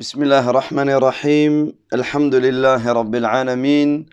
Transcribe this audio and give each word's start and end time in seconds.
بسم 0.00 0.22
الله 0.22 0.50
الرحمن 0.50 0.90
الرحيم 0.90 1.72
الحمد 1.92 2.34
لله 2.34 2.92
رب 2.92 3.14
العالمين 3.14 4.06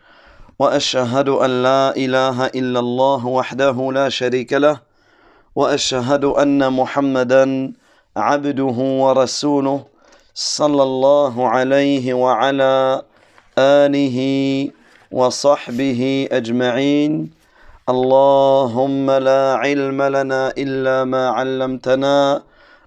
واشهد 0.59 1.29
ان 1.29 1.63
لا 1.63 1.95
اله 1.95 2.45
الا 2.59 2.79
الله 2.79 3.27
وحده 3.27 3.91
لا 3.95 4.09
شريك 4.09 4.53
له 4.53 4.79
واشهد 5.55 6.23
ان 6.25 6.73
محمدا 6.73 7.71
عبده 8.17 8.77
ورسوله 9.03 9.79
صلى 10.35 10.83
الله 10.83 11.47
عليه 11.47 12.13
وعلى 12.13 13.01
اله 13.57 14.17
وصحبه 15.11 16.27
اجمعين 16.31 17.31
اللهم 17.89 19.11
لا 19.11 19.43
علم 19.63 19.99
لنا 20.03 20.51
الا 20.57 21.03
ما 21.03 21.29
علمتنا 21.29 22.43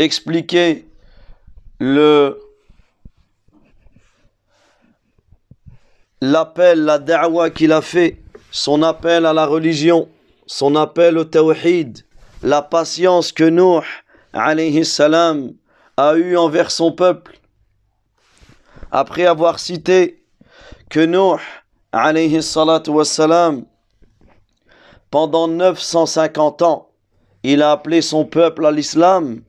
expliqué 0.00 0.86
le 1.78 2.40
l'appel, 6.20 6.84
la 6.84 6.98
da'wa 6.98 7.50
qu'il 7.50 7.72
a 7.72 7.82
fait, 7.82 8.22
son 8.50 8.82
appel 8.82 9.26
à 9.26 9.32
la 9.32 9.46
religion, 9.46 10.08
son 10.46 10.74
appel 10.74 11.18
au 11.18 11.24
tawhid, 11.24 12.04
la 12.42 12.62
patience 12.62 13.32
que 13.32 13.44
Nuh 13.44 13.84
alayhi 14.32 14.84
salam 14.84 15.52
a 15.96 16.14
eu 16.14 16.36
envers 16.36 16.70
son 16.70 16.92
peuple. 16.92 17.38
Après 18.90 19.26
avoir 19.26 19.58
cité 19.58 20.24
que 20.88 21.00
Nuh 21.00 21.40
alayhi 21.92 22.42
salatu 22.42 22.90
wassalam 22.90 23.64
pendant 25.10 25.48
950 25.48 26.62
ans, 26.62 26.90
il 27.42 27.62
a 27.62 27.72
appelé 27.72 28.00
son 28.00 28.24
peuple 28.24 28.64
à 28.66 28.70
l'islam. 28.70 29.42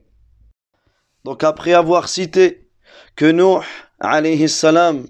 Donc 1.24 1.44
après 1.44 1.74
avoir 1.74 2.10
cité 2.10 2.68
que 3.16 3.32
Nuh 3.32 3.64
alayhi 4.00 4.50
salam 4.50 5.06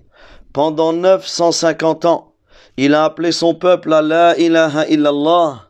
pendant 0.53 0.91
950 0.91 2.05
ans, 2.05 2.35
il 2.77 2.93
a 2.93 3.05
appelé 3.05 3.31
son 3.31 3.55
peuple 3.55 3.93
à 3.93 4.01
la 4.01 4.37
ilaha 4.37 4.87
illallah. 4.87 5.69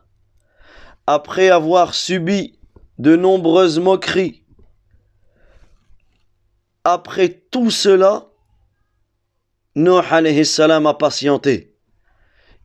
Après 1.06 1.50
avoir 1.50 1.94
subi 1.94 2.58
de 2.98 3.16
nombreuses 3.16 3.78
moqueries, 3.78 4.42
après 6.84 7.28
tout 7.50 7.70
cela, 7.70 8.26
Nuh 9.76 10.00
alayhi 10.10 10.44
salam 10.44 10.86
a 10.86 10.94
patienté. 10.94 11.76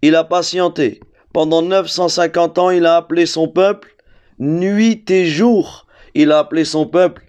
Il 0.01 0.15
a 0.15 0.23
patienté. 0.23 0.99
Pendant 1.33 1.61
950 1.61 2.57
ans, 2.57 2.69
il 2.71 2.85
a 2.87 2.97
appelé 2.97 3.27
son 3.27 3.47
peuple, 3.47 3.95
nuit 4.39 5.09
et 5.11 5.27
jour, 5.27 5.85
il 6.15 6.31
a 6.31 6.39
appelé 6.39 6.65
son 6.65 6.87
peuple 6.87 7.26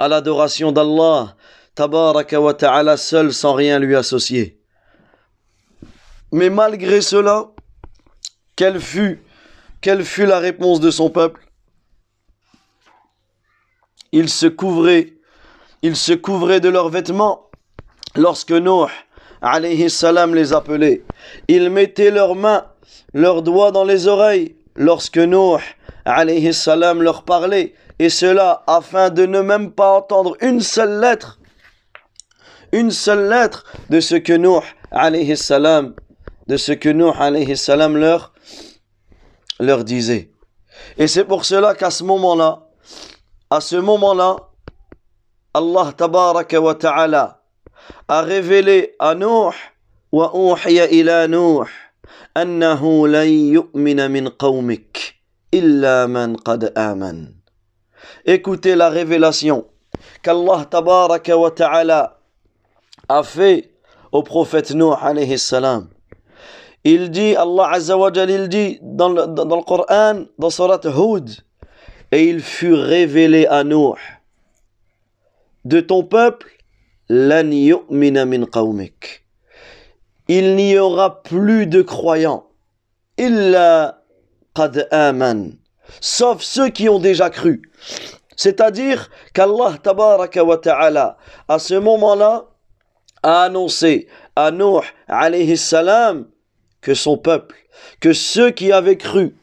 à 0.00 0.08
l'adoration 0.08 0.72
d'Allah, 0.72 1.36
tabaraka 1.74 2.40
wa 2.40 2.54
ta'ala 2.54 2.96
seul 2.96 3.34
sans 3.34 3.52
rien 3.52 3.78
lui 3.78 3.94
associer. 3.94 4.58
Mais 6.32 6.48
malgré 6.48 7.02
cela, 7.02 7.50
quelle 8.56 8.80
fut, 8.80 9.22
quelle 9.82 10.02
fut 10.04 10.24
la 10.24 10.38
réponse 10.38 10.80
de 10.80 10.90
son 10.90 11.10
peuple? 11.10 11.46
Ils 14.12 14.30
se 14.30 14.46
couvraient, 14.46 15.12
ils 15.82 15.96
se 15.96 16.14
couvraient 16.14 16.60
de 16.60 16.70
leurs 16.70 16.88
vêtements 16.88 17.50
lorsque 18.16 18.52
Nuh 18.52 18.90
alayhi 19.42 19.86
les 20.34 20.52
appelait. 20.54 21.04
Ils 21.48 21.68
mettaient 21.68 22.10
leurs 22.10 22.36
mains, 22.36 22.64
leurs 23.12 23.42
doigts 23.42 23.70
dans 23.70 23.84
les 23.84 24.06
oreilles 24.06 24.56
lorsque 24.76 25.18
Nuh 25.18 25.60
alayhi 26.06 26.50
leur 27.00 27.22
parlait 27.24 27.74
et 28.00 28.08
cela 28.08 28.62
afin 28.66 29.10
de 29.10 29.26
ne 29.26 29.42
même 29.42 29.72
pas 29.72 29.98
entendre 29.98 30.34
une 30.40 30.62
seule 30.62 31.00
lettre, 31.00 31.38
une 32.72 32.90
seule 32.90 33.28
lettre 33.28 33.66
de 33.90 34.00
ce 34.00 34.14
que 34.14 34.32
Nuh 34.32 34.64
alayhi 34.90 35.36
salam, 35.36 35.94
de 36.46 36.56
ce 36.56 36.72
que 36.72 36.88
Nuh 36.88 37.12
alayhi 37.18 37.58
salam 37.58 37.98
leur, 37.98 38.32
leur 39.58 39.84
disait. 39.84 40.32
Et 40.96 41.08
c'est 41.08 41.26
pour 41.26 41.44
cela 41.44 41.74
qu'à 41.74 41.90
ce 41.90 42.02
moment-là, 42.04 42.68
à 43.50 43.60
ce 43.60 43.76
moment-là, 43.76 44.36
Allah 45.52 45.92
tabaraka 45.94 46.58
wa 46.58 46.74
ta'ala 46.74 47.42
a 48.08 48.22
révélé 48.22 48.96
à 48.98 49.14
Nuh 49.14 49.52
wa 50.10 50.32
uhiya 50.34 50.90
ila 50.90 51.28
Nuh 51.28 51.66
annahu 52.34 53.06
lan 53.08 53.28
yu'mina 53.28 54.08
min 54.08 54.30
qawmik 54.30 55.20
illa 55.52 56.08
man 56.08 56.38
qad 56.38 56.72
aman. 56.74 57.39
Écoutez 58.26 58.76
la 58.76 58.90
révélation 58.90 59.66
qu'Allah 60.22 60.66
tabaraka 60.70 61.36
wa 61.36 61.50
ta'ala 61.50 62.18
a 63.08 63.22
fait 63.22 63.70
au 64.12 64.22
prophète 64.22 64.72
Nuh 64.72 64.92
alayhi 65.00 65.38
salam. 65.38 65.88
Il 66.84 67.10
dit, 67.10 67.34
Allah 67.36 67.70
azza 67.72 67.96
wa 67.96 68.10
il 68.14 68.48
dit 68.48 68.78
dans 68.82 69.10
le, 69.10 69.26
dans, 69.26 69.44
dans 69.44 69.56
le 69.56 69.62
Coran, 69.62 70.24
dans 70.38 70.50
Surat 70.50 70.80
Hud, 70.84 71.30
et 72.12 72.24
il 72.24 72.40
fut 72.40 72.74
révélé 72.74 73.46
à 73.46 73.64
Nuh 73.64 73.94
de 75.64 75.80
ton 75.80 76.02
peuple, 76.04 76.50
lan 77.08 77.50
yu'mina 77.50 78.24
min 78.24 78.46
qawmik. 78.46 79.24
Il 80.28 80.56
n'y 80.56 80.78
aura 80.78 81.22
plus 81.22 81.66
de 81.66 81.82
croyants, 81.82 82.46
illa 83.18 84.02
qad 84.54 84.88
aman, 84.90 85.52
sauf 86.00 86.42
ceux 86.42 86.68
qui 86.68 86.88
ont 86.88 86.98
déjà 86.98 87.30
cru. 87.30 87.62
C'est-à-dire 88.36 89.10
qu'Allah 89.34 89.76
tabaraka 89.82 90.44
wa 90.44 90.60
à 91.48 91.58
ce 91.58 91.74
moment-là, 91.74 92.46
a 93.22 93.42
annoncé 93.44 94.08
à 94.36 94.50
Nuh 94.50 94.80
alayhi 95.08 95.56
salam 95.56 96.26
que 96.80 96.94
son 96.94 97.18
peuple, 97.18 97.56
que 98.00 98.12
ceux 98.12 98.50
qui 98.50 98.72
avaient 98.72 98.96
cru, 98.96 99.36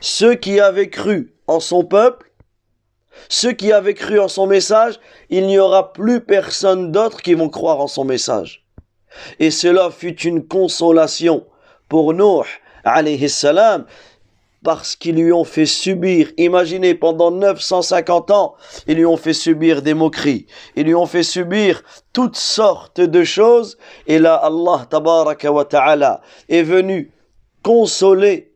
ceux 0.00 0.34
qui 0.34 0.60
avaient 0.60 0.90
cru 0.90 1.34
en 1.46 1.60
son 1.60 1.84
peuple, 1.84 2.30
ceux 3.28 3.52
qui 3.52 3.72
avaient 3.72 3.94
cru 3.94 4.18
en 4.18 4.28
son 4.28 4.46
message, 4.46 4.98
il 5.30 5.46
n'y 5.46 5.58
aura 5.58 5.92
plus 5.92 6.20
personne 6.20 6.92
d'autre 6.92 7.22
qui 7.22 7.34
vont 7.34 7.48
croire 7.48 7.80
en 7.80 7.86
son 7.86 8.04
message. 8.04 8.66
Et 9.38 9.50
cela 9.50 9.90
fut 9.90 10.20
une 10.22 10.46
consolation 10.46 11.46
pour 11.88 12.12
Nuh 12.14 12.46
alayhi 12.84 13.28
salam, 13.28 13.86
parce 14.63 14.95
qu'ils 14.95 15.15
lui 15.15 15.31
ont 15.31 15.43
fait 15.43 15.65
subir, 15.65 16.31
imaginez, 16.37 16.95
pendant 16.95 17.31
950 17.31 18.31
ans, 18.31 18.55
ils 18.87 18.95
lui 18.95 19.05
ont 19.05 19.17
fait 19.17 19.33
subir 19.33 19.81
des 19.81 19.93
moqueries, 19.93 20.47
ils 20.75 20.85
lui 20.85 20.95
ont 20.95 21.05
fait 21.05 21.23
subir 21.23 21.83
toutes 22.11 22.35
sortes 22.35 22.99
de 22.99 23.23
choses, 23.23 23.77
et 24.07 24.19
là, 24.19 24.35
Allah, 24.35 24.85
tabaraka 24.89 25.51
wa 25.51 25.63
ta'ala, 25.63 26.21
est 26.49 26.63
venu 26.63 27.13
consoler 27.63 28.51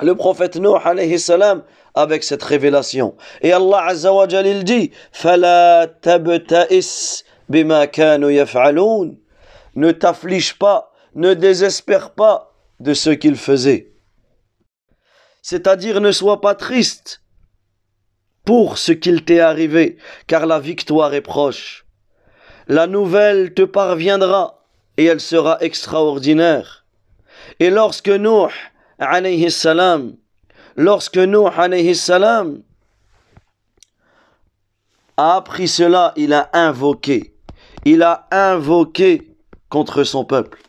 le 0.00 0.14
prophète 0.14 0.56
Nuh, 0.56 0.76
alayhi 0.84 1.18
salam, 1.18 1.62
avec 1.94 2.24
cette 2.24 2.42
révélation. 2.42 3.16
Et 3.40 3.52
Allah, 3.52 3.86
azza 3.86 4.12
wa 4.12 4.28
jal, 4.28 4.46
il 4.46 4.64
dit, 4.64 4.90
فَلَا 5.12 5.86
تَبْتَئِسْ 6.02 7.24
بِمَا 7.48 7.86
كَانُوا 7.86 8.30
يَفْعَلُونَ 8.30 9.16
Ne 9.76 9.90
t'afflige 9.90 10.58
pas, 10.58 10.92
ne 11.14 11.34
désespère 11.34 12.10
pas 12.10 12.52
de 12.80 12.94
ce 12.94 13.10
qu'ils 13.10 13.36
faisaient 13.36 13.94
c'est-à-dire 15.41 16.01
ne 16.01 16.11
sois 16.11 16.41
pas 16.41 16.55
triste 16.55 17.21
pour 18.45 18.77
ce 18.77 18.91
qu'il 18.91 19.23
t'est 19.23 19.39
arrivé, 19.39 19.97
car 20.27 20.45
la 20.45 20.59
victoire 20.59 21.13
est 21.13 21.21
proche. 21.21 21.85
La 22.67 22.87
nouvelle 22.87 23.53
te 23.53 23.61
parviendra 23.61 24.63
et 24.97 25.05
elle 25.05 25.21
sera 25.21 25.57
extraordinaire. 25.61 26.85
Et 27.59 27.69
lorsque 27.69 28.09
Nuh, 28.09 28.51
alayhi 28.99 29.49
lorsque 30.75 31.19
salam, 31.91 32.61
a 35.17 35.35
appris 35.35 35.67
cela, 35.67 36.13
il 36.15 36.33
a 36.33 36.49
invoqué. 36.53 37.33
Il 37.85 38.03
a 38.03 38.27
invoqué 38.31 39.35
contre 39.69 40.03
son 40.03 40.25
peuple. 40.25 40.59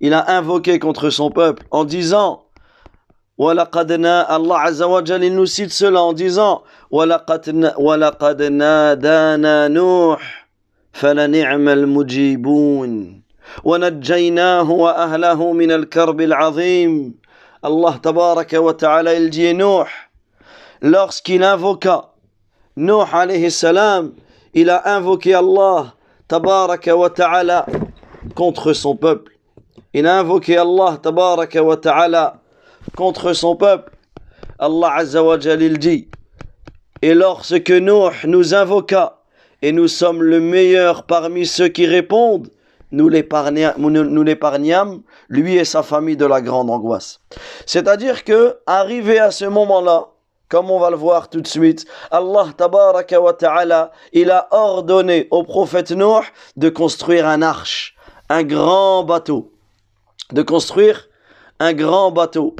Il 0.00 0.14
a 0.14 0.36
invoqué 0.36 0.78
contre 0.78 1.10
son 1.10 1.30
peuple 1.30 1.64
en 1.70 1.84
disant 1.84 2.39
ولقد 3.44 3.92
نا 3.92 4.36
الله 4.36 4.58
عز 4.58 4.82
وجل 4.82 5.22
نسيت 5.36 5.70
سلا 5.70 6.10
ان 6.10 6.14
ديزون 6.14 6.56
ولقد 6.90 7.72
ولقد 7.86 8.42
نادانا 8.42 9.68
نوح 9.68 10.22
فلنعم 10.92 11.68
المجيبون. 11.68 12.90
ونجيناه 13.64 14.70
واهله 14.70 15.52
من 15.52 15.70
الكرب 15.72 16.20
العظيم. 16.20 16.92
الله 17.64 17.96
تبارك 17.96 18.52
وتعالى 18.52 19.16
الجي 19.16 19.52
نوح 19.52 20.10
lorsqu'il 20.84 21.42
invoqua 21.42 21.98
نوح 22.76 23.16
عليه 23.16 23.46
السلام 23.46 24.12
إلى 24.56 24.72
انفوكي 24.72 25.38
الله 25.38 25.92
تبارك 26.28 26.88
وتعالى 26.88 27.66
contre 28.34 28.72
son 28.72 28.96
peuple. 28.96 29.32
Il 29.94 30.06
a 30.06 30.20
invoqué 30.20 30.56
Allah 30.58 30.96
تبارك 31.02 31.56
وتعالى 31.56 32.39
contre 32.96 33.32
son 33.32 33.56
peuple 33.56 33.92
Allah 34.58 34.92
azza 34.96 35.22
wa 35.22 35.36
dit 35.38 36.08
et 37.02 37.14
lorsque 37.14 37.70
Nuh 37.70 38.12
nous 38.26 38.54
invoqua 38.54 39.22
et 39.62 39.72
nous 39.72 39.88
sommes 39.88 40.22
le 40.22 40.40
meilleur 40.40 41.04
parmi 41.04 41.46
ceux 41.46 41.68
qui 41.68 41.86
répondent, 41.86 42.48
nous 42.92 43.08
l'épargnâmes, 43.08 45.02
lui 45.28 45.56
et 45.56 45.64
sa 45.64 45.82
famille, 45.82 46.16
de 46.16 46.26
la 46.26 46.40
grande 46.40 46.70
angoisse. 46.70 47.20
C'est-à-dire 47.66 48.24
que, 48.24 48.58
arrivé 48.66 49.18
à 49.18 49.30
ce 49.30 49.44
moment-là, 49.46 50.08
comme 50.48 50.70
on 50.70 50.80
va 50.80 50.90
le 50.90 50.96
voir 50.96 51.30
tout 51.30 51.40
de 51.40 51.46
suite, 51.46 51.86
Allah 52.10 52.48
tabaraka 52.56 53.20
wa 53.20 53.32
ta'ala, 53.32 53.92
il 54.12 54.30
a 54.30 54.48
ordonné 54.50 55.28
au 55.30 55.42
prophète 55.44 55.92
Noé 55.92 56.22
de 56.56 56.68
construire 56.68 57.26
un 57.26 57.40
arche, 57.40 57.94
un 58.28 58.42
grand 58.42 59.04
bateau. 59.04 59.52
De 60.32 60.42
construire 60.42 61.08
un 61.60 61.72
grand 61.72 62.10
bateau. 62.10 62.56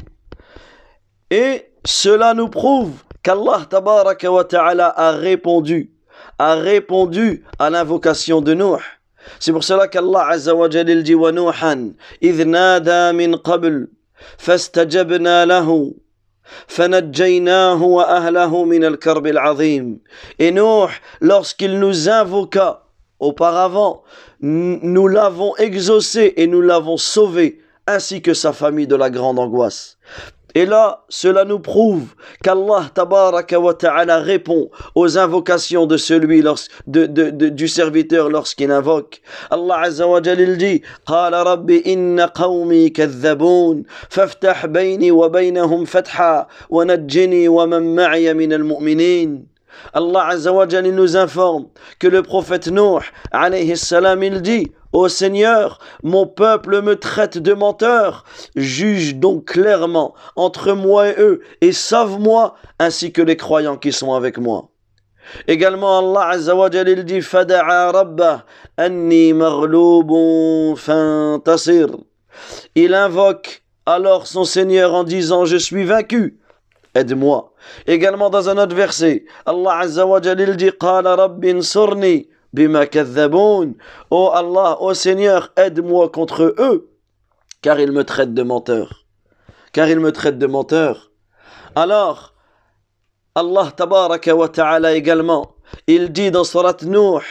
Et 1.30 1.72
cela 1.84 2.34
nous 2.34 2.48
prouve 2.48 2.92
qu'Allah 3.22 3.66
tabaraka 3.68 4.30
wa 4.30 4.44
ta'ala 4.44 4.88
a 4.96 5.12
répondu 5.12 5.90
a 6.38 6.54
répondu 6.54 7.44
à 7.58 7.70
l'invocation 7.70 8.40
de 8.40 8.54
Nuh. 8.54 8.82
C'est 9.40 9.52
pour 9.52 9.64
cela 9.64 9.88
qu'Allah 9.88 10.28
Azza 10.28 10.54
wa 10.54 10.68
Jalil 10.70 11.02
dit 11.02 11.14
wa 11.14 11.32
Nuhan 11.32 11.92
idh 12.20 12.46
nada 12.46 13.12
min 13.12 13.38
qabl 13.38 13.88
fastajabna 14.38 15.46
lahu 15.46 15.94
فنجيناه 16.68 17.82
وأهله 17.82 18.64
من 18.64 18.84
الكرب 18.84 19.26
العظيم 19.26 19.98
Et 20.38 20.52
Nuh, 20.52 20.88
lorsqu'il 21.20 21.80
nous 21.80 22.08
invoqua 22.08 22.86
auparavant, 23.18 24.04
nous 24.40 25.08
l'avons 25.08 25.56
exaucé 25.56 26.34
et 26.36 26.46
nous 26.46 26.60
l'avons 26.60 26.98
sauvé, 26.98 27.60
ainsi 27.88 28.22
que 28.22 28.32
sa 28.34 28.52
famille 28.52 28.86
de 28.86 28.94
la 28.94 29.10
grande 29.10 29.40
angoisse. 29.40 29.98
Et 30.55 30.65
là, 30.65 31.03
cela 31.09 31.45
nous 31.45 31.59
prouve 31.59 32.07
qu'Allah 32.43 32.89
tabaraka 32.93 33.59
wa 33.59 33.73
ta'ala 33.73 34.19
répond 34.19 34.69
aux 34.95 35.17
invocations 35.17 35.85
de 35.85 35.97
celui 35.97 36.41
lors, 36.41 36.59
de, 36.87 37.05
de, 37.05 37.29
de, 37.29 37.49
du 37.49 37.67
serviteur 37.67 38.29
lorsqu'il 38.29 38.71
invoque. 38.71 39.21
Allah 39.49 39.79
azza 39.81 40.07
wa 40.07 40.21
jalil 40.21 40.57
dit 40.57 40.81
قال 41.05 41.33
رب 41.33 41.71
إن 41.71 42.19
قومي 42.19 42.89
كذبون 42.89 43.83
فافتح 44.09 44.65
بيني 44.65 45.11
وبينهم 45.11 45.85
فتحا 45.85 46.47
ونجني 46.69 47.47
ومن 47.47 47.95
معي 47.95 48.33
من 48.33 48.53
المؤمنين 48.53 49.50
Allah 49.93 50.29
nous 50.81 51.17
informe 51.17 51.67
que 51.99 52.07
le 52.07 52.23
prophète 52.23 52.67
Nuh 52.67 53.01
alayhi 53.31 53.77
salam 53.77 54.23
il 54.23 54.41
dit 54.41 54.71
Ô 54.93 55.07
Seigneur, 55.07 55.79
mon 56.03 56.27
peuple 56.27 56.81
me 56.81 56.97
traite 56.97 57.37
de 57.37 57.53
menteur. 57.53 58.25
Juge 58.55 59.15
donc 59.15 59.45
clairement 59.45 60.13
entre 60.35 60.73
moi 60.73 61.09
et 61.09 61.15
eux 61.17 61.41
et 61.61 61.71
sauve-moi 61.71 62.55
ainsi 62.77 63.13
que 63.13 63.21
les 63.21 63.37
croyants 63.37 63.77
qui 63.77 63.93
sont 63.93 64.13
avec 64.13 64.37
moi. 64.37 64.69
Également, 65.47 65.99
Allah 65.99 66.29
Azza 66.29 66.55
wa 66.55 66.69
il 66.73 67.05
dit 67.05 67.21
Fada'a 67.21 67.91
rabbah 67.91 68.45
anni 68.77 69.33
fantasir. 70.75 71.87
Il 72.75 72.93
invoque 72.93 73.63
alors 73.85 74.27
son 74.27 74.43
Seigneur 74.43 74.93
en 74.93 75.03
disant 75.03 75.45
Je 75.45 75.57
suis 75.57 75.85
vaincu. 75.85 76.39
Aide-moi. 76.95 77.50
Également 77.87 78.29
dans 78.29 78.49
un 78.49 78.57
autre 78.57 78.75
verset, 78.75 79.25
Allah 79.45 79.79
Azza 79.79 80.05
wa 80.05 80.19
il 80.23 80.55
dit 80.55 80.71
Qala 80.79 81.15
rabbi 81.15 81.63
surni 81.63 82.29
bima 82.53 82.85
Oh 84.09 84.31
Allah, 84.33 84.77
oh 84.79 84.93
Seigneur, 84.93 85.51
aide-moi 85.55 86.09
contre 86.09 86.55
eux, 86.57 86.89
car 87.61 87.79
ils 87.79 87.91
me 87.91 88.03
traitent 88.03 88.33
de 88.33 88.43
menteur. 88.43 89.05
Car 89.73 89.87
ils 89.89 89.99
me 89.99 90.11
traitent 90.11 90.39
de 90.39 90.47
menteur. 90.47 91.11
Alors, 91.75 92.33
Allah 93.35 93.71
tabaraka 93.75 94.35
wa 94.35 94.49
ta'ala 94.49 94.93
également, 94.93 95.55
il 95.87 96.11
dit 96.11 96.31
dans 96.31 96.43
Surat 96.43 96.75
Nuh, 96.83 97.21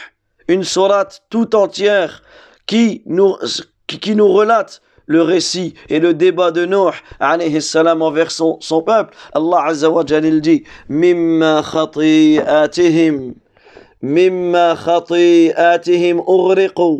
une 0.47 0.63
sourate 0.63 1.21
tout 1.29 1.55
entière 1.55 2.23
qui 2.65 3.03
nous, 3.05 3.37
qui, 3.85 4.15
nous 4.15 4.31
relate 4.31 4.81
le 5.05 5.21
récit 5.21 5.73
et 5.89 5.99
le 5.99 6.13
débat 6.13 6.51
de 6.51 6.65
Nuh 6.65 6.93
alayhi 7.19 7.61
salam 7.61 8.01
envers 8.01 8.31
son, 8.31 8.57
son 8.59 8.81
peuple. 8.81 9.15
Allah 9.33 9.65
azza 9.65 9.89
wa 9.89 10.03
il 10.09 10.41
dit 10.41 10.63
Mimma 10.89 11.61
khati'atihim 11.63 13.33
مما 14.03 14.75
خطيئاتهم 14.75 16.19
اغرقوا 16.19 16.99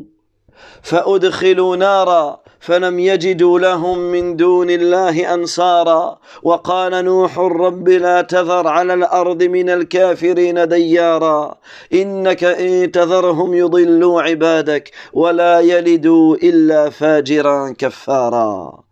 فادخلوا 0.82 1.76
نارا 1.76 2.41
فلم 2.62 3.00
يجدوا 3.00 3.60
لهم 3.60 3.98
من 4.00 4.36
دون 4.36 4.70
الله 4.70 5.34
أنصارا. 5.34 6.20
وقال 6.44 7.06
نوح 7.06 7.40
رب 7.40 7.90
لا 7.90 8.22
تذر 8.22 8.68
على 8.68 8.94
الأرض 8.94 9.44
من 9.44 9.70
الكافرين 9.70 10.68
ديارا. 10.68 11.56
إنك 11.94 12.44
إن 12.44 12.92
تذرهم 12.92 13.54
يضلوا 13.54 14.22
عبادك 14.22 14.92
ولا 15.14 15.60
يلدوا 15.60 16.36
إلا 16.36 16.90
فاجرا 16.90 17.74
كفارا. 17.78 18.84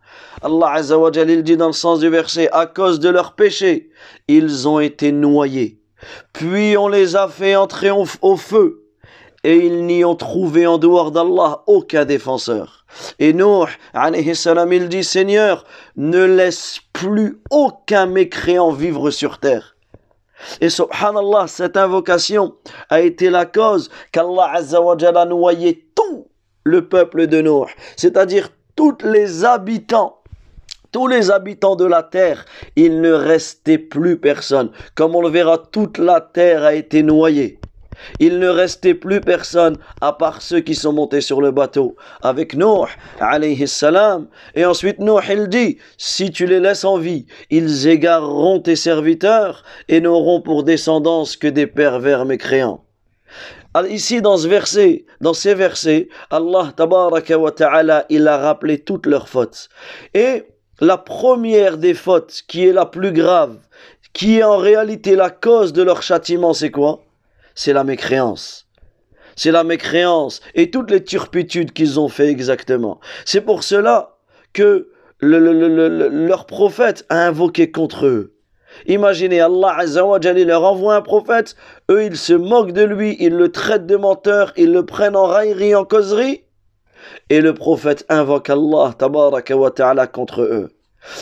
Allah 0.42 0.72
Azza 0.76 0.96
wa 0.98 1.12
Jalil 1.12 1.42
dit 1.42 1.56
dans 1.58 1.66
le 1.66 1.72
sens 1.74 2.00
du 2.00 2.08
verset, 2.08 2.48
à 2.50 2.64
cause 2.64 2.98
de 2.98 3.10
leurs 3.10 3.34
péchés, 3.34 3.90
ils 4.26 4.66
ont 4.66 4.80
été 4.80 5.12
noyés. 5.12 5.78
Puis 6.32 6.78
on 6.78 6.88
les 6.88 7.14
a 7.14 7.28
fait 7.28 7.56
entrer 7.56 7.90
au 7.90 8.36
feu, 8.36 8.84
et 9.44 9.56
ils 9.56 9.86
n'y 9.86 10.04
ont 10.04 10.16
trouvé 10.16 10.66
en 10.66 10.78
dehors 10.78 11.10
d'Allah 11.10 11.62
aucun 11.66 12.04
défenseur. 12.04 12.84
Et 13.18 13.32
Nuh, 13.32 13.66
salam, 14.34 14.72
il 14.72 14.88
dit, 14.88 15.04
Seigneur, 15.04 15.64
ne 15.96 16.24
laisse 16.24 16.80
plus 16.92 17.40
aucun 17.50 18.06
mécréant 18.06 18.72
vivre 18.72 19.10
sur 19.10 19.38
terre. 19.38 19.76
Et 20.60 20.70
subhanallah, 20.70 21.46
cette 21.46 21.76
invocation 21.76 22.54
a 22.88 23.00
été 23.00 23.30
la 23.30 23.46
cause 23.46 23.90
qu'Allah 24.12 24.52
a 24.54 25.24
noyé 25.26 25.90
tout 25.94 26.28
le 26.64 26.88
peuple 26.88 27.26
de 27.26 27.40
Nuh, 27.40 27.70
c'est-à-dire 27.96 28.50
tous 28.76 28.98
les 29.04 29.44
habitants 29.44 30.16
tous 30.92 31.06
les 31.06 31.30
habitants 31.30 31.76
de 31.76 31.84
la 31.84 32.02
terre, 32.02 32.44
il 32.74 33.00
ne 33.00 33.12
restait 33.12 33.78
plus 33.78 34.18
personne. 34.18 34.72
Comme 34.96 35.14
on 35.14 35.22
le 35.22 35.28
verra, 35.28 35.56
toute 35.56 35.98
la 35.98 36.20
terre 36.20 36.64
a 36.64 36.74
été 36.74 37.04
noyée. 37.04 37.60
Il 38.18 38.38
ne 38.38 38.48
restait 38.48 38.94
plus 38.94 39.20
personne 39.20 39.76
à 40.00 40.12
part 40.12 40.42
ceux 40.42 40.60
qui 40.60 40.74
sont 40.74 40.92
montés 40.92 41.20
sur 41.20 41.40
le 41.40 41.50
bateau 41.50 41.96
avec 42.22 42.54
Nuh 42.54 42.88
alayhi 43.20 43.66
salam. 43.68 44.28
Et 44.54 44.64
ensuite 44.64 44.98
Nuh 44.98 45.20
il 45.28 45.48
dit, 45.48 45.78
si 45.96 46.30
tu 46.30 46.46
les 46.46 46.60
laisses 46.60 46.84
en 46.84 46.98
vie, 46.98 47.26
ils 47.50 47.88
égareront 47.88 48.60
tes 48.60 48.76
serviteurs 48.76 49.64
et 49.88 50.00
n'auront 50.00 50.40
pour 50.40 50.64
descendance 50.64 51.36
que 51.36 51.48
des 51.48 51.66
pervers 51.66 52.24
mécréants. 52.24 52.84
Ici, 53.88 54.20
dans 54.20 54.36
ce 54.36 54.48
verset, 54.48 55.04
dans 55.20 55.32
ces 55.32 55.54
versets, 55.54 56.08
Allah 56.30 56.72
ta'ala, 56.74 58.04
il 58.08 58.26
a 58.26 58.36
rappelé 58.36 58.80
toutes 58.80 59.06
leurs 59.06 59.28
fautes. 59.28 59.68
Et 60.12 60.44
la 60.80 60.98
première 60.98 61.78
des 61.78 61.94
fautes, 61.94 62.42
qui 62.48 62.66
est 62.66 62.72
la 62.72 62.86
plus 62.86 63.12
grave, 63.12 63.58
qui 64.12 64.38
est 64.38 64.42
en 64.42 64.56
réalité 64.56 65.14
la 65.14 65.30
cause 65.30 65.72
de 65.72 65.82
leur 65.82 66.02
châtiment, 66.02 66.52
c'est 66.52 66.72
quoi? 66.72 67.04
C'est 67.54 67.72
la 67.72 67.84
mécréance. 67.84 68.66
C'est 69.36 69.52
la 69.52 69.64
mécréance 69.64 70.40
et 70.54 70.70
toutes 70.70 70.90
les 70.90 71.02
turpitudes 71.02 71.72
qu'ils 71.72 71.98
ont 71.98 72.08
fait 72.08 72.28
exactement. 72.28 73.00
C'est 73.24 73.40
pour 73.40 73.62
cela 73.62 74.16
que 74.52 74.90
leur 75.20 76.46
prophète 76.46 77.06
a 77.08 77.26
invoqué 77.26 77.70
contre 77.70 78.06
eux. 78.06 78.34
Imaginez, 78.86 79.40
Allah 79.40 79.74
Azzawajal, 79.78 80.42
leur 80.42 80.64
envoie 80.64 80.94
un 80.94 81.02
prophète, 81.02 81.56
eux 81.90 82.04
ils 82.04 82.16
se 82.16 82.32
moquent 82.32 82.72
de 82.72 82.84
lui, 82.84 83.16
ils 83.18 83.34
le 83.34 83.50
traitent 83.50 83.86
de 83.86 83.96
menteur, 83.96 84.52
ils 84.56 84.72
le 84.72 84.86
prennent 84.86 85.16
en 85.16 85.26
raillerie, 85.26 85.74
en 85.74 85.84
causerie. 85.84 86.44
Et 87.28 87.40
le 87.40 87.54
prophète 87.54 88.04
invoque 88.08 88.50
Allah 88.50 88.94
tabaraka 88.96 89.56
wa 89.56 89.70
ta'ala 89.70 90.06
contre 90.06 90.42
eux. 90.42 90.70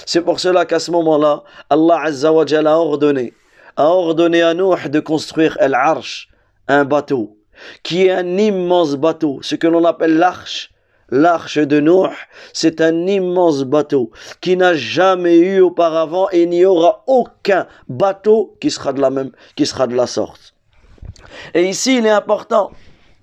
C'est 0.07 0.23
pour 0.23 0.41
cela 0.41 0.67
qu'à 0.67 0.79
ce 0.79 0.91
moment-là, 0.91 1.45
Allah 1.71 2.03
a 2.05 2.79
ordonné, 2.79 3.33
a 3.79 3.87
ordonné 3.87 4.43
à 4.43 4.53
Nuh 4.53 4.91
de 4.91 5.01
construire 5.01 5.57
l'arche, 5.61 6.29
un 6.67 6.85
bateau, 6.85 7.39
qui 7.83 8.05
est 8.07 8.11
un 8.11 8.37
immense 8.37 8.97
bateau, 8.97 9.39
ce 9.41 9.55
que 9.55 9.67
l'on 9.67 9.85
appelle 9.87 10.19
l'arche. 10.19 10.71
L'arche 11.11 11.57
de 11.57 11.81
Nuh, 11.81 12.15
c'est 12.53 12.83
un 12.83 13.07
immense 13.07 13.63
bateau 13.63 14.11
qui 14.43 14.59
n'a 14.59 14.75
jamais 14.75 15.39
eu 15.39 15.61
auparavant 15.61 16.29
et 16.33 16.43
il 16.43 16.51
n'y 16.51 16.67
aura 16.67 17.03
aucun 17.07 17.67
bateau 17.89 18.59
qui 18.61 18.71
sera 18.71 18.93
de 18.93 19.01
la 19.01 19.09
même, 19.09 19.31
qui 19.57 19.65
sera 19.65 19.87
de 19.87 19.95
la 19.95 20.07
sorte. 20.07 20.55
Et 21.55 21.65
ici, 21.65 21.97
il 21.97 22.05
est 22.05 22.11
important 22.11 22.73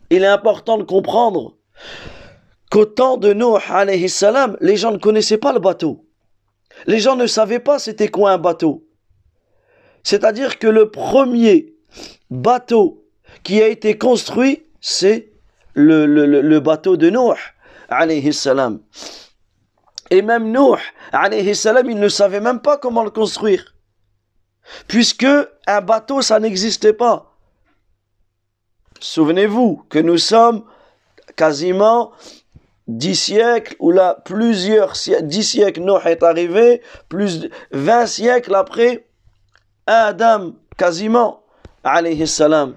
il 0.09 0.24
est 0.24 0.27
important 0.27 0.77
de 0.77 0.83
comprendre 0.83 1.55
qu'au 2.69 2.85
temps 2.85 3.17
de 3.17 3.35
salam, 4.07 4.57
les 4.62 4.77
gens 4.77 4.91
ne 4.91 4.97
connaissaient 4.97 5.38
pas 5.38 5.53
le 5.53 5.59
bateau. 5.59 6.05
Les 6.88 7.00
gens 7.00 7.15
ne 7.15 7.27
savaient 7.27 7.59
pas 7.59 7.79
c'était 7.79 8.09
quoi 8.09 8.31
un 8.31 8.38
bateau. 8.38 8.85
C'est-à-dire 10.05 10.59
que 10.59 10.67
le 10.67 10.91
premier 10.91 11.74
bateau 12.29 13.03
qui 13.43 13.62
a 13.62 13.67
été 13.67 13.97
construit, 13.97 14.63
c'est 14.79 15.31
le, 15.74 16.59
bateau 16.59 16.95
de 16.95 17.09
Nuh 17.09 17.35
alayhi 17.89 18.31
salam. 18.31 18.81
Et 20.12 20.21
même 20.21 20.51
Nuh 20.51 20.79
alayhi 21.12 21.55
salam, 21.55 21.89
il 21.89 22.00
ne 22.00 22.07
savait 22.07 22.39
même 22.39 22.59
pas 22.59 22.77
comment 22.77 23.03
le 23.03 23.09
construire. 23.09 23.74
Puisque 24.88 25.25
un 25.65 25.81
bateau, 25.81 26.21
ça 26.21 26.39
n'existait 26.39 26.93
pas. 26.93 27.35
Souvenez-vous 29.00 29.85
que 29.89 29.97
nous 29.97 30.19
sommes 30.19 30.65
quasiment 31.35 32.12
dix 32.88 33.15
siècles, 33.15 33.75
ou 33.79 33.89
là, 33.89 34.21
plusieurs 34.24 34.93
dix 35.24 35.43
siècles, 35.43 35.81
Noé 35.81 36.01
est 36.05 36.21
arrivé, 36.21 36.83
plus 37.09 37.50
vingt 37.71 38.05
siècles 38.05 38.53
après 38.53 39.07
Adam, 39.87 40.53
quasiment, 40.77 41.43
alayhi 41.83 42.27
salam. 42.27 42.75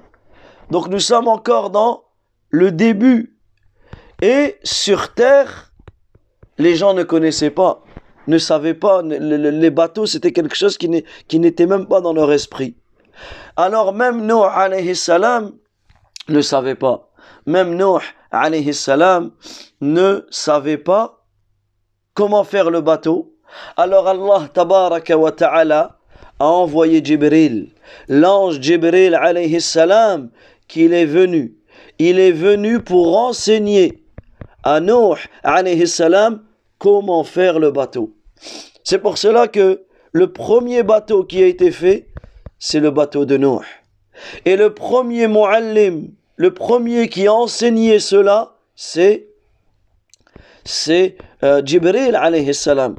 Donc 0.70 0.88
nous 0.88 1.00
sommes 1.00 1.28
encore 1.28 1.70
dans 1.70 2.04
le 2.50 2.70
début. 2.70 3.38
Et 4.20 4.58
sur 4.64 5.14
terre, 5.14 5.72
les 6.58 6.74
gens 6.74 6.92
ne 6.92 7.04
connaissaient 7.04 7.50
pas, 7.50 7.82
ne 8.26 8.36
savaient 8.38 8.74
pas, 8.74 9.00
les 9.02 9.70
bateaux 9.70 10.06
c'était 10.06 10.32
quelque 10.32 10.56
chose 10.56 10.76
qui 10.76 11.38
n'était 11.38 11.66
même 11.66 11.86
pas 11.86 12.00
dans 12.00 12.12
leur 12.12 12.32
esprit. 12.32 12.76
Alors 13.56 13.92
même 13.92 14.26
Noé 14.26 14.48
alayhi 14.52 14.94
salam 14.94 15.52
ne 16.28 16.40
savait 16.40 16.74
pas. 16.74 17.10
Même 17.46 17.74
Noé 17.76 18.02
alayhi 18.30 18.74
salam 18.74 19.32
ne 19.80 20.26
savait 20.30 20.78
pas 20.78 21.24
comment 22.14 22.44
faire 22.44 22.70
le 22.70 22.80
bateau. 22.80 23.34
Alors 23.76 24.08
Allah 24.08 24.48
tabaraka 24.52 25.16
wa 25.16 25.32
ta'ala 25.32 25.98
a 26.38 26.47
envoyé 26.47 27.04
Jibril, 27.04 27.68
l'ange 28.09 28.61
Jibril 28.61 29.14
alayhi 29.14 29.61
salam, 29.61 30.30
qu'il 30.66 30.92
est 30.92 31.07
venu. 31.07 31.54
Il 31.99 32.21
est 32.21 32.33
venu 32.33 32.80
pour 32.80 33.18
enseigner 33.18 34.02
à 34.62 34.80
Noé 34.80 35.18
alayhi 35.42 35.87
salam 35.88 36.42
comment 36.78 37.25
faire 37.25 37.59
le 37.59 37.71
bateau. 37.71 38.14
C'est 38.85 38.99
pour 38.99 39.18
cela 39.18 39.49
que 39.49 39.83
le 40.12 40.33
premier 40.33 40.83
bateau 40.83 41.25
qui 41.25 41.42
a 41.42 41.47
été 41.47 41.71
fait, 41.71 42.07
c'est 42.59 42.80
le 42.80 42.90
bateau 42.90 43.25
de 43.25 43.37
Noé. 43.37 43.64
Et 44.45 44.57
le 44.57 44.75
premier 44.75 45.26
muallim, 45.26 46.11
le 46.37 46.54
premier 46.54 47.09
qui 47.09 47.26
a 47.26 47.33
enseigné 47.33 47.99
cela, 47.99 48.54
c'est 48.76 49.26
c'est 50.64 51.16
euh, 51.42 51.62
Jibril 51.64 52.14
alayhi 52.14 52.54
salam. 52.54 52.97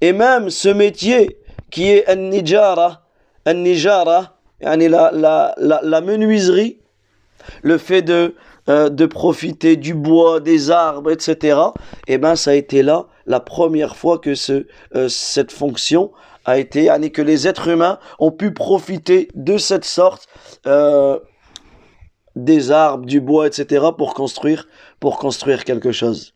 Et 0.00 0.12
même 0.12 0.50
ce 0.50 0.68
métier 0.68 1.38
qui 1.70 1.90
est 1.90 2.08
un 2.08 2.16
nijara, 2.16 3.06
un 3.46 3.54
nijara, 3.54 4.38
la, 4.60 4.76
la, 4.76 5.54
la, 5.56 5.80
la 5.82 6.00
menuiserie, 6.00 6.80
le 7.62 7.78
fait 7.78 8.02
de, 8.02 8.34
euh, 8.68 8.88
de 8.90 9.06
profiter 9.06 9.76
du 9.76 9.94
bois, 9.94 10.40
des 10.40 10.70
arbres, 10.70 11.10
etc., 11.10 11.58
eh 12.06 12.18
ben, 12.18 12.36
ça 12.36 12.50
a 12.50 12.54
été 12.54 12.82
là 12.82 13.06
la 13.26 13.40
première 13.40 13.96
fois 13.96 14.18
que 14.18 14.34
ce, 14.34 14.66
euh, 14.94 15.08
cette 15.08 15.52
fonction 15.52 16.12
a 16.44 16.58
été, 16.58 16.86
que 17.12 17.22
les 17.22 17.46
êtres 17.46 17.68
humains 17.68 17.98
ont 18.18 18.30
pu 18.30 18.52
profiter 18.52 19.28
de 19.34 19.58
cette 19.58 19.84
sorte 19.84 20.26
euh, 20.66 21.18
des 22.36 22.70
arbres, 22.70 23.06
du 23.06 23.20
bois, 23.20 23.46
etc., 23.46 23.86
pour 23.96 24.14
construire, 24.14 24.66
pour 25.00 25.18
construire 25.18 25.64
quelque 25.64 25.92
chose. 25.92 26.34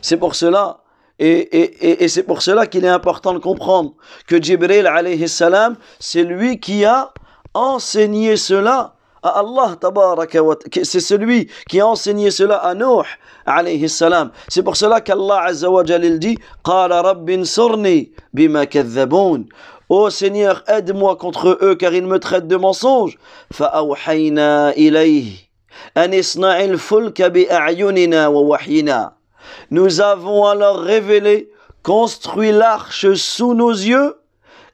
C'est 0.00 0.16
pour 0.16 0.34
cela, 0.34 0.82
et, 1.19 1.29
et, 1.29 2.03
et 2.03 2.07
c'est 2.07 2.23
pour 2.23 2.41
cela 2.41 2.65
qu'il 2.65 2.83
est 2.85 2.89
important 2.89 3.33
de 3.33 3.39
comprendre 3.39 3.93
que 4.27 4.41
Jibril 4.41 4.87
alayhi 4.87 5.29
salam, 5.29 5.75
c'est 5.99 6.23
lui 6.23 6.59
qui 6.59 6.85
a 6.85 7.13
enseigné 7.53 8.35
cela 8.35 8.95
à 9.21 9.39
Allah 9.39 9.77
tabaraka 9.79 10.43
wa 10.43 10.57
c'est 10.83 10.99
celui 10.99 11.49
qui 11.69 11.79
a 11.79 11.87
enseigné 11.87 12.29
cela 12.31 12.57
à 12.57 12.73
Nuh 12.73 13.05
alayhi 13.45 13.87
salam. 13.87 14.31
C'est 14.49 14.63
pour 14.63 14.75
cela 14.75 15.01
qu'Allah 15.01 15.43
azza 15.45 15.69
wa 15.69 15.85
jalla 15.85 16.09
dit 16.17 16.37
qala 16.63 17.01
rabbin 17.01 17.45
surni 17.45 18.11
bima 18.33 18.65
kadhaboun. 18.65 19.45
Ô 19.89 20.09
Seigneur, 20.09 20.63
aide-moi 20.67 21.15
contre 21.17 21.59
eux 21.61 21.75
car 21.75 21.93
ils 21.93 22.07
me 22.07 22.17
traitent 22.17 22.47
de 22.47 22.55
mensonge. 22.55 23.17
فأوحينا 23.51 24.71
إليه 24.71 25.31
أن 25.97 26.19
اصنع 26.19 26.63
الفلك 26.63 27.21
بأعيننا 27.21 28.27
ووحينا 28.27 29.13
nous 29.70 30.00
avons 30.00 30.46
alors 30.46 30.78
révélé, 30.80 31.50
construit 31.82 32.52
l'arche 32.52 33.12
sous 33.14 33.54
nos 33.54 33.70
yeux, 33.70 34.16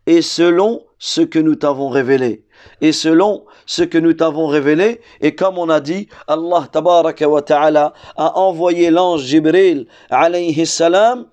et 0.07 0.23
selon 0.23 0.83
ce 0.99 1.21
que 1.21 1.39
nous 1.39 1.55
t'avons 1.55 1.89
révélé. 1.89 2.45
Et 2.81 2.93
selon 2.93 3.45
ce 3.67 3.83
que 3.83 3.99
nous 3.99 4.15
t'avons 4.15 4.47
révélé, 4.47 5.01
et 5.21 5.35
comme 5.35 5.59
on 5.59 5.69
a 5.69 5.81
dit, 5.81 6.09
Allah 6.27 6.67
tabaraka 6.71 7.27
ta'ala 7.43 7.93
a 8.17 8.39
envoyé 8.39 8.91
l'ange 8.91 9.23
Jibril 9.23 9.87
alayhi 10.11 10.67
salam 10.67 11.27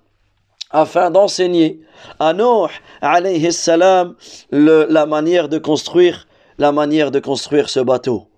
afin 0.70 1.10
d'enseigner 1.10 1.80
à 2.18 2.32
Nuh 2.32 2.70
alayhi 3.00 3.52
salam 3.52 4.14
la 4.50 5.06
manière 5.06 5.48
de 5.48 5.58
construire 5.58 6.26
la 6.58 6.72
manière 6.72 7.10
de 7.10 7.18
construire 7.18 7.68
ce 7.68 7.80
bateau. 7.80 8.28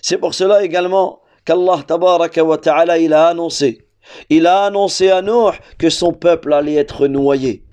C'est 0.00 0.18
pour 0.18 0.34
cela 0.34 0.62
également 0.62 1.20
qu'Allah 1.44 1.82
tabaraka 1.86 2.44
wa 2.44 2.58
ta'ala 2.58 2.98
il 2.98 3.12
a 3.12 3.28
annoncé 3.28 3.87
il 4.30 4.46
a 4.46 4.64
annoncé 4.64 5.10
à 5.10 5.22
Noé 5.22 5.52
que 5.78 5.90
son 5.90 6.12
peuple 6.12 6.52
allait 6.52 6.74
être 6.74 7.06
noyé. 7.06 7.64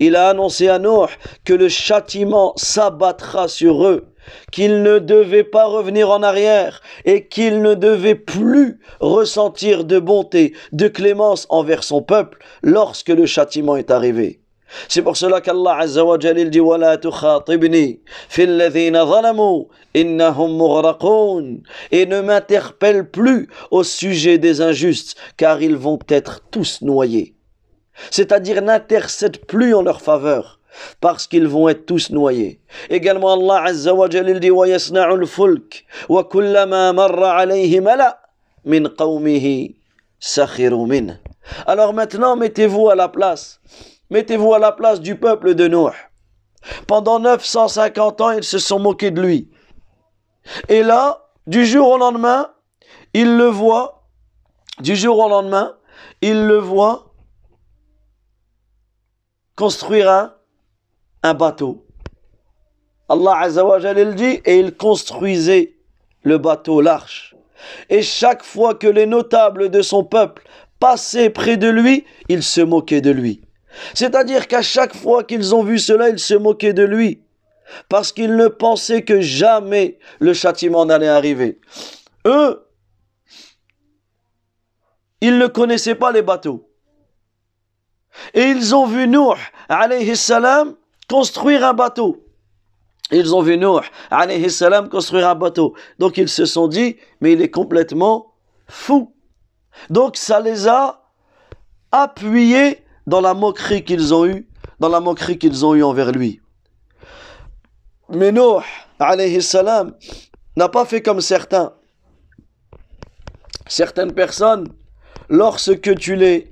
Il 0.00 0.16
a 0.16 0.28
annoncé 0.28 0.68
à 0.68 0.78
Noé 0.78 1.08
que 1.44 1.54
le 1.54 1.68
châtiment 1.68 2.52
s'abattra 2.56 3.48
sur 3.48 3.86
eux, 3.86 4.06
qu'ils 4.52 4.82
ne 4.82 4.98
devaient 4.98 5.44
pas 5.44 5.66
revenir 5.66 6.10
en 6.10 6.22
arrière 6.22 6.80
et 7.04 7.26
qu'il 7.26 7.62
ne 7.62 7.74
devait 7.74 8.14
plus 8.14 8.80
ressentir 9.00 9.84
de 9.84 9.98
bonté, 9.98 10.54
de 10.72 10.88
clémence 10.88 11.46
envers 11.50 11.84
son 11.84 12.02
peuple 12.02 12.38
lorsque 12.62 13.10
le 13.10 13.26
châtiment 13.26 13.76
est 13.76 13.90
arrivé. 13.90 14.40
C'est 14.87 15.01
pour 15.01 15.17
cela 15.17 15.41
qu'Allah 15.41 15.77
Azza 15.77 16.05
wa 16.05 16.19
Jalil 16.19 16.49
dit 16.49 16.59
وَلَا 16.59 16.95
تُخَاطِبْنِي 16.95 17.99
فِي 18.29 18.43
الَّذِينَ 18.43 19.05
ظَلَمُوا 19.05 19.65
إِنَّهُمْ 19.95 20.57
مُغْرَقُونَ 20.57 21.63
Et 21.91 22.05
ne 22.05 22.21
m'interpelle 22.21 23.09
plus 23.09 23.49
au 23.71 23.83
sujet 23.83 24.37
des 24.37 24.61
injustes, 24.61 25.15
car 25.37 25.61
ils 25.61 25.75
vont 25.75 25.99
être 26.07 26.41
tous 26.51 26.81
noyés. 26.81 27.33
C'est-à-dire 28.11 28.61
n'intercède 28.61 29.45
plus 29.45 29.73
en 29.73 29.81
leur 29.81 30.01
faveur, 30.01 30.59
parce 31.01 31.27
qu'ils 31.27 31.47
vont 31.47 31.67
être 31.67 31.85
tous 31.85 32.11
noyés. 32.11 32.61
Également 32.89 33.33
Allah 33.33 33.63
Azza 33.65 33.93
wa 33.93 34.09
Jalil 34.09 34.39
dit 34.39 34.51
وَيَسْنَعُ 34.51 35.13
الْفُلْكِ 35.13 35.85
وَكُلَّمَا 36.09 36.91
مَرَّ 36.91 37.23
عَلَيْهِ 37.23 37.79
مَلَأ 37.79 38.19
مِنْ 38.65 38.87
قَوْمِهِ 38.87 39.73
سَخِرُوا 40.19 40.85
مِنْهِ 40.85 41.17
Alors 41.65 41.93
maintenant, 41.93 42.35
mettez-vous 42.35 42.89
à 42.89 42.95
la 42.95 43.07
place 43.09 43.59
Mettez-vous 44.14 44.54
à 44.54 44.60
la 44.60 44.70
place 44.70 45.00
du 45.00 45.16
peuple 45.16 45.56
de 45.56 45.66
Noé. 45.66 45.90
Pendant 46.86 47.18
950 47.18 48.20
ans, 48.20 48.30
ils 48.30 48.44
se 48.44 48.60
sont 48.60 48.78
moqués 48.78 49.10
de 49.10 49.20
lui. 49.20 49.50
Et 50.68 50.84
là, 50.84 51.30
du 51.48 51.66
jour 51.66 51.88
au 51.88 51.98
lendemain, 51.98 52.48
il 53.12 53.36
le 53.36 53.46
voit, 53.46 54.06
du 54.78 54.94
jour 54.94 55.18
au 55.18 55.28
lendemain, 55.28 55.76
il 56.22 56.46
le 56.46 56.58
voit 56.58 57.12
construire 59.56 60.30
un, 61.24 61.34
bateau. 61.34 61.84
Allah 63.08 63.38
Azzawajal 63.38 64.14
dit, 64.14 64.40
et 64.44 64.60
il 64.60 64.76
construisait 64.76 65.76
le 66.22 66.38
bateau, 66.38 66.80
l'arche. 66.80 67.34
Et 67.90 68.02
chaque 68.02 68.44
fois 68.44 68.76
que 68.76 68.86
les 68.86 69.06
notables 69.06 69.70
de 69.70 69.82
son 69.82 70.04
peuple 70.04 70.44
passaient 70.78 71.30
près 71.30 71.56
de 71.56 71.68
lui, 71.68 72.04
il 72.28 72.44
se 72.44 72.60
moquait 72.60 73.00
de 73.00 73.10
lui. 73.10 73.40
C'est-à-dire 73.94 74.46
qu'à 74.48 74.62
chaque 74.62 74.94
fois 74.94 75.24
qu'ils 75.24 75.54
ont 75.54 75.62
vu 75.62 75.78
cela, 75.78 76.08
ils 76.08 76.18
se 76.18 76.34
moquaient 76.34 76.72
de 76.72 76.84
lui, 76.84 77.22
parce 77.88 78.12
qu'ils 78.12 78.36
ne 78.36 78.48
pensaient 78.48 79.02
que 79.02 79.20
jamais 79.20 79.98
le 80.20 80.34
châtiment 80.34 80.86
n'allait 80.86 81.08
arriver. 81.08 81.60
Eux, 82.26 82.66
ils 85.20 85.38
ne 85.38 85.46
connaissaient 85.46 85.94
pas 85.94 86.12
les 86.12 86.22
bateaux. 86.22 86.68
Et 88.32 88.42
ils 88.42 88.74
ont 88.74 88.86
vu 88.86 89.08
Nuh, 89.08 89.38
alayhi 89.68 90.12
construire 91.08 91.64
un 91.64 91.74
bateau. 91.74 92.24
Ils 93.10 93.34
ont 93.34 93.42
vu 93.42 93.58
Nuh, 93.58 93.80
alayhi 94.10 94.50
salam, 94.50 94.88
construire 94.88 95.28
un 95.28 95.34
bateau. 95.34 95.74
Donc 95.98 96.16
ils 96.16 96.28
se 96.28 96.44
sont 96.44 96.68
dit, 96.68 96.96
mais 97.20 97.32
il 97.32 97.42
est 97.42 97.50
complètement 97.50 98.34
fou. 98.68 99.14
Donc 99.90 100.16
ça 100.16 100.40
les 100.40 100.68
a 100.68 101.02
appuyés 101.90 102.83
dans 103.06 103.20
la 103.20 103.34
moquerie 103.34 103.84
qu'ils 103.84 104.14
ont 104.14 104.26
eue, 104.26 104.48
dans 104.80 104.88
la 104.88 105.00
moquerie 105.00 105.38
qu'ils 105.38 105.64
ont 105.64 105.74
eue 105.74 105.82
envers 105.82 106.12
lui. 106.12 106.40
Mais 108.10 108.32
Nuh, 108.32 108.62
alayhi 108.98 109.42
salam, 109.42 109.94
n'a 110.56 110.68
pas 110.68 110.84
fait 110.84 111.02
comme 111.02 111.20
certains. 111.20 111.72
Certaines 113.66 114.12
personnes, 114.12 114.68
lorsque 115.28 115.94
tu 115.96 116.16
les... 116.16 116.48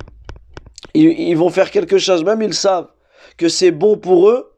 Ils, 0.94 1.36
vont 1.36 1.48
faire 1.48 1.70
quelque 1.70 1.96
chose, 1.98 2.22
même 2.22 2.42
ils 2.42 2.52
savent 2.52 2.88
que 3.38 3.48
c'est 3.48 3.70
bon 3.70 3.96
pour 3.96 4.28
eux, 4.28 4.52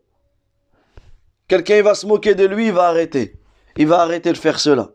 quelqu'un 1.47 1.81
va 1.83 1.95
se 1.95 2.07
moquer 2.07 2.35
de 2.35 2.45
lui, 2.45 2.67
il 2.67 2.73
va 2.73 2.89
arrêter. 2.89 3.39
Il 3.77 3.87
va 3.87 4.01
arrêter 4.01 4.33
de 4.33 4.37
faire 4.37 4.59
cela. 4.59 4.91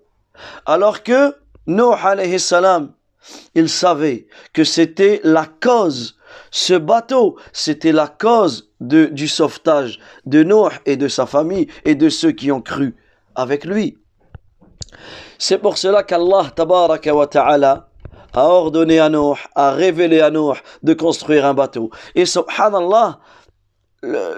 Alors 0.66 1.04
que 1.04 1.34
Nuh 1.68 1.94
alayhi 2.02 2.40
salam, 2.40 2.94
il 3.56 3.70
savait 3.70 4.28
que 4.54 4.64
c'était 4.64 5.22
la 5.24 5.46
cause, 5.46 6.18
ce 6.52 6.74
bateau, 6.74 7.38
c'était 7.54 7.92
la 7.92 8.08
cause 8.08 8.72
du 8.80 9.28
sauvetage 9.28 10.00
de 10.26 10.44
Nuh 10.44 10.80
et 10.86 10.98
de 10.98 11.08
sa 11.08 11.26
famille 11.26 11.68
et 11.86 11.96
de 11.96 12.10
ceux 12.10 12.32
qui 12.32 12.52
ont 12.52 12.62
cru 12.62 12.96
avec 13.36 13.66
lui. 13.66 13.98
C'est 15.38 15.58
pour 15.58 15.78
cela 15.78 16.04
qu'Allah 16.04 16.52
ta'ala 16.56 17.90
a 18.34 18.46
ordonné 18.46 19.00
à 19.00 19.10
Nuh, 19.10 19.38
a 19.56 19.72
révélé 19.72 20.22
à 20.22 20.30
Nuh 20.32 20.58
de 20.84 20.94
construire 20.94 21.46
un 21.46 21.54
bateau. 21.54 21.90
Et 22.16 22.26
subhanallah, 22.26 23.20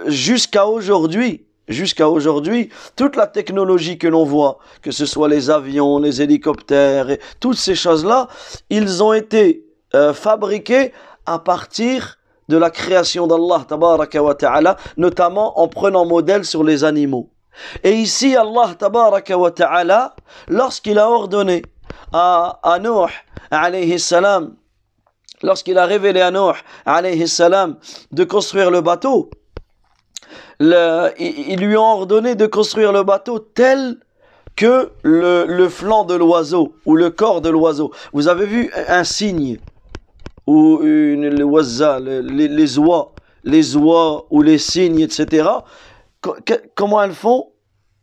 jusqu'à 0.08 0.66
aujourd'hui, 0.66 1.46
jusqu'à 1.68 2.10
aujourd'hui, 2.10 2.70
toute 2.96 3.16
la 3.16 3.28
technologie 3.28 3.98
que 3.98 4.08
l'on 4.08 4.26
voit, 4.26 4.60
que 4.82 4.92
ce 4.92 5.06
soit 5.06 5.30
les 5.30 5.50
avions, 5.50 6.00
les 6.00 6.22
hélicoptères, 6.22 7.10
et 7.10 7.20
toutes 7.40 7.58
ces 7.58 7.76
choses-là, 7.76 8.28
ils 8.70 9.04
ont 9.04 9.14
été 9.14 9.66
euh, 9.94 10.14
fabriqués 10.14 10.94
à 11.26 11.40
partir 11.40 12.18
de 12.50 12.58
la 12.58 12.70
création 12.70 13.28
d'Allah, 13.28 13.66
ta'ala, 13.68 14.76
notamment 14.98 15.60
en 15.60 15.68
prenant 15.68 16.06
modèle 16.06 16.44
sur 16.44 16.64
les 16.64 16.84
animaux. 16.84 17.30
Et 17.84 17.94
ici, 17.94 18.36
Allah, 18.36 18.76
ta'ala, 18.78 20.16
lorsqu'il 20.48 21.00
a 21.00 21.10
ordonné 21.10 21.64
à, 22.14 22.60
à 22.64 23.98
salam, 23.98 24.56
lorsqu'il 25.44 25.78
a 25.78 25.86
révélé 25.86 26.22
à 26.22 26.32
Nuh, 26.32 26.54
alayhi 26.86 27.28
salam, 27.28 27.78
de 28.12 28.24
construire 28.24 28.72
le 28.72 28.82
bateau, 28.82 29.30
le, 30.60 31.10
il 31.20 31.60
lui 31.60 31.76
a 31.76 31.80
ordonné 31.80 32.36
de 32.36 32.46
construire 32.46 32.92
le 32.92 33.04
bateau 33.04 33.40
tel 33.40 33.98
que 34.56 34.92
le, 35.04 35.70
flanc 35.70 36.04
de 36.04 36.14
l'oiseau 36.14 36.76
ou 36.86 36.96
le 36.96 37.10
corps 37.10 37.42
de 37.42 37.50
l'oiseau. 37.50 37.92
Vous 38.14 38.28
avez 38.28 38.46
vu 38.46 38.72
un 38.88 39.04
cygne 39.04 39.58
ou 40.48 40.82
une, 40.82 41.28
les, 41.28 42.22
les, 42.22 42.48
les 42.48 42.80
oies, 42.80 43.14
les 43.44 43.76
oies 43.76 44.26
ou 44.30 44.42
les 44.42 44.58
cygnes, 44.58 45.00
etc. 45.00 45.48
Comment 46.76 47.02
elles 47.04 47.14
font? 47.14 47.52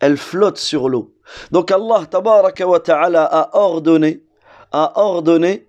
Elles 0.00 0.16
flottent 0.16 0.59
sur 0.59 0.88
l'eau. 0.88 1.14
Donc 1.50 1.71
Allah 1.71 2.07
tabaraka 2.07 2.64
ta'ala 2.80 3.25
a 3.25 3.57
ordonné, 3.59 4.23
a 4.73 5.00
ordonné 5.00 5.66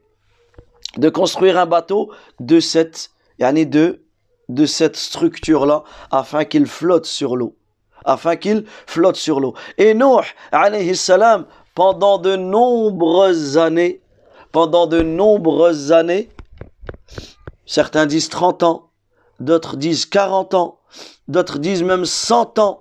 de 0.98 1.10
construire 1.10 1.58
un 1.58 1.66
bateau 1.66 2.12
de 2.40 2.60
cette, 2.60 3.12
de 3.40 4.66
cette 4.66 4.96
structure-là 4.96 5.84
afin 6.12 6.46
qu'il 6.46 6.66
flotte 6.66 7.06
sur 7.06 7.36
l'eau. 7.36 7.56
Afin 8.06 8.38
qu'il 8.38 8.66
flotte 8.88 9.18
sur 9.18 9.40
l'eau. 9.40 9.54
Et 9.78 9.94
Nuh, 9.94 10.24
alayhi 10.52 10.96
salam, 10.96 11.46
pendant 11.76 12.18
de 12.18 12.36
nombreuses 12.36 13.58
années, 13.58 14.02
pendant 14.52 14.88
de 14.88 15.02
nombreuses 15.02 15.92
années, 15.92 16.30
certains 17.70 18.08
disent 18.08 18.30
30 18.30 18.64
ans, 18.64 18.90
d'autres 19.40 19.78
disent 19.78 20.08
40 20.08 20.56
ans, 20.56 20.80
d'autres 21.28 21.60
disent 21.60 21.84
même 21.84 22.04
100 22.04 22.58
ans, 22.58 22.80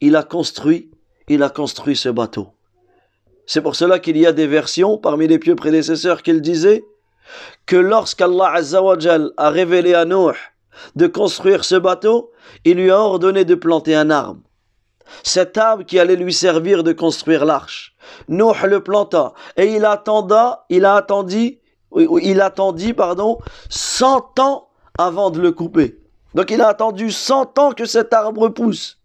il 0.00 0.16
a 0.16 0.24
construit, 0.24 0.90
il 1.28 1.44
a 1.44 1.48
construit 1.48 1.96
ce 1.96 2.08
bateau. 2.08 2.48
C'est 3.46 3.62
pour 3.62 3.76
cela 3.76 4.00
qu'il 4.00 4.16
y 4.16 4.26
a 4.26 4.32
des 4.32 4.48
versions 4.48 4.98
parmi 4.98 5.28
les 5.28 5.38
pieux 5.38 5.54
prédécesseurs 5.54 6.24
qu'il 6.24 6.40
disait 6.40 6.84
que 7.66 7.76
lorsqu'Allah 7.76 8.50
Azzawajal 8.54 9.30
a 9.36 9.50
révélé 9.50 9.94
à 9.94 10.04
Nuh 10.04 10.34
de 10.96 11.06
construire 11.06 11.64
ce 11.64 11.76
bateau, 11.76 12.32
il 12.64 12.78
lui 12.78 12.90
a 12.90 12.98
ordonné 12.98 13.44
de 13.44 13.54
planter 13.54 13.94
un 13.94 14.10
arbre. 14.10 14.40
Cet 15.22 15.56
arbre 15.56 15.84
qui 15.84 16.00
allait 16.00 16.16
lui 16.16 16.34
servir 16.34 16.82
de 16.82 16.92
construire 16.92 17.44
l'arche. 17.44 17.94
Nuh 18.26 18.66
le 18.66 18.82
planta 18.82 19.34
et 19.56 19.66
il 19.72 19.84
attenda, 19.84 20.66
il 20.68 20.84
a 20.84 20.96
attendu, 20.96 21.57
il 21.96 22.40
attendit, 22.40 22.92
pardon, 22.92 23.38
100 23.70 24.38
ans 24.40 24.68
avant 24.98 25.30
de 25.30 25.40
le 25.40 25.52
couper. 25.52 26.00
Donc 26.34 26.50
il 26.50 26.60
a 26.60 26.68
attendu 26.68 27.10
100 27.10 27.58
ans 27.58 27.72
que 27.72 27.84
cet 27.84 28.12
arbre 28.12 28.48
pousse. 28.48 28.98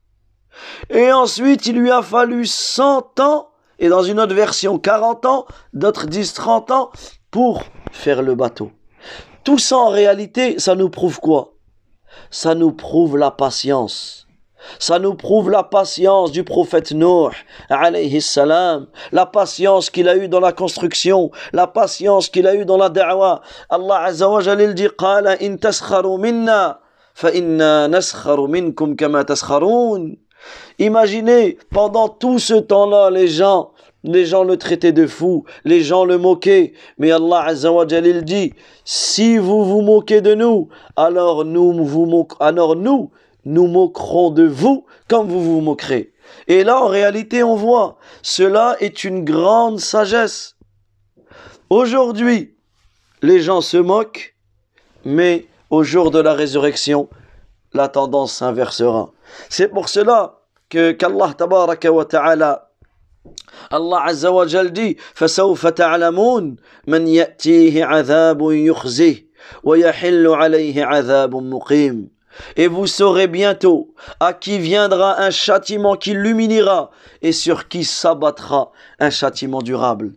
Et 0.90 1.12
ensuite, 1.12 1.66
il 1.66 1.78
lui 1.78 1.92
a 1.92 2.02
fallu 2.02 2.46
100 2.46 3.20
ans, 3.20 3.50
et 3.80 3.90
dans 3.90 4.04
une 4.04 4.20
autre 4.20 4.36
version 4.36 4.78
40 4.78 5.26
ans, 5.26 5.46
d'autres 5.74 6.06
disent 6.06 6.34
30 6.34 6.72
ans, 6.72 6.92
pour 7.32 7.64
faire 7.92 8.22
le 8.22 8.36
bateau. 8.36 8.72
Tout 9.44 9.58
ça 9.58 9.78
en 9.78 9.90
réalité, 9.90 10.60
ça 10.60 10.76
nous 10.76 10.90
prouve 10.90 11.20
quoi? 11.20 11.54
Ça 12.30 12.54
nous 12.54 12.72
prouve 12.72 13.18
la 13.18 13.32
patience. 13.32 14.23
Ça 14.80 15.00
nous 15.00 15.16
prouve 15.16 15.50
la 15.50 15.64
patience 15.64 16.32
du 16.32 16.44
prophète 16.44 16.92
Nuh, 16.92 17.32
la 17.70 19.26
patience 19.26 19.90
qu'il 19.90 20.08
a 20.10 20.16
eue 20.16 20.28
dans 20.28 20.40
la 20.40 20.52
construction, 20.52 21.32
la 21.52 21.68
patience 21.68 22.30
qu'il 22.30 22.48
a 22.48 22.56
eue 22.56 22.66
dans 22.66 22.78
la 22.78 22.90
da'wa. 22.90 23.42
Allah 23.70 24.04
azza 24.04 24.30
wa 24.30 24.42
jalla 24.42 24.74
dit. 24.74 24.88
Imaginez, 30.80 31.58
pendant 31.72 32.10
tout 32.10 32.40
ce 32.40 32.56
temps-là, 32.56 33.10
les 33.10 33.28
gens, 33.28 33.72
les 34.04 34.26
gens 34.26 34.44
le 34.44 34.58
traitaient 34.58 34.92
de 34.92 35.08
fou, 35.08 35.46
les 35.64 35.82
gens 35.82 36.06
le 36.06 36.18
moquaient. 36.18 36.74
Mais 36.98 37.12
Allah 37.12 37.46
Azza 37.46 37.72
wa 37.72 37.86
il 37.90 38.24
dit, 38.24 38.54
si 38.84 39.38
vous 39.38 39.64
vous 39.64 39.82
moquez 39.82 40.22
de 40.22 40.34
nous, 40.34 40.70
alors 40.96 41.46
nous, 41.46 41.86
vous 41.86 42.28
alors 42.40 42.76
nous, 42.76 43.12
nous 43.45 43.67
moquerons 43.67 44.31
de 44.31 44.45
vous 44.45 44.87
comme 45.09 45.29
vous 45.29 45.43
vous 45.43 45.61
moquerez. 45.61 46.13
Et 46.47 46.65
là, 46.65 46.83
en 46.83 46.89
réalité, 46.89 47.43
on 47.43 47.57
voit, 47.57 47.97
cela 48.23 48.77
est 48.81 49.05
une 49.05 49.25
grande 49.25 49.81
sagesse. 49.81 50.57
Aujourd'hui, 51.71 52.57
les 53.23 53.41
gens 53.41 53.61
se 53.61 53.77
moquent, 53.77 54.35
mais 55.05 55.47
au 55.71 55.83
jour 55.83 56.11
de 56.11 56.19
la 56.19 56.35
résurrection, 56.35 57.09
la 57.73 57.89
tendance 57.89 58.35
s'inversera. 58.35 59.13
C'est 59.49 59.69
pour 59.69 59.89
cela 59.89 60.41
que 60.69 60.93
qu'Allah 60.93 61.35
tabaraka 61.37 61.93
wa 61.93 62.05
ta'ala 62.05 62.71
Allah 63.71 64.03
azza 64.07 64.33
wa 64.33 64.47
jal 64.47 64.73
dit 64.73 64.97
فسوف 65.15 65.67
تعلمون 65.67 66.57
من 66.87 67.09
يأتيه 67.09 67.85
عذاب 67.85 68.39
يخزيه 68.43 69.29
ويحل 69.65 70.27
عليه 70.27 70.85
عذاب 70.85 71.35
مقيم 71.37 72.09
et 72.56 72.68
vous 72.68 72.88
saurez 72.88 73.28
bientôt 73.28 73.94
à 74.20 74.34
qui 74.34 74.60
viendra 74.60 75.20
un 75.22 75.32
châtiment 75.32 75.96
qui 75.96 76.14
l'humiliera 76.14 76.92
et 77.22 77.32
sur 77.32 77.68
qui 77.68 77.84
s'abattra 77.84 78.72
un 79.00 79.10
châtiment 79.10 79.62
durable. 79.62 80.14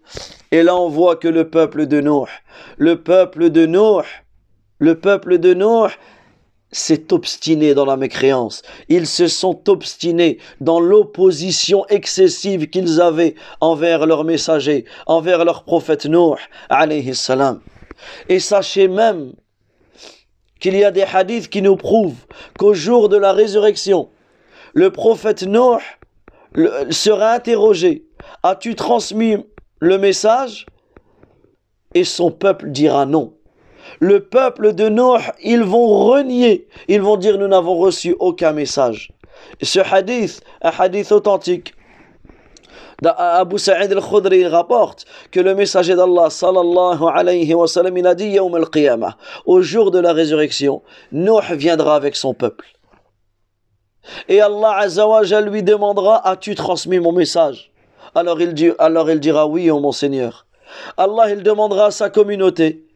Et 0.50 0.62
là 0.62 0.76
on 0.76 0.88
voit 0.88 1.16
que 1.16 1.29
le 1.29 1.48
peuple 1.48 1.87
de 1.87 2.00
Nuh, 2.00 2.29
le 2.79 3.02
peuple 3.02 3.50
de 3.50 3.66
Nuh, 3.66 4.05
le 4.79 4.98
peuple 4.98 5.38
de 5.38 5.55
Nuh 5.55 5.92
s'est 6.72 7.12
obstiné 7.12 7.74
dans 7.74 7.87
la 7.87 7.96
mécréance. 7.96 8.62
Ils 8.88 9.07
se 9.07 9.29
sont 9.29 9.68
obstinés 9.68 10.38
dans 10.61 10.81
l'opposition 10.81 11.87
excessive 11.88 12.68
qu'ils 12.68 13.00
avaient 13.00 13.35
envers 13.61 14.07
leur 14.07 14.24
messager, 14.24 14.85
envers 15.07 15.44
leur 15.44 15.64
prophète 15.64 16.07
Nuh, 16.07 16.37
alayhi 16.68 17.14
salam. 17.14 17.61
Et 18.29 18.40
sachez 18.40 18.88
même 18.88 19.33
qu'il 20.61 20.77
y 20.77 20.85
a 20.85 20.90
des 20.90 21.03
hadiths 21.03 21.49
qui 21.49 21.62
nous 21.62 21.77
prouvent 21.77 22.27
qu'au 22.59 22.75
jour 22.75 23.09
de 23.09 23.16
la 23.16 23.33
résurrection, 23.33 24.09
le 24.75 24.90
prophète 24.90 25.42
Nuh 25.42 25.81
sera 26.90 27.33
interrogé. 27.33 28.05
As-tu 28.42 28.75
transmis 28.75 29.37
le 29.81 29.99
message? 29.99 30.66
Et 31.95 32.05
son 32.05 32.31
peuple 32.31 32.71
dira 32.71 33.07
non 33.07 33.37
le 34.01 34.21
peuple 34.21 34.75
de 34.75 34.88
Nuh, 34.88 35.23
ils 35.42 35.62
vont 35.62 35.87
renier, 36.07 36.66
ils 36.88 37.01
vont 37.01 37.16
dire 37.16 37.38
nous 37.38 37.49
n'avons 37.49 37.77
reçu 37.77 38.14
aucun 38.19 38.53
message. 38.53 39.11
Ce 39.62 39.79
hadith, 39.79 40.42
un 40.62 40.73
hadith 40.77 41.12
authentique, 41.12 41.75
Abu 43.04 43.59
Sa'id 43.59 43.92
al-Khudri 43.92 44.46
rapporte 44.46 45.04
que 45.30 45.40
le 45.40 45.54
messager 45.54 45.94
d'Allah 45.94 46.30
sallallahu 46.30 47.04
alayhi 47.12 47.54
wa 47.54 47.68
sallam 47.68 47.96
a 48.06 48.14
dit 48.14 48.38
al-Qiyamah 48.38 49.16
au 49.44 49.61
jour 49.61 49.90
de 49.90 49.98
la 49.98 50.12
résurrection 50.12 50.82
Nuh 51.12 51.42
viendra 51.52 51.96
avec 51.96 52.16
son 52.16 52.32
peuple. 52.32 52.66
Et 54.28 54.40
Allah 54.40 54.76
azza 54.78 55.06
wa 55.06 55.22
lui 55.22 55.62
demandera 55.62 56.26
as-tu 56.26 56.54
transmis 56.54 57.00
mon 57.00 57.12
message? 57.12 57.72
Alors 58.14 58.40
il, 58.40 58.54
dit, 58.54 58.70
alors 58.78 59.11
il 59.11 59.20
dira 59.20 59.46
oui 59.46 59.68
mon 59.68 59.92
Seigneur. 59.92 60.46
Allah 60.96 61.30
il 61.30 61.42
demandera 61.42 61.87
à 61.87 61.90
sa 61.90 62.09
communauté 62.09 62.87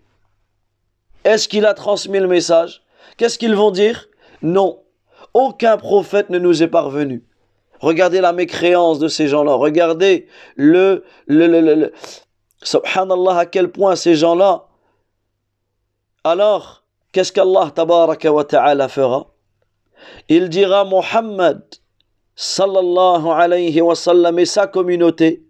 est-ce 1.24 1.48
qu'il 1.48 1.66
a 1.66 1.74
transmis 1.74 2.18
le 2.18 2.26
message? 2.26 2.82
Qu'est-ce 3.16 3.38
qu'ils 3.38 3.54
vont 3.54 3.70
dire? 3.70 4.08
Non. 4.42 4.82
Aucun 5.34 5.76
prophète 5.76 6.30
ne 6.30 6.38
nous 6.38 6.62
est 6.62 6.68
parvenu. 6.68 7.24
Regardez 7.80 8.20
la 8.20 8.32
mécréance 8.32 8.98
de 8.98 9.08
ces 9.08 9.26
gens-là. 9.26 9.54
Regardez 9.54 10.28
le, 10.54 11.04
le, 11.26 11.92
subhanallah 12.62 13.38
à 13.38 13.46
quel 13.46 13.70
point 13.70 13.96
ces 13.96 14.14
gens-là, 14.14 14.66
alors, 16.22 16.84
qu'est-ce 17.12 17.32
qu'Allah 17.32 17.70
tabaraka 17.74 18.30
wa 18.30 18.44
ta'ala 18.44 18.88
fera? 18.88 19.26
Il 20.28 20.50
dira 20.50 20.84
Muhammad 20.84 21.62
sallallahu 22.36 23.26
alayhi 23.28 23.80
wa 23.80 23.94
sallam 23.94 24.38
et 24.38 24.44
sa 24.44 24.66
communauté, 24.66 25.42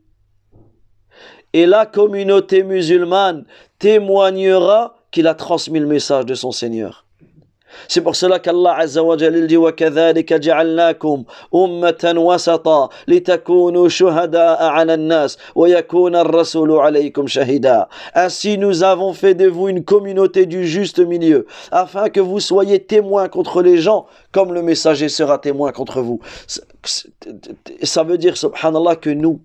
et 1.53 1.67
la 1.67 1.87
communauté 1.87 2.63
musulmane 2.63 3.45
témoignera 3.81 4.95
qu'il 5.11 5.27
a 5.27 5.35
transmis 5.35 5.81
le 5.81 5.87
message 5.87 6.27
de 6.27 6.35
son 6.35 6.53
Seigneur. 6.53 7.05
C'est 7.88 8.02
pour 8.02 8.16
cela 8.16 8.40
qu'Allah 8.40 8.78
Azza 8.78 9.04
wa 9.04 9.18
Jalla 9.18 9.46
dit 9.46 9.58
وَكَذَلِكَ 9.58 10.34
جَعَلْنَاكُمْ 10.34 11.24
أُمَّةً 11.54 12.14
وَسَطًا 12.18 12.90
لِتَكُونُوا 13.08 13.88
شُهَدَاءَ 13.90 14.64
عَلَى 14.64 14.94
النَّاسِ 14.94 15.38
وَيَكُونَ 15.56 16.16
الرَّسُولُ 16.16 16.72
عَلَيْكُمْ 16.72 17.28
شَهِدًا 17.28 17.88
Ainsi 18.16 18.58
nous 18.58 18.84
avons 18.84 19.14
fait 19.14 19.34
de 19.34 19.48
vous 19.48 19.68
une 19.68 19.84
communauté 19.84 20.46
du 20.46 20.68
juste 20.68 21.00
milieu 21.00 21.46
afin 21.72 22.10
que 22.10 22.20
vous 22.20 22.40
soyez 22.40 22.80
témoins 22.84 23.28
contre 23.28 23.62
les 23.62 23.78
gens 23.78 24.06
comme 24.32 24.54
le 24.54 24.62
messager 24.62 25.10
sera 25.10 25.38
témoin 25.38 25.72
contre 25.72 26.02
vous. 26.02 26.20
Ça 27.84 28.04
veut 28.04 28.18
dire 28.18 28.38
subhanallah 28.38 28.96
que 28.96 29.10
nous 29.10 29.42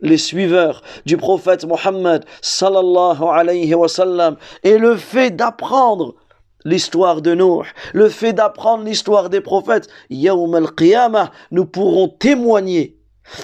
les 0.00 0.18
suiveurs 0.18 0.82
du 1.06 1.16
prophète 1.16 1.64
Mohammed 1.64 2.24
sallallahu 2.40 3.22
alayhi 3.22 3.74
wa 3.74 3.88
sallam 3.88 4.36
et 4.64 4.76
le 4.76 4.96
fait 4.96 5.30
d'apprendre 5.30 6.16
l'histoire 6.65 7.21
de 7.21 7.33
Noé, 7.33 7.65
le 7.93 8.09
fait 8.09 8.33
d'apprendre 8.33 8.83
l'histoire 8.83 9.29
des 9.29 9.41
prophètes, 9.41 9.87
Yawm 10.09 10.55
al-Qiyamah, 10.55 11.31
nous 11.51 11.65
pourrons 11.65 12.09
témoigner, 12.09 12.97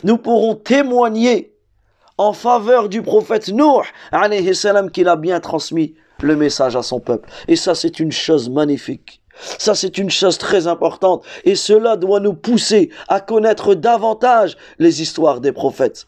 nous 0.03 0.17
pourrons 0.17 0.55
témoigner 0.55 1.53
en 2.17 2.33
faveur 2.33 2.89
du 2.89 3.01
prophète 3.01 3.49
Noé, 3.49 3.83
alayhi 4.11 4.55
salam, 4.55 4.91
qu'il 4.91 5.07
a 5.07 5.15
bien 5.15 5.39
transmis 5.39 5.95
le 6.21 6.35
message 6.35 6.75
à 6.75 6.83
son 6.83 6.99
peuple. 6.99 7.29
Et 7.47 7.55
ça, 7.55 7.75
c'est 7.75 7.99
une 7.99 8.11
chose 8.11 8.49
magnifique. 8.49 9.21
Ça, 9.35 9.75
c'est 9.75 9.97
une 9.97 10.09
chose 10.09 10.37
très 10.37 10.67
importante. 10.67 11.25
Et 11.43 11.55
cela 11.55 11.97
doit 11.97 12.19
nous 12.19 12.33
pousser 12.33 12.91
à 13.07 13.19
connaître 13.19 13.73
davantage 13.73 14.57
les 14.79 15.01
histoires 15.01 15.41
des 15.41 15.51
prophètes. 15.51 16.05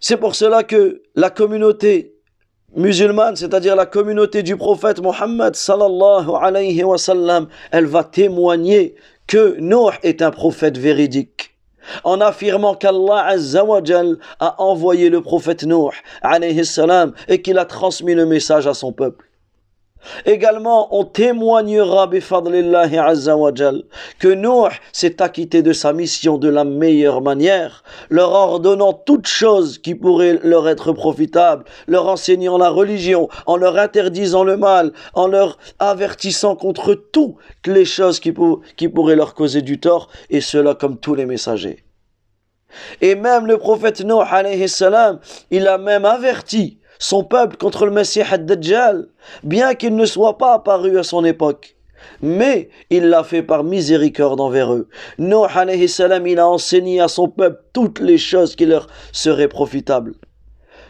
C'est 0.00 0.16
pour 0.16 0.34
cela 0.34 0.62
que 0.62 1.02
la 1.14 1.30
communauté 1.30 2.15
musulmane, 2.74 3.36
c'est-à-dire 3.36 3.76
la 3.76 3.86
communauté 3.86 4.42
du 4.42 4.56
prophète 4.56 5.00
Mohammed 5.00 5.54
sallallahu 5.54 6.30
alayhi 6.40 6.82
elle 7.70 7.86
va 7.86 8.04
témoigner 8.04 8.94
que 9.26 9.56
Noé 9.58 9.94
est 10.02 10.22
un 10.22 10.30
prophète 10.30 10.78
véridique. 10.78 11.54
En 12.02 12.20
affirmant 12.20 12.74
qu'Allah 12.74 13.28
a 14.40 14.62
envoyé 14.62 15.08
le 15.08 15.20
prophète 15.20 15.64
Noé 15.64 15.92
et 17.28 17.42
qu'il 17.42 17.58
a 17.58 17.64
transmis 17.64 18.14
le 18.14 18.26
message 18.26 18.66
à 18.66 18.74
son 18.74 18.92
peuple. 18.92 19.24
Également, 20.24 20.96
on 20.96 21.04
témoignera 21.04 22.08
que 24.18 24.32
Noé 24.32 24.70
s'est 24.92 25.22
acquitté 25.22 25.62
de 25.62 25.72
sa 25.72 25.92
mission 25.92 26.38
de 26.38 26.48
la 26.48 26.64
meilleure 26.64 27.20
manière, 27.20 27.82
leur 28.10 28.32
ordonnant 28.32 28.92
toutes 28.92 29.26
choses 29.26 29.78
qui 29.78 29.94
pourraient 29.94 30.38
leur 30.42 30.68
être 30.68 30.92
profitables, 30.92 31.64
leur 31.86 32.08
enseignant 32.08 32.58
la 32.58 32.70
religion, 32.70 33.28
en 33.46 33.56
leur 33.56 33.78
interdisant 33.78 34.44
le 34.44 34.56
mal, 34.56 34.92
en 35.14 35.26
leur 35.26 35.58
avertissant 35.78 36.56
contre 36.56 36.94
toutes 36.94 37.36
les 37.66 37.84
choses 37.84 38.20
qui, 38.20 38.32
qui 38.76 38.88
pourraient 38.88 39.16
leur 39.16 39.34
causer 39.34 39.62
du 39.62 39.80
tort, 39.80 40.08
et 40.30 40.40
cela 40.40 40.74
comme 40.74 40.98
tous 40.98 41.14
les 41.14 41.26
messagers. 41.26 41.84
Et 43.00 43.14
même 43.14 43.46
le 43.46 43.58
prophète 43.58 44.00
Noé, 44.00 44.24
il 45.50 45.68
a 45.68 45.78
même 45.78 46.04
averti 46.04 46.78
son 46.98 47.24
peuple 47.24 47.56
contre 47.56 47.84
le 47.86 47.90
Messie 47.90 48.22
ad-Dajjal, 48.22 49.08
bien 49.42 49.74
qu'il 49.74 49.96
ne 49.96 50.06
soit 50.06 50.38
pas 50.38 50.54
apparu 50.54 50.98
à 50.98 51.02
son 51.02 51.24
époque. 51.24 51.76
Mais 52.22 52.70
il 52.90 53.08
l'a 53.08 53.24
fait 53.24 53.42
par 53.42 53.64
miséricorde 53.64 54.40
envers 54.40 54.72
eux. 54.72 54.88
Noé 55.18 55.48
alayhi 55.54 55.88
salam, 55.88 56.26
il 56.26 56.38
a 56.38 56.48
enseigné 56.48 57.00
à 57.00 57.08
son 57.08 57.28
peuple 57.28 57.62
toutes 57.72 58.00
les 58.00 58.18
choses 58.18 58.56
qui 58.56 58.66
leur 58.66 58.86
seraient 59.12 59.48
profitables. 59.48 60.14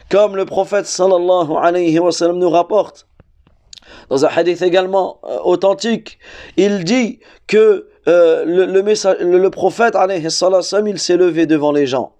Comme 0.09 0.35
le 0.35 0.45
prophète 0.45 0.85
sallallahu 0.85 1.51
alayhi 1.61 1.99
wa 1.99 2.11
sallam 2.11 2.37
nous 2.37 2.49
rapporte, 2.49 3.07
dans 4.09 4.25
un 4.25 4.29
hadith 4.29 4.61
également 4.61 5.19
euh, 5.25 5.37
authentique, 5.43 6.19
il 6.55 6.83
dit 6.83 7.19
que 7.47 7.87
euh, 8.07 8.45
le, 8.45 8.65
le, 8.65 9.37
le, 9.37 9.49
prophète 9.49 9.95
alayhi 9.95 10.29
salam, 10.31 10.87
il 10.87 10.99
s'est 10.99 11.17
levé 11.17 11.45
devant 11.45 11.71
les 11.71 11.87
gens 11.87 12.13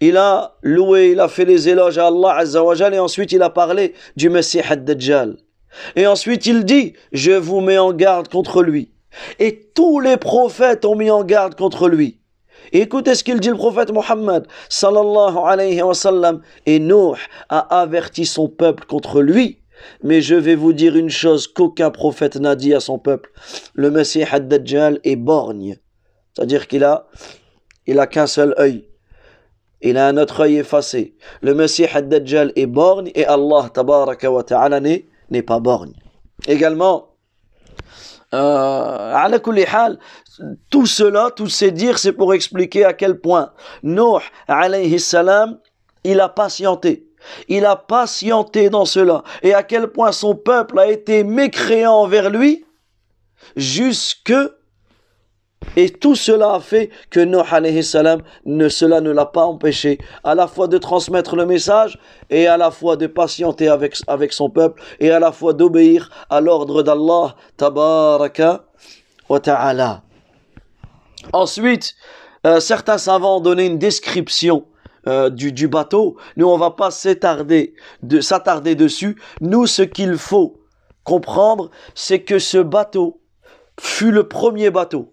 il 0.00 0.16
a 0.16 0.56
loué, 0.62 1.10
il 1.12 1.20
a 1.20 1.28
fait 1.28 1.44
les 1.44 1.68
éloges 1.68 1.98
à 1.98 2.06
Allah 2.06 2.36
Azzawajal 2.38 2.94
et 2.94 2.98
ensuite 2.98 3.32
il 3.32 3.42
a 3.42 3.50
parlé 3.50 3.94
du 4.16 4.30
Messie 4.30 4.60
Ad-Dajjal. 4.60 5.36
Et 5.96 6.06
ensuite 6.06 6.46
il 6.46 6.64
dit, 6.64 6.94
je 7.12 7.32
vous 7.32 7.60
mets 7.60 7.78
en 7.78 7.92
garde 7.92 8.28
contre 8.28 8.62
lui. 8.62 8.90
Et 9.38 9.70
tous 9.74 10.00
les 10.00 10.16
prophètes 10.16 10.84
ont 10.84 10.96
mis 10.96 11.10
en 11.10 11.24
garde 11.24 11.54
contre 11.54 11.88
lui. 11.88 12.18
écoutez 12.72 13.14
ce 13.14 13.24
qu'il 13.24 13.40
dit 13.40 13.50
le 13.50 13.56
prophète 13.56 13.92
Mohammed 13.92 14.46
sallallahu 14.68 15.36
alayhi 15.44 15.82
wa. 15.82 15.92
Et 16.66 16.78
Nuh 16.78 17.16
a 17.48 17.80
averti 17.80 18.26
son 18.26 18.48
peuple 18.48 18.84
contre 18.86 19.20
lui. 19.20 19.58
Mais 20.02 20.20
je 20.20 20.36
vais 20.36 20.54
vous 20.54 20.72
dire 20.72 20.96
une 20.96 21.10
chose 21.10 21.48
qu'aucun 21.48 21.90
prophète 21.90 22.36
n'a 22.36 22.54
dit 22.54 22.72
à 22.72 22.80
son 22.80 22.98
peuple. 22.98 23.32
Le 23.74 23.90
Messie 23.90 24.22
Ad-Dajjal 24.22 25.00
est 25.02 25.16
borgne. 25.16 25.76
C'est-à-dire 26.34 26.68
qu'il 26.68 26.84
a, 26.84 27.08
il 27.86 27.98
a 27.98 28.06
qu'un 28.06 28.26
seul 28.26 28.54
œil 28.58 28.86
il 29.82 29.98
a 29.98 30.06
un 30.06 30.16
autre 30.16 30.40
œil 30.40 30.58
effacé. 30.58 31.14
Le 31.40 31.54
Messie 31.54 31.84
Ad-Dajjal 31.84 32.52
est 32.56 32.66
borgne 32.66 33.10
et 33.14 33.26
Allah 33.26 33.68
tabaraka 33.72 34.30
wa 34.30 34.42
ta'ala 34.42 34.80
n'est 34.80 35.42
pas 35.42 35.60
borgne. 35.60 35.92
Également, 36.46 37.08
euh, 38.34 39.28
tout 40.70 40.86
cela, 40.86 41.30
tous 41.34 41.48
ces 41.48 41.70
dires, 41.70 41.98
c'est 41.98 42.12
pour 42.12 42.32
expliquer 42.32 42.84
à 42.84 42.92
quel 42.94 43.20
point 43.20 43.52
Nuh 43.82 44.22
alayhi 44.48 44.98
salam, 44.98 45.58
il 46.04 46.20
a 46.20 46.28
patienté. 46.28 47.08
Il 47.48 47.66
a 47.66 47.76
patienté 47.76 48.70
dans 48.70 48.84
cela. 48.84 49.22
Et 49.42 49.54
à 49.54 49.62
quel 49.62 49.88
point 49.88 50.12
son 50.12 50.34
peuple 50.34 50.78
a 50.78 50.90
été 50.90 51.22
mécréant 51.22 51.92
envers 51.92 52.30
lui 52.30 52.64
jusque 53.56 54.32
et 55.76 55.90
tout 55.90 56.14
cela 56.14 56.54
a 56.54 56.60
fait 56.60 56.90
que 57.10 57.20
Nuh 57.20 57.82
salam, 57.82 58.22
ne, 58.44 58.68
cela 58.68 59.00
ne 59.00 59.10
l'a 59.10 59.26
pas 59.26 59.44
empêché 59.44 59.98
à 60.24 60.34
la 60.34 60.46
fois 60.46 60.68
de 60.68 60.78
transmettre 60.78 61.36
le 61.36 61.46
message 61.46 61.98
et 62.30 62.46
à 62.46 62.56
la 62.56 62.70
fois 62.70 62.96
de 62.96 63.06
patienter 63.06 63.68
avec, 63.68 63.96
son 64.32 64.50
peuple 64.50 64.82
et 65.00 65.10
à 65.10 65.18
la 65.18 65.32
fois 65.32 65.52
d'obéir 65.52 66.10
à 66.30 66.40
l'ordre 66.40 66.82
d'Allah 66.82 67.36
tabaraka 67.56 68.64
wa 69.28 69.40
ta'ala. 69.40 70.02
Ensuite, 71.32 71.94
euh, 72.46 72.60
certains 72.60 72.98
savants 72.98 73.36
ont 73.36 73.40
donné 73.40 73.66
une 73.66 73.78
description 73.78 74.66
euh, 75.06 75.30
du, 75.30 75.68
bateau. 75.68 76.16
Nous, 76.36 76.46
on 76.46 76.58
va 76.58 76.70
pas 76.70 76.90
s'attarder 76.90 77.74
de, 78.02 78.20
s'attarder 78.20 78.74
dessus. 78.74 79.20
Nous, 79.40 79.66
ce 79.66 79.82
qu'il 79.82 80.16
faut 80.16 80.60
comprendre, 81.04 81.70
c'est 81.94 82.20
que 82.20 82.38
ce 82.38 82.58
bateau 82.58 83.20
fut 83.80 84.12
le 84.12 84.28
premier 84.28 84.70
bateau 84.70 85.11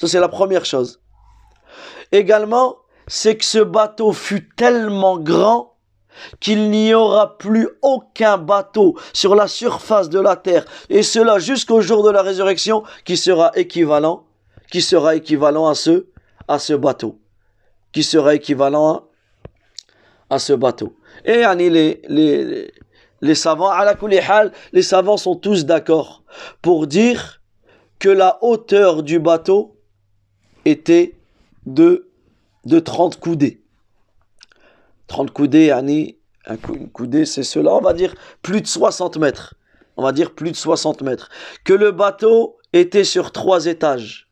ça, 0.00 0.06
c'est 0.06 0.20
la 0.20 0.28
première 0.28 0.64
chose. 0.64 1.00
Également, 2.12 2.76
c'est 3.06 3.36
que 3.36 3.44
ce 3.44 3.58
bateau 3.58 4.12
fut 4.12 4.48
tellement 4.54 5.18
grand 5.18 5.74
qu'il 6.40 6.70
n'y 6.70 6.94
aura 6.94 7.38
plus 7.38 7.68
aucun 7.82 8.38
bateau 8.38 8.96
sur 9.12 9.34
la 9.34 9.46
surface 9.46 10.08
de 10.08 10.18
la 10.18 10.36
terre, 10.36 10.64
et 10.88 11.02
cela 11.02 11.38
jusqu'au 11.38 11.80
jour 11.80 12.02
de 12.02 12.10
la 12.10 12.22
résurrection, 12.22 12.82
qui 13.04 13.16
sera 13.16 13.52
équivalent, 13.54 14.26
qui 14.70 14.82
sera 14.82 15.14
équivalent 15.14 15.68
à 15.68 15.74
ce, 15.74 16.06
à 16.48 16.58
ce 16.58 16.72
bateau, 16.72 17.18
qui 17.92 18.02
sera 18.02 18.34
équivalent 18.34 19.04
à, 20.30 20.38
ce 20.38 20.52
bateau. 20.52 20.96
Et 21.24 21.44
les, 21.56 22.02
les, 22.08 22.72
les 23.20 23.34
savants, 23.34 23.72
les 24.72 24.82
savants 24.82 25.16
sont 25.16 25.36
tous 25.36 25.66
d'accord 25.66 26.24
pour 26.62 26.86
dire 26.86 27.37
que 27.98 28.08
la 28.08 28.38
hauteur 28.42 29.02
du 29.02 29.18
bateau 29.18 29.76
était 30.64 31.14
de, 31.66 32.08
de 32.64 32.78
30 32.78 33.18
coudées. 33.18 33.60
30 35.08 35.30
coudées, 35.30 35.70
Annie, 35.70 36.18
un 36.46 36.56
coudée, 36.56 37.24
c'est 37.24 37.42
cela, 37.42 37.74
on 37.74 37.80
va 37.80 37.92
dire 37.92 38.14
plus 38.42 38.60
de 38.60 38.66
60 38.66 39.18
mètres. 39.18 39.54
On 39.96 40.02
va 40.02 40.12
dire 40.12 40.34
plus 40.34 40.52
de 40.52 40.56
60 40.56 41.02
mètres. 41.02 41.28
Que 41.64 41.72
le 41.72 41.90
bateau 41.90 42.58
était 42.72 43.04
sur 43.04 43.32
trois 43.32 43.66
étages. 43.66 44.28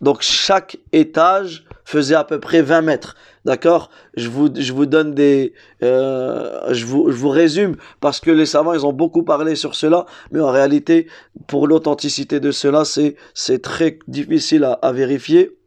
Donc 0.00 0.22
chaque 0.22 0.78
étage 0.92 1.64
faisait 1.84 2.16
à 2.16 2.24
peu 2.24 2.40
près 2.40 2.62
20 2.62 2.82
mètres. 2.82 3.16
D'accord? 3.44 3.90
Je 4.16 4.28
vous, 4.28 4.48
donne 4.86 5.14
des... 5.14 5.52
Euh, 5.82 6.72
je, 6.72 6.86
vous, 6.86 7.28
résume 7.28 7.76
parce 8.00 8.20
que 8.20 8.30
les 8.30 8.46
savants, 8.46 8.72
ils 8.72 8.86
ont 8.86 8.92
beaucoup 8.92 9.24
parlé 9.24 9.56
sur 9.56 9.74
cela, 9.74 10.06
mais 10.30 10.40
en 10.40 10.50
réalité, 10.50 11.08
pour 11.48 11.66
l'authenticité 11.66 12.38
de 12.38 12.52
cela, 12.52 12.84
c'est, 12.84 13.16
très 13.62 13.98
difficile 14.06 14.64
à, 14.64 14.72
à 14.74 14.92
vérifier. 14.92 15.58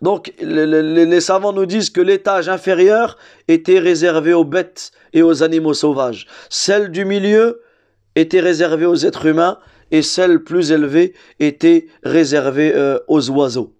Donc 0.00 0.32
les 0.40 1.20
savants 1.20 1.52
nous 1.52 1.66
disent 1.66 1.90
que 1.90 2.00
l'étage 2.00 2.48
inférieur 2.48 3.18
était 3.48 3.78
réservé 3.78 4.32
aux 4.32 4.44
bêtes 4.44 4.92
et 5.12 5.22
aux 5.22 5.42
animaux 5.42 5.74
sauvages. 5.74 6.26
Celle 6.48 6.90
du 6.90 7.04
milieu 7.04 7.60
était 8.14 8.40
réservée 8.40 8.86
aux 8.86 8.96
êtres 8.96 9.26
humains 9.26 9.58
et 9.90 10.02
celle 10.02 10.42
plus 10.42 10.72
élevée 10.72 11.14
était 11.40 11.86
réservée 12.02 12.72
euh, 12.74 12.98
aux 13.08 13.30
oiseaux 13.30 13.74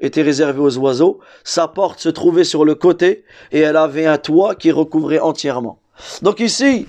était 0.00 0.22
réservée 0.22 0.60
aux 0.60 0.78
oiseaux. 0.78 1.20
Sa 1.44 1.68
porte 1.68 2.00
se 2.00 2.08
trouvait 2.08 2.44
sur 2.44 2.64
le 2.64 2.74
côté 2.74 3.24
et 3.52 3.60
elle 3.60 3.76
avait 3.76 4.06
un 4.06 4.18
toit 4.18 4.54
qui 4.54 4.72
recouvrait 4.72 5.20
entièrement. 5.20 5.78
Donc 6.22 6.40
ici, 6.40 6.86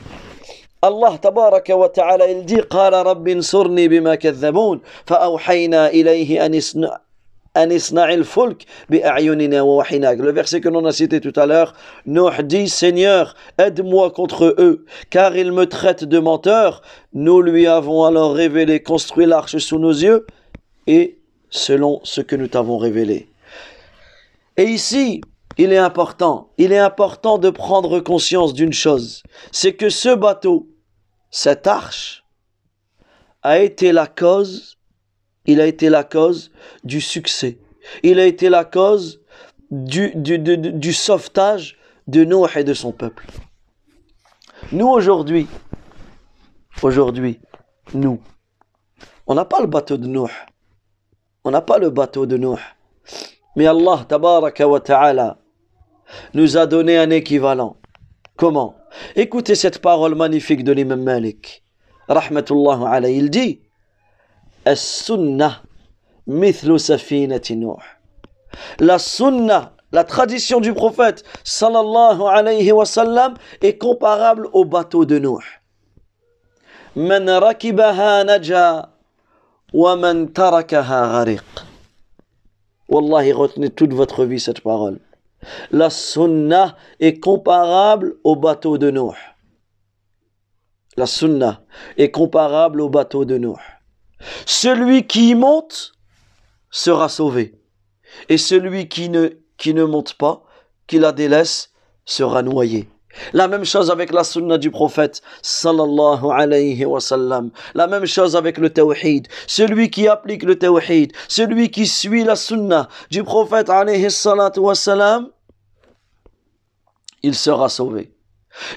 Allah 0.81 1.17
tabaraka 1.21 1.77
wa 1.77 1.89
ta'ala 1.89 2.29
il 2.29 2.45
dit 2.45 2.61
قال 2.61 2.93
رب 2.93 3.27
انصرني 3.27 3.87
بما 3.87 4.15
كذبون 4.15 4.81
فأوحينا 5.05 5.87
إليه 5.87 6.45
أن 6.45 6.53
le 7.55 7.77
verset 10.31 10.59
que 10.59 10.69
l'on 10.69 10.85
a 10.85 10.91
cité 10.91 11.21
tout 11.21 11.39
à 11.39 11.45
l'heure, 11.45 11.75
Nuh 12.07 12.43
dit 12.43 12.67
Seigneur, 12.67 13.35
aide-moi 13.59 14.09
contre 14.09 14.55
eux, 14.57 14.85
car 15.11 15.37
ils 15.37 15.51
me 15.51 15.67
traitent 15.67 16.03
de 16.03 16.17
menteur. 16.17 16.81
Nous 17.13 17.41
lui 17.41 17.67
avons 17.67 18.05
alors 18.05 18.33
révélé, 18.33 18.81
construit 18.81 19.27
l'arche 19.27 19.57
sous 19.57 19.77
nos 19.77 19.91
yeux, 19.91 20.25
et 20.87 21.19
selon 21.50 22.00
ce 22.04 22.20
que 22.20 22.36
nous 22.36 22.48
t'avons 22.48 22.78
révélé. 22.78 23.28
Et 24.56 24.64
ici, 24.64 25.20
il 25.56 25.72
est 25.72 25.78
important, 25.78 26.50
il 26.58 26.72
est 26.72 26.78
important 26.78 27.38
de 27.38 27.50
prendre 27.50 28.00
conscience 28.00 28.54
d'une 28.54 28.72
chose, 28.72 29.22
c'est 29.52 29.74
que 29.74 29.90
ce 29.90 30.14
bateau, 30.14 30.68
cette 31.30 31.66
arche, 31.66 32.24
a 33.42 33.58
été 33.58 33.92
la 33.92 34.06
cause 34.06 34.78
il 35.48 35.62
a 35.62 35.66
été 35.66 35.88
la 35.88 36.04
cause 36.04 36.52
du 36.84 37.00
succès. 37.00 37.58
Il 38.02 38.20
a 38.20 38.26
été 38.26 38.50
la 38.50 38.66
cause 38.66 39.22
du, 39.70 40.12
du, 40.14 40.92
sauvetage 40.92 41.78
de 42.06 42.22
Noé 42.22 42.50
et 42.56 42.64
de 42.64 42.74
son 42.74 42.92
peuple. 42.92 43.26
Nous 44.72 44.86
aujourd'hui, 44.86 45.46
aujourd'hui, 46.82 47.40
nous, 47.94 48.20
on 49.26 49.34
n'a 49.34 49.46
pas 49.46 49.62
le 49.62 49.66
bateau 49.66 49.96
de 49.96 50.06
Noé. 50.06 50.30
On 51.48 51.50
n'a 51.50 51.62
pas 51.62 51.78
le 51.78 51.88
bateau 51.88 52.26
de 52.26 52.36
Noé. 52.36 52.58
Mais 53.56 53.66
Allah, 53.66 54.04
tabaraka 54.06 54.68
wa 54.68 54.80
ta'ala, 54.80 55.38
nous 56.34 56.58
a 56.58 56.66
donné 56.66 56.98
un 56.98 57.08
équivalent. 57.08 57.78
Comment? 58.36 58.74
Écoutez 59.16 59.54
cette 59.54 59.78
parole 59.78 60.14
magnifique 60.14 60.62
de 60.62 60.72
l'imam 60.72 61.02
Malik. 61.02 61.64
Rahmatullah 62.06 62.90
alayhi. 62.90 63.16
Il 63.16 63.30
dit 63.30 63.62
la 64.66 64.76
sunna, 64.76 65.62
la 69.90 70.04
tradition 70.04 70.60
du 70.60 70.74
prophète 70.74 71.24
sallallahu 71.44 72.24
alayhi 72.30 72.72
wa 72.72 72.84
sallam 72.84 73.32
est 73.62 73.78
comparable 73.78 74.50
au 74.52 74.66
bateau 74.66 75.06
de 75.06 75.18
Nuh. 75.18 75.62
Man 76.94 77.26
rakibaha 77.26 78.24
naja 78.24 78.90
ghariq. 79.72 81.42
Wallahi, 82.88 83.32
retenez 83.32 83.70
toute 83.70 83.92
votre 83.92 84.24
vie 84.24 84.40
cette 84.40 84.62
parole. 84.62 84.98
La 85.70 85.90
sunna 85.90 86.76
est 87.00 87.20
comparable 87.20 88.16
au 88.24 88.34
bateau 88.34 88.78
de 88.78 88.90
Nuh. 88.90 89.14
La 90.96 91.06
sunna 91.06 91.62
est 91.98 92.10
comparable 92.10 92.80
au 92.80 92.88
bateau 92.88 93.26
de 93.26 93.36
Nuh. 93.36 93.60
Celui 94.46 95.06
qui 95.06 95.34
monte 95.34 95.92
sera 96.70 97.08
sauvé. 97.08 97.54
Et 98.30 98.38
celui 98.38 98.88
qui 98.88 99.10
ne, 99.10 99.28
qui 99.58 99.74
ne 99.74 99.84
monte 99.84 100.14
pas, 100.14 100.44
qui 100.86 100.98
la 100.98 101.12
délaisse, 101.12 101.72
sera 102.06 102.42
noyé. 102.42 102.88
La 103.32 103.48
même 103.48 103.64
chose 103.64 103.90
avec 103.90 104.12
la 104.12 104.22
sunna 104.22 104.58
du 104.58 104.70
prophète 104.70 105.22
sallallahu 105.42 106.30
alayhi. 106.30 106.84
La 107.74 107.86
même 107.86 108.06
chose 108.06 108.36
avec 108.36 108.58
le 108.58 108.70
tawhid. 108.70 109.28
Celui 109.46 109.90
qui 109.90 110.08
applique 110.08 110.42
le 110.42 110.58
tawhid, 110.58 111.12
celui 111.28 111.70
qui 111.70 111.86
suit 111.86 112.24
la 112.24 112.36
sunna 112.36 112.88
du 113.10 113.24
prophète 113.24 113.70
alayhi 113.70 114.08
wa 114.58 114.74
il 117.22 117.34
sera 117.34 117.68
sauvé. 117.68 118.12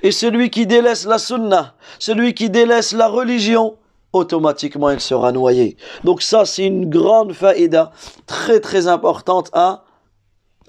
Et 0.03 0.11
celui 0.11 0.49
qui 0.49 0.67
délaisse 0.67 1.05
la 1.05 1.17
sunna, 1.17 1.75
celui 1.99 2.33
qui 2.33 2.49
délaisse 2.49 2.93
la 2.93 3.07
religion, 3.07 3.77
automatiquement 4.13 4.89
il 4.89 4.99
sera 4.99 5.31
noyé. 5.31 5.77
Donc 6.03 6.21
ça, 6.21 6.45
c'est 6.45 6.65
une 6.65 6.89
grande 6.89 7.33
faïda 7.33 7.91
très 8.25 8.59
très 8.59 8.87
importante 8.87 9.49
à, 9.53 9.85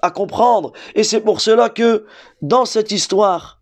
à 0.03 0.11
comprendre. 0.11 0.73
Et 0.93 1.03
c'est 1.03 1.21
pour 1.21 1.41
cela 1.41 1.69
que 1.69 2.05
dans 2.43 2.65
cette 2.65 2.91
histoire, 2.91 3.61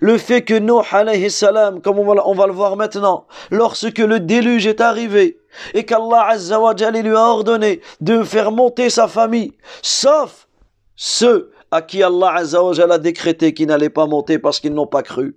le 0.00 0.18
fait 0.18 0.42
que 0.42 0.58
Nuh 0.58 0.82
alayhi 0.90 1.30
salam, 1.30 1.80
comme 1.80 1.98
on 1.98 2.04
va, 2.04 2.26
on 2.26 2.34
va, 2.34 2.46
le 2.46 2.52
voir 2.52 2.76
maintenant, 2.76 3.26
lorsque 3.50 3.98
le 3.98 4.18
déluge 4.18 4.66
est 4.66 4.80
arrivé 4.80 5.38
et 5.74 5.84
qu'Allah 5.84 6.26
azza 6.28 6.58
lui 6.90 7.16
a 7.16 7.20
ordonné 7.20 7.80
de 8.00 8.22
faire 8.22 8.50
monter 8.50 8.90
sa 8.90 9.08
famille, 9.08 9.52
sauf 9.82 10.48
ceux 10.96 11.52
à 11.70 11.82
qui 11.82 12.02
Allah 12.02 12.32
azza 12.34 12.60
a 12.60 12.98
décrété 12.98 13.52
qu'ils 13.52 13.68
n'allaient 13.68 13.90
pas 13.90 14.06
monter 14.06 14.38
parce 14.38 14.60
qu'ils 14.60 14.74
n'ont 14.74 14.86
pas 14.86 15.02
cru. 15.02 15.36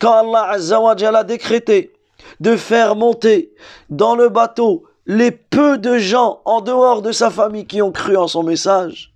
Quand 0.00 0.12
Allah 0.12 0.50
azza 0.50 0.80
a 0.80 1.24
décrété 1.24 1.92
de 2.40 2.56
faire 2.56 2.96
monter 2.96 3.54
dans 3.90 4.16
le 4.16 4.28
bateau 4.28 4.84
les 5.06 5.30
peu 5.30 5.78
de 5.78 5.98
gens 5.98 6.42
en 6.44 6.60
dehors 6.60 7.00
de 7.00 7.12
sa 7.12 7.30
famille 7.30 7.66
qui 7.66 7.80
ont 7.80 7.92
cru 7.92 8.16
en 8.16 8.26
son 8.26 8.42
message. 8.42 9.07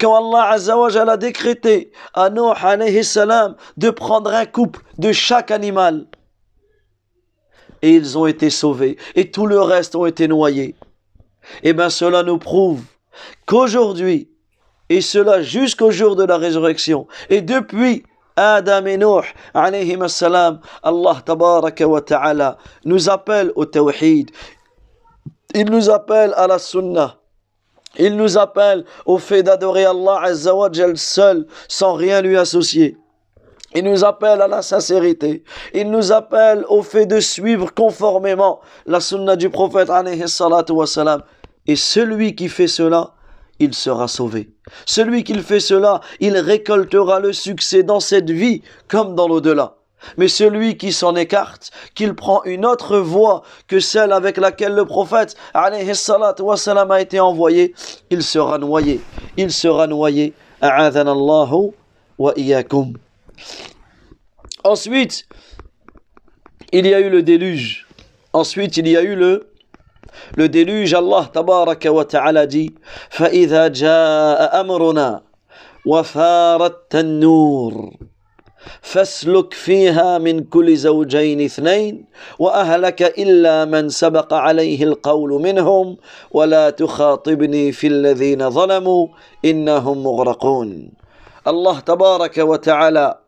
Quand 0.00 0.14
Allah 0.14 0.50
Azzawajal 0.50 1.08
a 1.08 1.16
décrété 1.16 1.90
à 2.14 2.30
Nuh 2.30 2.52
alayhi 2.62 3.04
salam 3.04 3.56
de 3.76 3.90
prendre 3.90 4.32
un 4.32 4.46
couple 4.46 4.82
de 4.98 5.12
chaque 5.12 5.50
animal, 5.50 6.06
et 7.82 7.90
ils 7.90 8.16
ont 8.16 8.26
été 8.26 8.50
sauvés, 8.50 8.96
et 9.14 9.30
tout 9.30 9.46
le 9.46 9.60
reste 9.60 9.96
ont 9.96 10.06
été 10.06 10.28
noyés. 10.28 10.76
Eh 11.62 11.72
bien 11.72 11.90
cela 11.90 12.22
nous 12.22 12.38
prouve 12.38 12.82
qu'aujourd'hui, 13.46 14.30
et 14.88 15.00
cela 15.00 15.42
jusqu'au 15.42 15.90
jour 15.90 16.16
de 16.16 16.24
la 16.24 16.36
résurrection, 16.36 17.06
et 17.28 17.42
depuis 17.42 18.04
Adam 18.36 18.84
et 18.86 18.98
Nuh, 18.98 19.34
alayhim 19.54 20.02
assalam, 20.02 20.60
Allah 20.82 21.22
tabaraka 21.24 21.88
wa 21.88 22.00
ta'ala 22.02 22.58
nous 22.84 23.08
appelle 23.08 23.50
au 23.56 23.64
tawhid. 23.64 24.30
Il 25.54 25.70
nous 25.70 25.88
appelle 25.88 26.34
à 26.36 26.46
la 26.46 26.58
sunnah. 26.58 27.16
Il 27.98 28.16
nous 28.16 28.38
appelle 28.38 28.84
au 29.04 29.18
fait 29.18 29.42
d'adorer 29.42 29.84
Allah 29.84 30.20
azza 30.22 30.54
wa 30.54 30.70
seul, 30.94 31.46
sans 31.68 31.94
rien 31.94 32.20
lui 32.22 32.36
associer. 32.36 32.96
Il 33.74 33.84
nous 33.84 34.04
appelle 34.04 34.40
à 34.40 34.48
la 34.48 34.62
sincérité. 34.62 35.44
Il 35.74 35.90
nous 35.90 36.12
appelle 36.12 36.64
au 36.68 36.82
fait 36.82 37.06
de 37.06 37.20
suivre 37.20 37.74
conformément 37.74 38.60
la 38.86 39.00
sunna 39.00 39.36
du 39.36 39.50
prophète. 39.50 39.90
Et 41.66 41.76
celui 41.76 42.34
qui 42.34 42.48
fait 42.48 42.68
cela, 42.68 43.12
il 43.58 43.74
sera 43.74 44.08
sauvé. 44.08 44.50
Celui 44.86 45.24
qui 45.24 45.38
fait 45.40 45.60
cela, 45.60 46.00
il 46.20 46.36
récoltera 46.38 47.20
le 47.20 47.32
succès 47.32 47.82
dans 47.82 48.00
cette 48.00 48.30
vie 48.30 48.62
comme 48.88 49.14
dans 49.14 49.28
l'au-delà. 49.28 49.76
Mais 50.17 50.27
celui 50.27 50.77
qui 50.77 50.93
s'en 50.93 51.15
écarte, 51.15 51.71
qu'il 51.93 52.15
prend 52.15 52.43
une 52.43 52.65
autre 52.65 52.97
voie 52.97 53.43
que 53.67 53.79
celle 53.79 54.11
avec 54.11 54.37
laquelle 54.37 54.73
le 54.73 54.85
prophète 54.85 55.35
wassalam, 55.53 56.91
a 56.91 57.01
été 57.01 57.19
envoyé, 57.19 57.73
il 58.09 58.23
sera 58.23 58.57
noyé. 58.57 58.99
Il 59.37 59.51
sera 59.51 59.87
noyé. 59.87 60.33
wa 62.17 62.33
Ensuite, 64.63 65.25
il 66.71 66.87
y 66.87 66.93
a 66.93 66.99
eu 66.99 67.09
le 67.09 67.23
déluge. 67.23 67.87
Ensuite, 68.33 68.77
il 68.77 68.87
y 68.87 68.97
a 68.97 69.01
eu 69.01 69.15
le 69.15 69.51
le 70.35 70.49
déluge, 70.49 70.93
Allah 70.93 71.29
tabaraka 71.31 71.91
wa 71.91 72.05
ta'ala 72.05 72.45
dit 72.45 72.73
فَإِذَا 73.09 73.67
جَاءَ 73.69 74.61
أَمْرُنَا 74.61 75.21
وَفَارَ 75.85 76.65
التَّنُّورِ 76.65 77.93
فاسلك 78.82 79.54
فيها 79.54 80.18
من 80.18 80.44
كل 80.44 80.76
زوجين 80.76 81.40
اثنين 81.40 82.04
وأهلك 82.38 83.02
إلا 83.02 83.64
من 83.64 83.88
سبق 83.88 84.34
عليه 84.34 84.84
القول 84.84 85.30
منهم 85.30 85.96
ولا 86.30 86.70
تخاطبني 86.70 87.72
في 87.72 87.86
الذين 87.86 88.50
ظلموا 88.50 89.08
إنهم 89.44 90.02
مغرقون 90.02 90.90
tabaraka 91.84 92.44
wa 92.44 92.58
ta'ala 92.58 93.22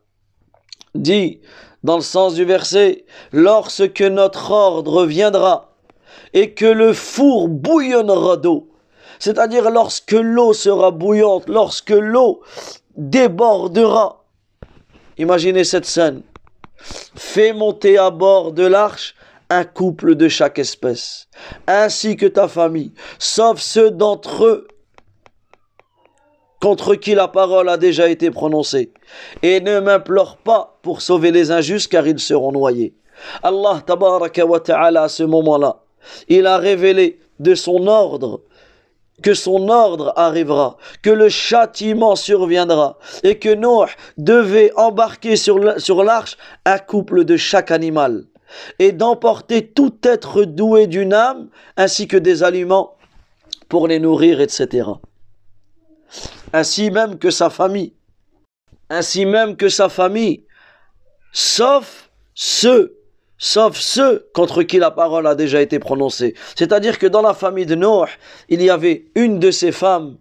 dit 0.94 1.40
dans 1.84 1.96
le 1.96 2.02
sens 2.02 2.34
du 2.34 2.44
verset 2.44 3.04
lorsque 3.32 4.02
notre 4.02 4.50
ordre 4.50 5.06
viendra 5.06 5.76
et 6.34 6.54
que 6.54 6.66
le 6.66 6.92
four 6.92 7.48
bouillonnera 7.48 8.36
d'eau. 8.36 8.68
C'est-à-dire 9.18 9.70
lorsque 9.70 10.12
l'eau 10.12 10.52
sera 10.52 10.90
bouillante, 10.90 11.48
lorsque 11.48 11.90
l'eau 11.90 12.40
débordera. 12.96 14.17
Imaginez 15.18 15.64
cette 15.64 15.84
scène. 15.84 16.22
Fais 17.16 17.52
monter 17.52 17.98
à 17.98 18.10
bord 18.10 18.52
de 18.52 18.64
l'arche 18.64 19.14
un 19.50 19.64
couple 19.64 20.14
de 20.14 20.28
chaque 20.28 20.58
espèce, 20.58 21.28
ainsi 21.66 22.16
que 22.16 22.26
ta 22.26 22.48
famille, 22.48 22.92
sauf 23.18 23.60
ceux 23.60 23.90
d'entre 23.90 24.44
eux 24.44 24.68
contre 26.60 26.94
qui 26.96 27.14
la 27.14 27.28
parole 27.28 27.68
a 27.68 27.76
déjà 27.76 28.08
été 28.08 28.30
prononcée. 28.30 28.92
Et 29.42 29.60
ne 29.60 29.80
m'implore 29.80 30.36
pas 30.36 30.78
pour 30.82 31.02
sauver 31.02 31.30
les 31.30 31.50
injustes 31.50 31.90
car 31.90 32.06
ils 32.06 32.18
seront 32.18 32.52
noyés. 32.52 32.94
Allah 33.42 33.82
tabaraka 33.84 34.44
wa 34.44 34.60
ta'ala 34.60 35.04
à 35.04 35.08
ce 35.08 35.22
moment-là, 35.22 35.82
il 36.28 36.46
a 36.46 36.58
révélé 36.58 37.18
de 37.40 37.54
son 37.54 37.86
ordre 37.86 38.42
que 39.22 39.34
son 39.34 39.68
ordre 39.68 40.12
arrivera, 40.16 40.76
que 41.02 41.10
le 41.10 41.28
châtiment 41.28 42.16
surviendra, 42.16 42.98
et 43.22 43.38
que 43.38 43.54
Noé 43.54 43.88
devait 44.16 44.72
embarquer 44.76 45.36
sur 45.36 45.58
l'arche 46.04 46.36
un 46.64 46.78
couple 46.78 47.24
de 47.24 47.36
chaque 47.36 47.70
animal, 47.70 48.24
et 48.78 48.92
d'emporter 48.92 49.66
tout 49.66 49.94
être 50.02 50.44
doué 50.44 50.86
d'une 50.86 51.12
âme, 51.12 51.48
ainsi 51.76 52.06
que 52.08 52.16
des 52.16 52.42
aliments 52.42 52.96
pour 53.68 53.88
les 53.88 53.98
nourrir, 53.98 54.40
etc 54.40 54.84
ainsi 56.52 56.90
même 56.90 57.18
que 57.18 57.30
sa 57.30 57.50
famille, 57.50 57.94
ainsi 58.88 59.26
même 59.26 59.56
que 59.56 59.68
sa 59.68 59.88
famille, 59.88 60.46
sauf 61.32 62.10
ceux, 62.34 62.97
sauf 63.38 63.76
ceux 63.76 64.28
contre 64.34 64.62
qui 64.62 64.78
la 64.78 64.90
parole 64.90 65.26
a 65.26 65.34
déjà 65.34 65.62
été 65.62 65.78
prononcée. 65.78 66.34
C'est-à-dire 66.54 66.98
que 66.98 67.06
dans 67.06 67.22
la 67.22 67.34
famille 67.34 67.66
de 67.66 67.74
Noé, 67.74 68.08
il 68.48 68.62
y 68.62 68.70
avait 68.70 69.06
une 69.14 69.38
de 69.38 69.50
ses 69.50 69.72
femmes 69.72 70.18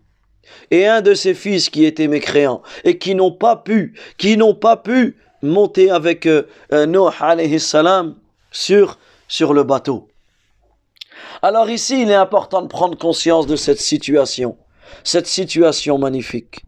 et 0.71 0.87
un 0.87 1.01
de 1.01 1.13
ses 1.13 1.33
fils 1.33 1.69
qui 1.69 1.85
étaient 1.85 2.07
mécréants 2.07 2.61
et 2.83 2.97
qui 2.97 3.15
n'ont 3.15 3.31
pas 3.33 3.57
pu, 3.57 3.99
qui 4.17 4.37
n'ont 4.37 4.55
pas 4.55 4.77
pu 4.77 5.17
monter 5.41 5.91
avec 5.91 6.25
euh, 6.25 6.43
euh 6.71 6.85
Noé 6.85 7.11
alayhi 7.19 7.59
salam 7.59 8.15
sur, 8.51 8.97
sur 9.27 9.53
le 9.53 9.63
bateau. 9.63 10.07
Alors 11.41 11.69
ici, 11.69 12.01
il 12.01 12.11
est 12.11 12.15
important 12.15 12.61
de 12.61 12.67
prendre 12.67 12.97
conscience 12.97 13.47
de 13.47 13.55
cette 13.55 13.79
situation 13.79 14.57
cette 15.03 15.27
situation 15.27 15.97
magnifique. 15.97 16.61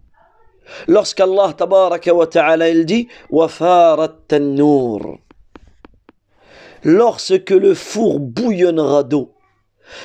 Lorsqu'Allah 0.88 1.54
tabaraka 1.54 2.14
wa 2.14 2.28
ta'ala 2.28 2.70
il 2.70 2.86
dit 2.86 3.08
Lorsque 6.84 7.52
le 7.52 7.74
four 7.74 8.20
bouillonnera 8.20 9.04
d'eau, 9.04 9.36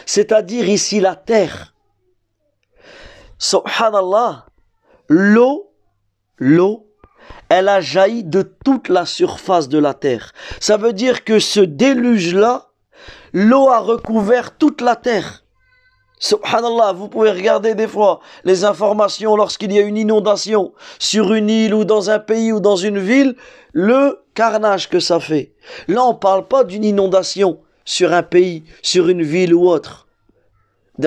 c'est-à-dire 0.06 0.68
ici 0.68 1.00
la 1.00 1.16
terre. 1.16 1.74
Subhanallah, 3.38 4.46
l'eau, 5.08 5.72
l'eau, 6.38 6.86
elle 7.48 7.68
a 7.68 7.80
jailli 7.80 8.24
de 8.24 8.42
toute 8.42 8.88
la 8.88 9.06
surface 9.06 9.68
de 9.68 9.78
la 9.78 9.94
terre. 9.94 10.32
Ça 10.60 10.76
veut 10.76 10.92
dire 10.92 11.24
que 11.24 11.38
ce 11.38 11.60
déluge-là, 11.60 12.68
l'eau 13.32 13.68
a 13.68 13.80
recouvert 13.80 14.56
toute 14.56 14.80
la 14.80 14.96
terre. 14.96 15.44
Subhanallah, 16.18 16.92
vous 16.92 17.08
pouvez 17.08 17.32
regarder 17.32 17.74
des 17.74 17.88
fois 17.88 18.20
les 18.44 18.64
informations 18.64 19.36
lorsqu'il 19.36 19.72
y 19.72 19.78
a 19.78 19.82
une 19.82 19.98
inondation 19.98 20.72
sur 20.98 21.34
une 21.34 21.50
île 21.50 21.74
ou 21.74 21.84
dans 21.84 22.08
un 22.08 22.18
pays 22.18 22.52
ou 22.52 22.60
dans 22.60 22.76
une 22.76 22.98
ville, 22.98 23.36
le 23.74 24.20
carnage 24.34 24.88
que 24.88 25.00
ça 25.00 25.20
fait. 25.20 25.52
Là, 25.88 26.04
on 26.04 26.14
ne 26.14 26.18
parle 26.18 26.46
pas 26.46 26.64
d'une 26.64 26.84
inondation 26.84 27.60
sur 27.84 28.12
un 28.14 28.22
pays, 28.22 28.64
sur 28.80 29.08
une 29.08 29.22
ville 29.22 29.52
ou 29.52 29.68
autre. 29.68 30.06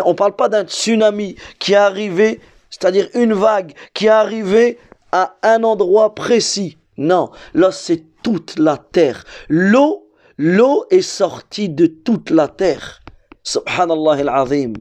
On 0.04 0.10
ne 0.10 0.16
parle 0.16 0.36
pas 0.36 0.50
d'un 0.50 0.66
tsunami 0.66 1.36
qui 1.60 1.74
est 1.74 1.78
arrivé, 1.78 2.40
c'est-à-dire 2.70 3.08
une 3.16 3.34
vague 3.34 3.74
qui 3.94 4.06
est 4.06 4.10
arrivée 4.10 4.78
à 5.12 5.36
un 5.44 5.64
endroit 5.64 6.14
précis. 6.14 6.78
Non, 6.98 7.32
là 7.54 7.72
c'est 7.72 8.04
toute 8.22 8.60
la 8.60 8.78
terre. 8.78 9.24
L'eau, 9.48 10.10
l'eau 10.38 10.86
est 10.90 11.02
sortie 11.02 11.70
de 11.70 11.86
toute 11.86 12.30
la 12.30 12.50
terre. 12.50 13.02
Subhanallah 13.44 14.30
al-Azim. 14.30 14.74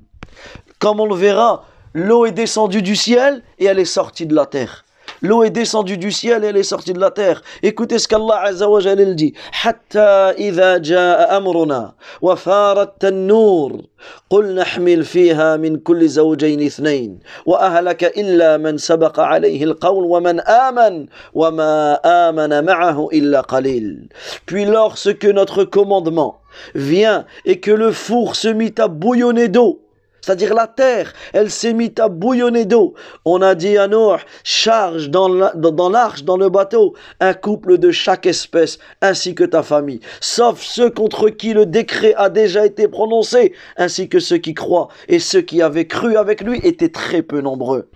Comme 0.81 0.99
on 0.99 1.07
le 1.07 1.14
verra, 1.14 1.64
l'eau 1.94 2.27
est 2.27 2.33
descendue 2.33 2.83
du 2.83 2.96
ciel 2.96 3.44
et 3.59 3.66
elle 3.66 3.79
est 3.79 3.85
sortie 3.85 4.27
de 4.27 4.35
la 4.35 4.46
terre. 4.46 4.86
L'eau 5.24 5.43
est 5.43 5.52
descendue 5.52 5.97
du 5.97 6.12
ciel 6.12 6.43
et 6.43 6.47
elle 6.47 6.58
est 6.58 6.63
sortie 6.63 6.93
de 6.93 7.00
la 7.00 7.12
terre. 7.12 7.43
Écoutez 7.62 8.00
ce 8.00 8.08
qu'Allah 8.08 8.41
Azza 8.41 8.67
wa 8.67 8.80
Jalla 8.80 9.06
dit. 9.13 9.34
حتى 9.52 10.34
إذا 10.50 10.78
جاء 10.78 11.38
أمرنا 11.38 11.93
وفارت 12.21 13.06
النور 13.06 13.82
قل 14.30 14.56
نحمل 14.56 15.04
فيها 15.06 15.58
من 15.58 15.78
كل 15.78 16.08
زوجين 16.08 16.62
اثنين 16.65 17.19
وأهلك 17.45 18.17
إلا 18.17 18.58
من 18.58 18.78
سبق 18.78 19.19
عليه 19.19 19.63
القول 19.63 20.04
ومن 20.06 20.39
آمن 20.39 21.06
وما 21.34 21.93
آمن 22.06 22.65
معه 22.65 23.10
إلا 23.13 23.41
قليل. 23.41 24.10
Puis 24.47 24.65
lorsque 24.65 25.26
notre 25.26 25.63
commandement 25.63 26.39
vient 26.74 27.26
et 27.45 27.60
que 27.60 27.71
le 27.71 27.91
four 27.91 28.36
se 28.36 28.47
mit 28.47 28.74
à 28.80 28.88
bouillonner 28.88 29.50
d'eau 29.50 29.82
c'est-à-dire 30.27 30.55
la 30.55 30.67
terre, 30.67 31.12
elle 31.33 31.53
s'est 31.53 31.73
mise 31.73 31.93
à 32.01 32.09
bouillonner 32.09 32.65
d'eau. 32.65 32.95
On 33.25 33.43
a 33.43 33.55
dit 33.55 33.79
à 33.79 33.87
Noé, 33.87 34.17
charge 34.43 35.09
dans 35.09 35.29
l'arche, 35.29 36.25
dans, 36.25 36.37
le 36.37 36.49
bateau, 36.49 36.95
un 37.21 37.33
couple 37.33 37.79
de 37.79 37.93
chaque 37.93 38.27
espèce, 38.27 38.81
ainsi 39.01 39.37
que 39.37 39.45
ta 39.45 39.62
famille, 39.62 40.01
sauf 40.21 40.61
ceux 40.61 40.91
contre 40.91 41.29
qui 41.29 41.53
le 41.53 41.65
décret 41.65 42.12
a 42.17 42.29
déjà 42.29 42.67
été 42.67 42.89
prononcé, 42.89 43.53
ainsi 43.77 44.09
que 44.09 44.19
ceux 44.19 44.39
qui 44.39 44.53
croient, 44.53 44.89
et 45.07 45.21
ceux 45.21 45.43
qui 45.43 45.62
avaient 45.62 45.87
cru 45.87 46.17
avec 46.17 46.41
lui 46.41 46.59
étaient 46.65 46.89
très 46.89 47.23
peu 47.23 47.41
nombreux. 47.41 47.89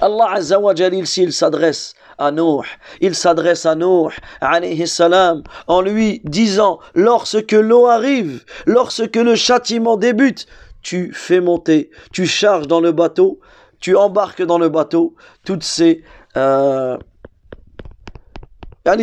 Allah 0.00 0.32
Azza 0.32 0.58
wa 0.58 0.74
il 0.74 1.32
s'adresse 1.32 1.94
à 2.18 2.32
Noé, 2.32 2.66
il 3.00 3.14
s'adresse 3.14 3.64
à 3.64 3.76
Noé, 3.76 4.10
alayhi 4.40 4.88
salam, 4.88 5.44
en 5.68 5.82
lui 5.82 6.20
disant, 6.24 6.80
lorsque 6.96 7.52
l'eau 7.52 7.86
arrive, 7.86 8.42
lorsque 8.66 9.14
le 9.14 9.36
châtiment 9.36 9.96
débute, 9.96 10.48
tu 10.82 11.12
fais 11.12 11.40
monter, 11.40 11.90
tu 12.12 12.26
charges 12.26 12.66
dans 12.66 12.80
le 12.80 12.92
bateau, 12.92 13.40
tu 13.80 13.96
embarques 13.96 14.42
dans 14.42 14.58
le 14.58 14.68
bateau. 14.68 15.14
Toutes 15.44 15.64
ces 15.64 16.02
euh, 16.36 16.96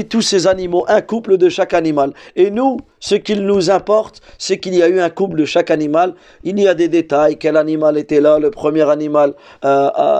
tous 0.09 0.21
ces 0.21 0.47
animaux, 0.47 0.85
un 0.87 1.01
couple 1.01 1.37
de 1.37 1.49
chaque 1.49 1.73
animal. 1.73 2.11
Et 2.35 2.51
nous, 2.51 2.77
ce 2.99 3.15
qu'il 3.15 3.45
nous 3.45 3.71
importe, 3.71 4.21
c'est 4.37 4.59
qu'il 4.59 4.75
y 4.75 4.83
a 4.83 4.89
eu 4.89 4.99
un 4.99 5.09
couple 5.09 5.37
de 5.37 5.45
chaque 5.45 5.71
animal. 5.71 6.15
Il 6.43 6.59
y 6.59 6.67
a 6.67 6.73
des 6.73 6.89
détails, 6.89 7.37
quel 7.37 7.55
animal 7.55 7.97
était 7.97 8.19
là, 8.19 8.39
le 8.39 8.51
premier 8.51 8.89
animal. 8.89 9.33
Euh, 9.63 10.19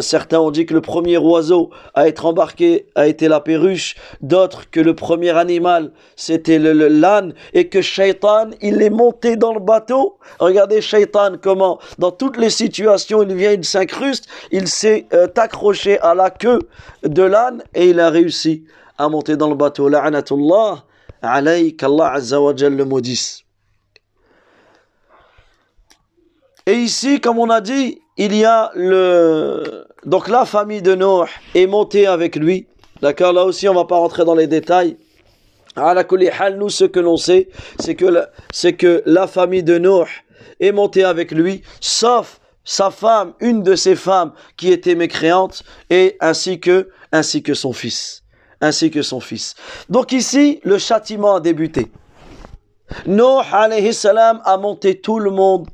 certains 0.00 0.38
ont 0.38 0.52
dit 0.52 0.64
que 0.64 0.74
le 0.74 0.80
premier 0.80 1.18
oiseau 1.18 1.70
à 1.94 2.06
être 2.06 2.24
embarqué 2.24 2.86
a 2.94 3.08
été 3.08 3.26
la 3.26 3.40
perruche, 3.40 3.96
d'autres 4.20 4.70
que 4.70 4.80
le 4.80 4.94
premier 4.94 5.30
animal, 5.30 5.90
c'était 6.14 6.58
l'âne, 6.58 7.34
et 7.52 7.68
que 7.68 7.82
Shaitan, 7.82 8.50
il 8.60 8.80
est 8.80 8.90
monté 8.90 9.36
dans 9.36 9.52
le 9.52 9.60
bateau. 9.60 10.18
Regardez 10.38 10.80
Shaitan, 10.80 11.32
comment, 11.42 11.80
dans 11.98 12.12
toutes 12.12 12.36
les 12.36 12.50
situations, 12.50 13.22
il 13.22 13.34
vient, 13.34 13.52
il 13.52 13.64
s'incruste, 13.64 14.26
il 14.52 14.68
s'est 14.68 15.06
euh, 15.12 15.26
accroché 15.36 15.98
à 16.00 16.14
la 16.14 16.30
queue 16.30 16.60
de 17.02 17.22
l'âne, 17.22 17.64
et 17.74 17.90
il 17.90 17.98
a 17.98 18.10
réussi 18.10 18.64
à 19.00 19.08
monter 19.08 19.36
dans 19.36 19.48
le 19.48 19.54
bateau. 19.54 19.88
La'anatullah 19.88 20.84
alayk, 21.22 21.82
Allah 21.82 22.12
Azza 22.12 22.40
wa 22.40 22.52
le 22.52 22.84
maudisse. 22.84 23.44
Et 26.66 26.74
ici, 26.74 27.20
comme 27.20 27.38
on 27.38 27.48
a 27.48 27.62
dit, 27.62 27.98
il 28.18 28.36
y 28.36 28.44
a 28.44 28.70
le... 28.74 29.86
Donc 30.04 30.28
la 30.28 30.44
famille 30.44 30.82
de 30.82 30.94
Noé 30.94 31.26
est 31.54 31.66
montée 31.66 32.06
avec 32.06 32.36
lui. 32.36 32.66
D'accord 33.00 33.32
Là 33.32 33.44
aussi, 33.46 33.66
on 33.68 33.74
va 33.74 33.86
pas 33.86 33.96
rentrer 33.96 34.26
dans 34.26 34.34
les 34.34 34.46
détails. 34.46 34.98
À 35.76 35.94
la 35.94 36.50
nous, 36.50 36.68
ce 36.68 36.84
que 36.84 37.00
l'on 37.00 37.16
sait, 37.16 37.48
c'est 37.78 37.94
que, 37.94 38.04
la... 38.04 38.28
c'est 38.52 38.74
que 38.74 39.02
la 39.06 39.26
famille 39.26 39.62
de 39.62 39.78
Noé 39.78 40.04
est 40.60 40.72
montée 40.72 41.04
avec 41.04 41.30
lui, 41.30 41.62
sauf 41.80 42.38
sa 42.64 42.90
femme, 42.90 43.32
une 43.40 43.62
de 43.62 43.74
ses 43.74 43.96
femmes 43.96 44.32
qui 44.58 44.70
était 44.70 44.94
mécréante, 44.94 45.62
et 45.88 46.18
ainsi 46.20 46.60
que, 46.60 46.90
ainsi 47.12 47.42
que 47.42 47.54
son 47.54 47.72
fils 47.72 48.19
ainsi 48.61 48.89
que 48.91 49.01
son 49.01 49.19
fils. 49.19 49.55
Donc 49.89 50.11
ici, 50.11 50.59
le 50.63 50.77
châtiment 50.77 51.35
a 51.35 51.39
débuté. 51.39 51.91
Noé 53.05 53.43
alayhi 53.51 53.93
salam 53.93 54.41
a 54.45 54.57
monté 54.57 54.99
tout 55.01 55.19
le 55.19 55.31
monde, 55.31 55.67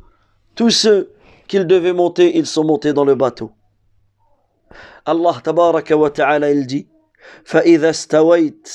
tous 0.55 0.69
ceux 0.71 1.13
qu'il 1.47 1.67
devait 1.67 1.93
monter, 1.93 2.37
ils 2.37 2.45
sont 2.45 2.63
montés 2.63 2.93
dans 2.93 3.05
le 3.05 3.15
bateau. 3.15 3.51
Allah 5.05 5.35
tabaraka 5.43 5.97
wa 5.97 6.09
ta'ala 6.09 6.51
il 6.51 6.65
dit 6.67 6.87
فإذا 7.43 7.89
استويت 7.89 8.69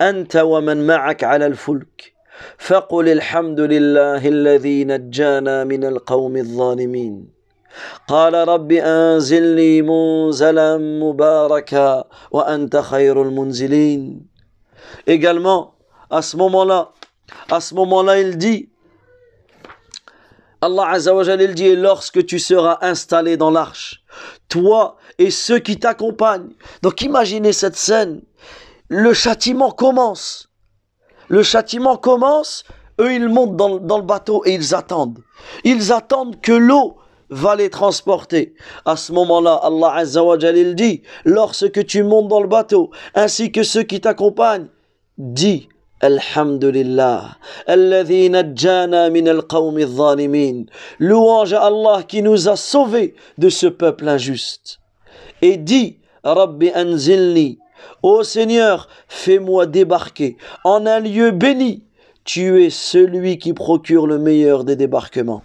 أنت 0.00 0.36
ومن 0.36 0.86
معك 0.86 1.24
على 1.24 1.46
الفلك 1.46 2.12
فقل 2.58 3.08
الحمد 3.08 3.60
لله 3.60 4.28
الذي 4.28 4.84
نجانا 4.84 5.64
من 5.64 5.84
القوم 5.84 6.36
الظالمين 6.36 7.28
قال 8.08 8.34
رب 8.48 8.72
أنزلني 8.72 9.82
منزلا 9.82 10.76
مباركا 10.78 12.04
وأنت 12.30 12.76
خير 12.76 13.22
المنزلين 13.22 14.26
Également, 15.06 15.74
à 16.10 16.22
ce 16.22 16.36
moment-là, 16.36 16.92
à 17.50 17.60
ce 17.60 17.74
moment-là, 17.74 18.20
il 18.20 18.38
dit, 18.38 18.70
Allah 20.60 20.88
Azza 20.90 21.14
wa 21.14 21.24
il 21.24 21.54
dit, 21.54 21.74
lorsque 21.76 22.24
tu 22.24 22.38
seras 22.38 22.78
installé 22.82 23.36
dans 23.36 23.50
l'arche, 23.50 24.02
toi 24.48 24.96
et 25.18 25.30
ceux 25.30 25.58
qui 25.58 25.78
t'accompagnent. 25.78 26.54
Donc 26.82 27.02
imaginez 27.02 27.52
cette 27.52 27.76
scène. 27.76 28.22
Le 28.88 29.12
châtiment 29.12 29.70
commence. 29.70 30.50
Le 31.28 31.42
châtiment 31.42 31.96
commence 31.96 32.64
eux 33.00 33.12
ils 33.12 33.28
montent 33.28 33.56
dans, 33.56 33.78
dans 33.78 33.98
le 33.98 34.04
bateau 34.04 34.42
et 34.44 34.54
ils 34.54 34.74
attendent. 34.74 35.22
Ils 35.64 35.92
attendent 35.92 36.40
que 36.40 36.52
l'eau 36.52 36.96
va 37.31 37.55
les 37.55 37.69
transporter. 37.69 38.53
À 38.85 38.95
ce 38.95 39.11
moment-là, 39.13 39.59
Allah 39.63 39.93
Azza 39.95 40.21
dit, 40.75 41.01
lorsque 41.25 41.85
tu 41.85 42.03
montes 42.03 42.27
dans 42.27 42.41
le 42.41 42.47
bateau, 42.47 42.91
ainsi 43.15 43.51
que 43.51 43.63
ceux 43.63 43.83
qui 43.83 44.01
t'accompagnent, 44.01 44.67
dis 45.17 45.67
Alhamdulillah, 46.01 47.37
alladhi 47.67 48.29
najjana 48.31 49.11
min 49.11 49.27
al-qawmi. 49.27 50.65
Louange 50.99 51.53
à 51.53 51.61
Allah 51.65 52.01
qui 52.07 52.23
nous 52.23 52.49
a 52.49 52.55
sauvés 52.55 53.13
de 53.37 53.49
ce 53.49 53.67
peuple 53.67 54.07
injuste. 54.07 54.79
Et 55.43 55.57
dis, 55.57 55.99
Rabbi 56.23 56.71
anzilni, 56.73 57.59
ô 58.01 58.23
Seigneur, 58.23 58.87
fais-moi 59.07 59.67
débarquer 59.67 60.37
en 60.63 60.87
un 60.87 60.99
lieu 60.99 61.31
béni. 61.31 61.83
Tu 62.23 62.63
es 62.63 62.71
celui 62.71 63.37
qui 63.37 63.53
procure 63.53 64.07
le 64.07 64.17
meilleur 64.17 64.63
des 64.63 64.75
débarquements. 64.75 65.43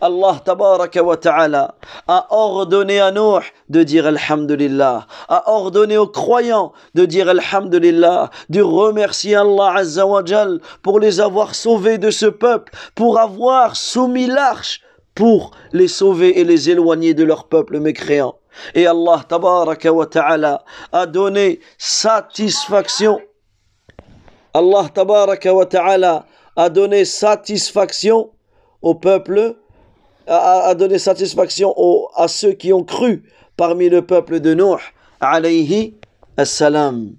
Allah 0.00 0.40
tabaraka 0.44 1.02
wa 1.02 1.16
ta'ala 1.16 1.74
a 2.08 2.26
ordonné 2.30 3.00
à 3.00 3.10
Nuh 3.12 3.42
de 3.68 3.82
dire 3.82 4.06
Alhamdulillah, 4.06 5.06
a 5.28 5.50
ordonné 5.50 5.96
aux 5.96 6.08
croyants 6.08 6.72
de 6.94 7.04
dire 7.04 7.28
Alhamdulillah, 7.28 8.30
de 8.48 8.60
remercier 8.62 9.36
Allah 9.36 9.74
azza 9.76 10.06
wa 10.06 10.22
pour 10.82 11.00
les 11.00 11.20
avoir 11.20 11.54
sauvés 11.54 11.98
de 11.98 12.10
ce 12.10 12.26
peuple, 12.26 12.72
pour 12.94 13.18
avoir 13.18 13.76
soumis 13.76 14.26
l'arche, 14.26 14.80
pour 15.14 15.50
les 15.72 15.88
sauver 15.88 16.40
et 16.40 16.44
les 16.44 16.70
éloigner 16.70 17.14
de 17.14 17.24
leur 17.24 17.48
peuple 17.48 17.78
mécréant. 17.80 18.34
Et 18.74 18.86
Allah 18.86 19.22
tabaraka 19.28 19.92
wa 19.92 20.06
ta'ala 20.06 20.64
a 20.92 21.06
donné 21.06 21.60
satisfaction. 21.78 23.20
Allah 24.54 24.88
tabaraka 24.92 25.54
wa 25.54 25.66
ta'ala 25.66 26.26
a 26.56 26.68
donné 26.68 27.04
satisfaction 27.04 28.30
au 28.82 28.94
peuple 28.94 29.56
a, 30.27 30.75
donné 30.75 30.99
satisfaction 30.99 31.73
à 32.15 32.27
ceux 32.27 32.53
qui 32.53 32.73
ont 32.73 32.83
cru 32.83 33.23
parmi 33.55 33.89
le 33.89 34.05
peuple 34.05 34.39
de 34.39 34.53
Nuh, 34.53 34.81
alayhi 35.19 35.95
assalam. 36.35 37.15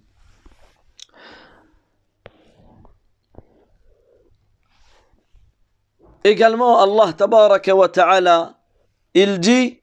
Également, 6.25 6.81
Allah 6.81 7.13
tabaraka 7.13 7.75
wa 7.75 7.89
ta'ala, 7.89 8.55
il 9.15 9.41
dit 9.41 9.79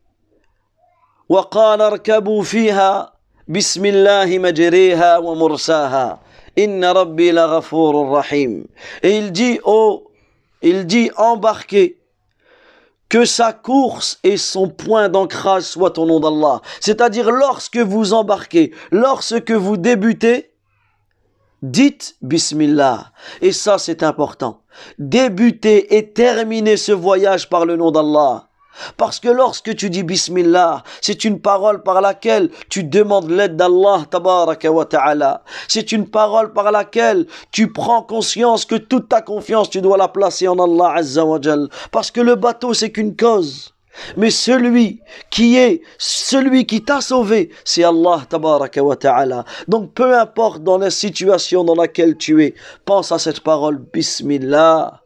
وقال 1.30 1.82
اركبوا 1.82 2.44
فيها 2.44 3.14
بسم 3.48 3.86
الله 3.86 4.40
مجريها 4.40 5.18
ومرساها 5.18 6.20
إن 6.58 6.86
ربي 6.86 7.32
لغفور 7.32 8.12
رحيم 8.12 8.68
et 9.04 9.18
il 9.18 9.32
dit 9.32 9.60
oh 9.66 10.12
il 10.62 10.86
dit 10.86 11.10
embarquez 11.18 11.98
que 13.11 13.27
sa 13.27 13.53
course 13.53 14.19
et 14.23 14.39
son 14.39 14.69
point 14.69 15.11
d'ancrage 15.11 15.65
soient 15.65 15.99
au 15.99 16.07
nom 16.07 16.21
d'Allah. 16.21 16.63
C'est-à-dire 16.81 17.31
lorsque 17.31 17.77
vous 17.77 18.15
embarquez, 18.15 18.73
lorsque 18.93 19.51
vous 19.51 19.77
débutez, 19.77 20.55
dites 21.61 22.17
Bismillah. 22.23 23.13
Et 23.43 23.53
ça 23.53 23.77
c'est 23.79 24.03
important. 24.03 24.63
Débuter 24.99 25.97
et 25.97 26.13
terminer 26.13 26.77
ce 26.77 26.93
voyage 26.93 27.51
par 27.51 27.67
le 27.67 27.77
nom 27.77 27.91
d'Allah. 27.91 28.50
Parce 28.97 29.21
que 29.21 29.29
lorsque 29.29 29.75
tu 29.77 29.91
dis 29.91 30.03
Bismillah, 30.03 30.83
c'est 31.01 31.25
une 31.25 31.41
parole 31.41 31.83
par 31.83 32.01
laquelle 32.01 32.51
tu 32.69 32.85
demandes 32.85 33.31
l'aide 33.31 33.57
d'Allah 33.57 34.05
wa 34.13 34.85
ta'ala. 34.85 35.43
C'est 35.69 35.93
une 35.93 36.09
parole 36.09 36.53
par 36.53 36.71
laquelle 36.73 37.27
tu 37.53 37.73
prends 37.73 38.03
conscience 38.03 38.65
que 38.65 38.77
toute 38.77 39.09
ta 39.09 39.23
confiance 39.23 39.71
tu 39.71 39.81
dois 39.81 39.97
la 39.97 40.09
placer 40.09 40.49
en 40.49 40.59
Allah 40.59 40.95
azza 40.97 41.25
wa 41.25 41.41
jal. 41.41 41.69
Parce 41.91 42.11
que 42.11 42.21
le 42.21 42.37
bateau 42.37 42.75
c'est 42.75 42.91
qu'une 42.91 43.17
cause. 43.17 43.75
Mais 44.17 44.31
celui 44.31 45.01
qui 45.31 45.57
est, 45.57 45.83
celui 45.99 46.65
qui 46.65 46.83
t'a 46.83 47.01
sauvé, 47.01 47.51
c'est 47.65 47.83
Allah 47.85 48.23
tabaraka 48.29 48.83
wa 48.83 48.97
ta'ala. 48.97 49.45
Donc 49.69 49.95
peu 49.95 50.17
importe 50.17 50.63
dans 50.63 50.79
la 50.79 50.91
situation 50.91 51.65
dans 51.65 51.75
laquelle 51.75 52.17
tu 52.17 52.43
es, 52.45 52.55
pense 52.85 53.13
à 53.13 53.19
cette 53.19 53.41
parole 53.41 53.79
Bismillah. 53.93 55.00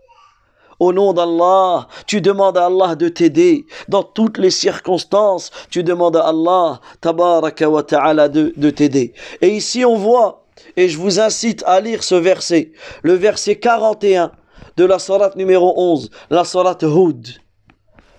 Au 0.81 0.93
nom 0.93 1.13
d'Allah, 1.13 1.89
tu 2.07 2.21
demandes 2.21 2.59
à 2.59 2.67
Allah 2.67 2.95
de 2.95 3.09
t'aider. 3.09 3.67
Dans 3.89 4.03
toutes 4.03 4.39
les 4.39 4.51
circonstances, 4.51 5.51
tu 5.71 5.83
demandes 5.83 6.17
à 6.17 6.29
Allah, 6.29 6.81
tabaraka 7.01 7.69
wa 7.69 7.83
ta'ala, 7.83 8.29
de, 8.29 8.53
de 8.57 8.71
t'aider. 8.71 9.15
Et 9.41 9.49
ici, 9.49 9.85
on 9.85 9.97
voit, 9.97 10.45
et 10.77 10.89
je 10.89 10.99
vous 10.99 11.21
incite 11.21 11.63
à 11.67 11.81
lire 11.81 12.03
ce 12.03 12.15
verset, 12.15 12.73
le 13.03 13.15
verset 13.15 13.57
41 13.57 14.33
de 14.77 14.85
la 14.85 14.99
Surat 14.99 15.31
numéro 15.37 15.75
11, 15.77 16.11
la 16.31 16.45
Surat 16.45 16.79
Hud. 16.83 17.29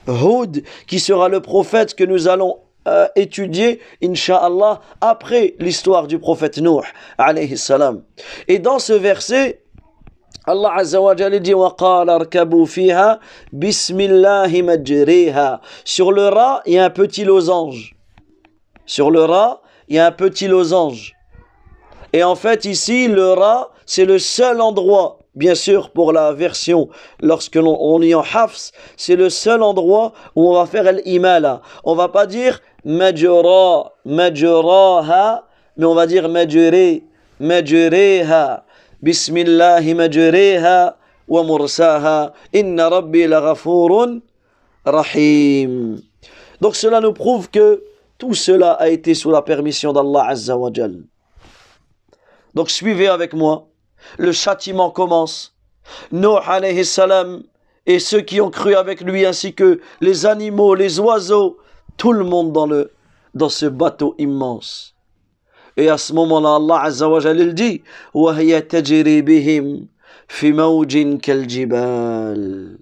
Hud, 0.08 0.64
qui 0.88 0.99
sera 0.99 1.30
le 1.30 1.41
prophète 1.41 1.95
que 1.95 2.03
nous 2.03 2.28
allons 2.28 2.60
euh, 2.88 3.08
étudier, 3.16 3.80
inshallah, 4.03 4.80
après 5.01 5.56
l'histoire 5.60 6.06
du 6.06 6.20
prophète 6.20 6.60
Nuh, 6.60 6.84
alayhi 7.18 7.58
salam. 7.58 8.03
Et 8.47 8.60
dans 8.60 8.78
ce 8.78 8.93
verset, 8.93 9.64
Allah 10.48 10.74
Azza 10.78 11.02
wa 11.02 11.16
fiha. 12.68 13.20
Sur 15.84 16.12
le 16.12 16.28
rat, 16.28 16.62
il 16.66 16.74
y 16.74 16.78
a 16.78 16.86
un 16.86 16.89
petit 16.89 17.24
losange. 17.24 17.96
Sur 18.86 19.10
le 19.10 19.24
rat, 19.24 19.62
il 19.88 19.96
y 19.96 20.00
a 20.00 20.08
un 20.08 20.12
petit 20.12 20.48
losange. 20.48 21.14
Et 22.14 22.24
en 22.24 22.36
fait, 22.36 22.66
ici, 22.66 23.08
le 23.08 23.34
rat, 23.34 23.72
c'est 23.86 24.06
le 24.06 24.20
seul 24.20 24.62
endroit, 24.62 25.20
bien 25.34 25.56
sûr, 25.56 25.89
pour 25.89 26.14
la 26.14 26.32
version, 26.32 26.89
lorsque 27.22 27.56
l'on 27.56 28.02
est 28.02 28.14
en 28.14 28.22
hafs, 28.22 28.72
c'est 28.98 29.16
le 29.16 29.30
seul 29.30 29.64
endroit 29.64 30.14
où 30.36 30.50
on 30.50 30.54
va 30.54 30.66
faire 30.66 30.91
l'imala. 30.91 31.62
On 31.84 31.96
va 31.96 32.08
pas 32.10 32.28
dire 32.28 32.62
majra, 32.84 33.93
majraha, 34.06 35.48
mais 35.78 35.86
on 35.86 35.96
va 35.96 36.06
dire 36.06 36.30
majri, 36.30 37.04
majriha. 37.39 38.64
Majriha 39.06 40.95
wa 41.28 41.43
mursaha. 41.43 42.34
Inna 42.53 42.89
rabbi 42.89 43.28
laghafourun 43.28 44.22
rahim. 44.86 46.01
Donc 46.62 46.76
cela 46.76 47.01
nous 47.01 47.14
prouve 47.14 47.49
que 47.49 47.84
tout 48.18 48.34
cela 48.34 48.72
a 48.74 48.88
été 48.89 49.14
sous 49.14 49.30
la 49.30 49.41
permission 49.41 49.93
d'Allah 49.93 50.28
Azza 50.30 50.58
wa 50.58 50.70
Jal. 50.74 51.03
Donc 52.53 52.70
suivez 52.70 53.08
avec 53.08 53.34
moi. 53.34 53.68
Le 54.18 54.32
châtiment 54.32 54.89
commence. 54.91 55.56
Nuh 56.12 56.39
alayhi 56.45 56.86
salam 56.86 57.43
et 57.86 57.99
ceux 57.99 58.22
qui 58.22 58.41
ont 58.41 58.49
cru 58.49 58.76
avec 58.76 59.01
lui 59.01 59.26
ainsi 59.26 59.53
que 59.53 59.80
les 60.01 60.26
animaux, 60.26 60.74
les 60.74 60.99
oiseaux, 60.99 61.58
tout 61.97 62.12
le 62.12 62.24
monde 62.24 62.89
dans 63.34 63.49
ce 63.49 63.66
bateau 63.68 64.16
immense. 64.18 64.95
Et 65.76 65.88
à 65.88 65.99
ce 65.99 66.12
moment-là, 66.12 66.57
Allah 66.57 66.82
Azza 66.82 67.09
wa 67.09 67.20
Jal, 67.20 67.41
il 67.41 67.55
dit 67.55 67.82
وَهِيَ 68.14 68.61
تَجْرِي 68.62 69.22
بِهِمْ 69.22 69.86
فِي 70.28 70.53
مَوْجٍ 70.53 71.18
كَالْجِبَالِ 71.20 72.76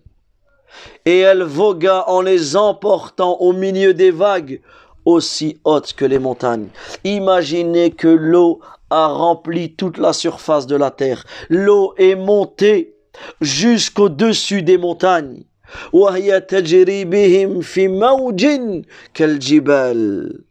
Et 1.07 1.19
elle 1.21 1.43
vogua 1.43 2.09
en 2.09 2.21
les 2.21 2.57
emportant 2.57 3.37
au 3.41 3.53
milieu 3.53 3.95
des 3.95 4.11
vagues 4.11 4.61
aussi 5.05 5.59
hautes 5.65 5.95
que 5.95 6.05
les 6.05 6.19
montagnes. 6.19 6.69
Imaginez 7.05 7.91
que 7.93 8.09
l'eau 8.09 8.61
a 8.91 9.07
rempli 9.09 9.75
toute 9.75 9.99
la 9.99 10.13
surface 10.13 10.67
de 10.67 10.77
la 10.77 10.91
terre. 10.91 11.25
L'eau 11.49 11.95
est 11.97 12.15
montée 12.15 12.95
jusqu'au-dessus 13.41 14.63
des 14.63 14.79
montagnes. 14.79 15.45
وَهِيَ 15.93 16.41
تَجْرِي 16.47 17.05
بِهِمْ 17.05 17.61
فِي 17.61 17.89
مَوْجٍ 17.89 18.83
كَالْجِبَالِ 19.15 20.43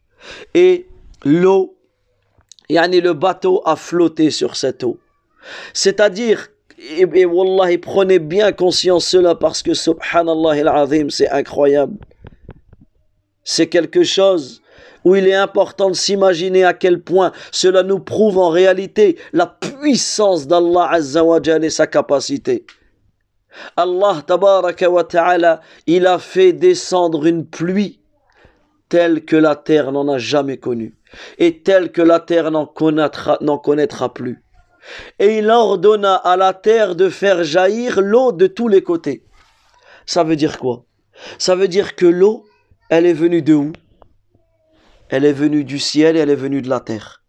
Et 0.54 0.88
l'eau 1.26 1.76
yani 2.69 3.01
le 3.01 3.13
bateau 3.13 3.63
a 3.65 3.77
flotté 3.77 4.31
sur 4.31 4.57
cette 4.57 4.85
eau. 4.85 4.99
C'est-à-dire, 5.73 6.49
et, 6.79 7.07
et 7.15 7.25
Wallah, 7.25 7.77
prenez 7.79 8.19
bien 8.19 8.53
conscience 8.53 9.07
cela 9.07 9.35
parce 9.35 9.63
que 9.63 9.75
subhanallah 9.75 10.69
al-azim, 10.69 11.11
c'est 11.11 11.29
incroyable. 11.31 11.97
C'est 13.45 13.69
quelque 13.69 14.05
chose 14.05 14.63
où 15.05 15.17
il 15.17 15.27
est 15.27 15.35
important 15.35 15.89
de 15.89 15.95
s'imaginer 15.95 16.65
à 16.65 16.75
quel 16.75 17.01
point 17.01 17.33
cela 17.51 17.83
nous 17.83 17.99
prouve 17.99 18.39
en 18.39 18.51
réalité 18.51 19.19
la 19.33 19.47
puissance 19.47 20.47
d'Allah 20.47 20.89
Azza 20.93 21.25
wa 21.25 21.41
et 21.41 21.71
sa 21.71 21.87
capacité. 21.87 22.65
Allah 23.77 24.23
tabaraka 24.27 24.89
wa 24.89 25.05
ta'ala, 25.05 25.61
il 25.87 26.07
a 26.07 26.19
fait 26.19 26.53
descendre 26.53 27.27
une 27.27 27.45
pluie 27.45 28.02
telle 28.93 29.25
que 29.25 29.37
la 29.37 29.57
terre 29.57 29.91
n'en 29.91 30.07
a 30.07 30.19
jamais 30.19 30.59
connue 30.59 30.95
et 31.39 31.63
telle 31.63 31.93
que 31.93 32.03
la 32.03 32.21
terre 32.21 32.51
n'en 32.51 32.67
connaîtra, 32.67 34.13
plus. 34.13 34.45
Et 35.19 35.39
il 35.39 35.49
ordonna 35.49 36.15
à 36.17 36.37
la 36.37 36.53
terre 36.53 36.95
de 36.95 37.09
faire 37.09 37.43
jaillir 37.43 38.03
l'eau 38.03 38.33
de 38.33 38.47
tous 38.47 38.69
les 38.69 38.83
côtés. 38.83 39.25
Ça 40.05 40.25
veut 40.25 40.37
dire 40.37 40.59
quoi? 40.59 40.85
Ça 41.39 41.57
veut 41.57 41.69
dire 41.69 41.97
que 41.97 42.05
l'eau, 42.05 42.45
elle 42.91 43.07
est 43.07 43.15
venue 43.15 43.41
de 43.41 43.55
où? 43.55 43.73
Elle 45.09 45.25
est 45.25 45.33
venue 45.33 45.65
du 45.65 45.79
ciel 45.79 46.19
et 46.19 46.21
elle 46.21 46.29
est 46.29 46.35
venue 46.35 46.61
de 46.61 46.69
la 46.69 46.81
terre. 46.81 47.23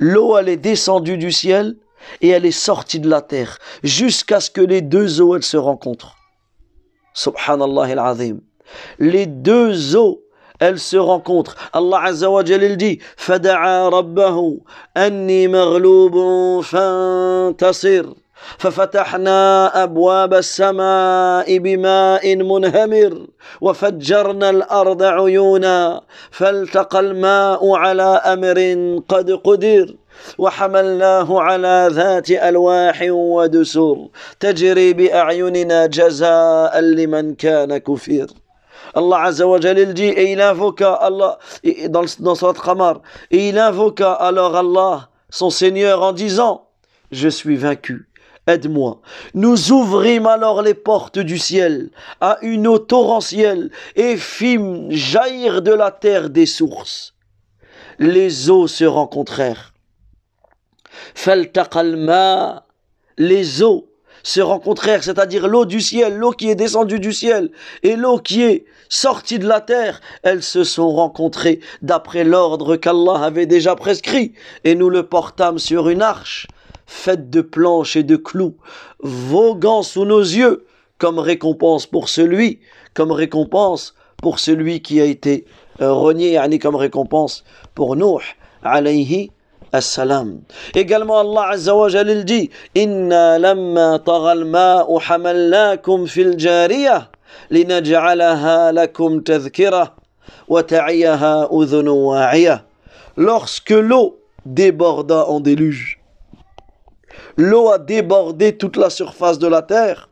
L'eau, 0.00 0.36
elle 0.36 0.48
est 0.48 0.56
descendue 0.56 1.16
du 1.16 1.30
ciel 1.30 1.76
et 2.22 2.30
elle 2.30 2.44
est 2.44 2.50
sortie 2.50 2.98
de 2.98 3.08
la 3.08 3.22
terre 3.22 3.58
jusqu'à 3.84 4.40
ce 4.40 4.50
que 4.50 4.60
les 4.60 4.82
deux 4.82 5.20
eaux 5.20 5.36
elles 5.36 5.44
se 5.44 5.56
rencontrent. 5.56 6.16
Subhanallah. 7.14 7.86
Les 8.98 9.26
deux 9.26 9.94
eaux 9.94 10.24
elles 10.66 10.78
se 10.78 10.96
rencontrent. 10.96 11.56
Allah 11.72 12.00
Azza 12.04 12.28
wa 12.30 12.44
Jalla 12.44 12.76
dit 12.76 12.98
فدعا 13.16 13.88
ربه 13.88 14.58
أني 14.96 15.48
مغلوب 15.48 16.14
فانتصر 16.64 18.04
ففتحنا 18.58 19.70
أبواب 19.82 20.34
السماء 20.34 21.58
بماء 21.58 22.36
منهمر 22.36 23.26
وفجرنا 23.60 24.50
الأرض 24.50 25.02
عيونا 25.02 26.00
فالتقى 26.30 27.00
الماء 27.00 27.70
على 27.70 28.02
أمر 28.02 28.58
قد 29.08 29.30
قدر 29.30 29.94
وحملناه 30.38 31.40
على 31.40 31.88
ذات 31.92 32.30
ألواح 32.30 33.02
ودسر 33.10 34.08
تجري 34.40 34.92
بأعيننا 34.92 35.86
جزاء 35.86 36.80
لمن 36.80 37.34
كان 37.34 37.78
كفير 37.78 38.41
Allah 38.94 39.22
Azza 39.22 39.44
Jalil 39.60 39.94
dit 39.94 40.04
et 40.04 40.32
il 40.32 40.40
invoqua 40.40 40.92
Allah 40.94 41.38
dans, 41.88 42.04
dans 42.20 42.34
Surat 42.34 42.54
Qamar 42.54 43.00
et 43.30 43.48
il 43.48 43.58
invoqua 43.58 44.12
alors 44.12 44.56
Allah 44.56 45.08
son 45.30 45.50
Seigneur 45.50 46.02
en 46.02 46.12
disant 46.12 46.68
je 47.10 47.28
suis 47.28 47.56
vaincu 47.56 48.08
aide-moi. 48.46 49.00
Nous 49.34 49.72
ouvrîmes 49.72 50.26
alors 50.26 50.62
les 50.62 50.74
portes 50.74 51.18
du 51.18 51.38
ciel 51.38 51.90
à 52.20 52.38
une 52.42 52.66
eau 52.66 52.78
torrentielle 52.78 53.70
et 53.96 54.16
fîmes 54.16 54.90
jaillir 54.90 55.62
de 55.62 55.72
la 55.72 55.90
terre 55.90 56.30
des 56.30 56.46
sources. 56.46 57.14
Les 57.98 58.50
eaux 58.50 58.66
se 58.66 58.84
rencontrèrent. 58.84 59.72
Les 63.18 63.62
eaux 63.62 63.91
se 64.22 64.40
rencontrèrent, 64.40 65.02
c'est-à-dire 65.02 65.48
l'eau 65.48 65.64
du 65.64 65.80
ciel, 65.80 66.16
l'eau 66.16 66.30
qui 66.30 66.50
est 66.50 66.54
descendue 66.54 67.00
du 67.00 67.12
ciel 67.12 67.50
et 67.82 67.96
l'eau 67.96 68.18
qui 68.18 68.42
est 68.42 68.64
sortie 68.88 69.38
de 69.38 69.48
la 69.48 69.60
terre, 69.60 70.00
elles 70.22 70.42
se 70.42 70.64
sont 70.64 70.90
rencontrées 70.90 71.60
d'après 71.80 72.24
l'ordre 72.24 72.76
qu'Allah 72.76 73.24
avait 73.24 73.46
déjà 73.46 73.74
prescrit. 73.74 74.32
Et 74.64 74.74
nous 74.74 74.90
le 74.90 75.04
portâmes 75.04 75.58
sur 75.58 75.88
une 75.88 76.02
arche 76.02 76.46
faite 76.86 77.30
de 77.30 77.40
planches 77.40 77.96
et 77.96 78.02
de 78.02 78.16
clous, 78.16 78.56
voguant 79.00 79.82
sous 79.82 80.04
nos 80.04 80.20
yeux, 80.20 80.66
comme 80.98 81.18
récompense 81.18 81.86
pour 81.86 82.08
celui, 82.08 82.60
comme 82.94 83.12
récompense 83.12 83.94
pour 84.18 84.38
celui 84.38 84.82
qui 84.82 85.00
a 85.00 85.04
été 85.04 85.46
euh, 85.80 85.92
renié, 85.92 86.38
comme 86.60 86.76
récompense 86.76 87.44
pour 87.74 87.96
Nuh, 87.96 88.36
alayhi 88.62 89.30
Également 90.74 91.20
Allah 91.20 91.48
Azza 91.52 91.74
wa 91.74 91.88
Jalil 91.88 92.24
dit 92.24 92.50
wa'iyah. 102.06 102.62
Lorsque 103.16 103.70
l'eau 103.70 104.18
déborda 104.46 105.26
en 105.28 105.40
déluge, 105.40 106.00
l'eau 107.36 107.68
a 107.70 107.78
débordé 107.78 108.56
toute 108.56 108.76
la 108.76 108.90
surface 108.90 109.38
de 109.38 109.46
la 109.46 109.62
terre. 109.62 110.08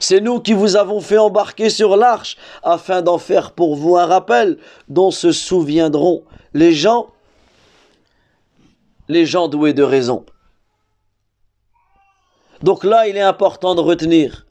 C'est 0.00 0.20
nous 0.20 0.40
qui 0.40 0.52
vous 0.52 0.76
avons 0.76 1.00
fait 1.00 1.18
embarquer 1.18 1.70
sur 1.70 1.96
l'arche 1.96 2.36
afin 2.62 3.02
d'en 3.02 3.18
faire 3.18 3.52
pour 3.52 3.76
vous 3.76 3.96
un 3.96 4.06
rappel 4.06 4.58
dont 4.88 5.10
se 5.10 5.32
souviendront 5.32 6.24
les 6.52 6.72
gens, 6.72 7.08
les 9.08 9.26
gens 9.26 9.48
doués 9.48 9.72
de 9.72 9.82
raison. 9.82 10.24
Donc 12.62 12.84
là, 12.84 13.08
il 13.08 13.16
est 13.16 13.20
important 13.20 13.74
de 13.74 13.80
retenir 13.80 14.46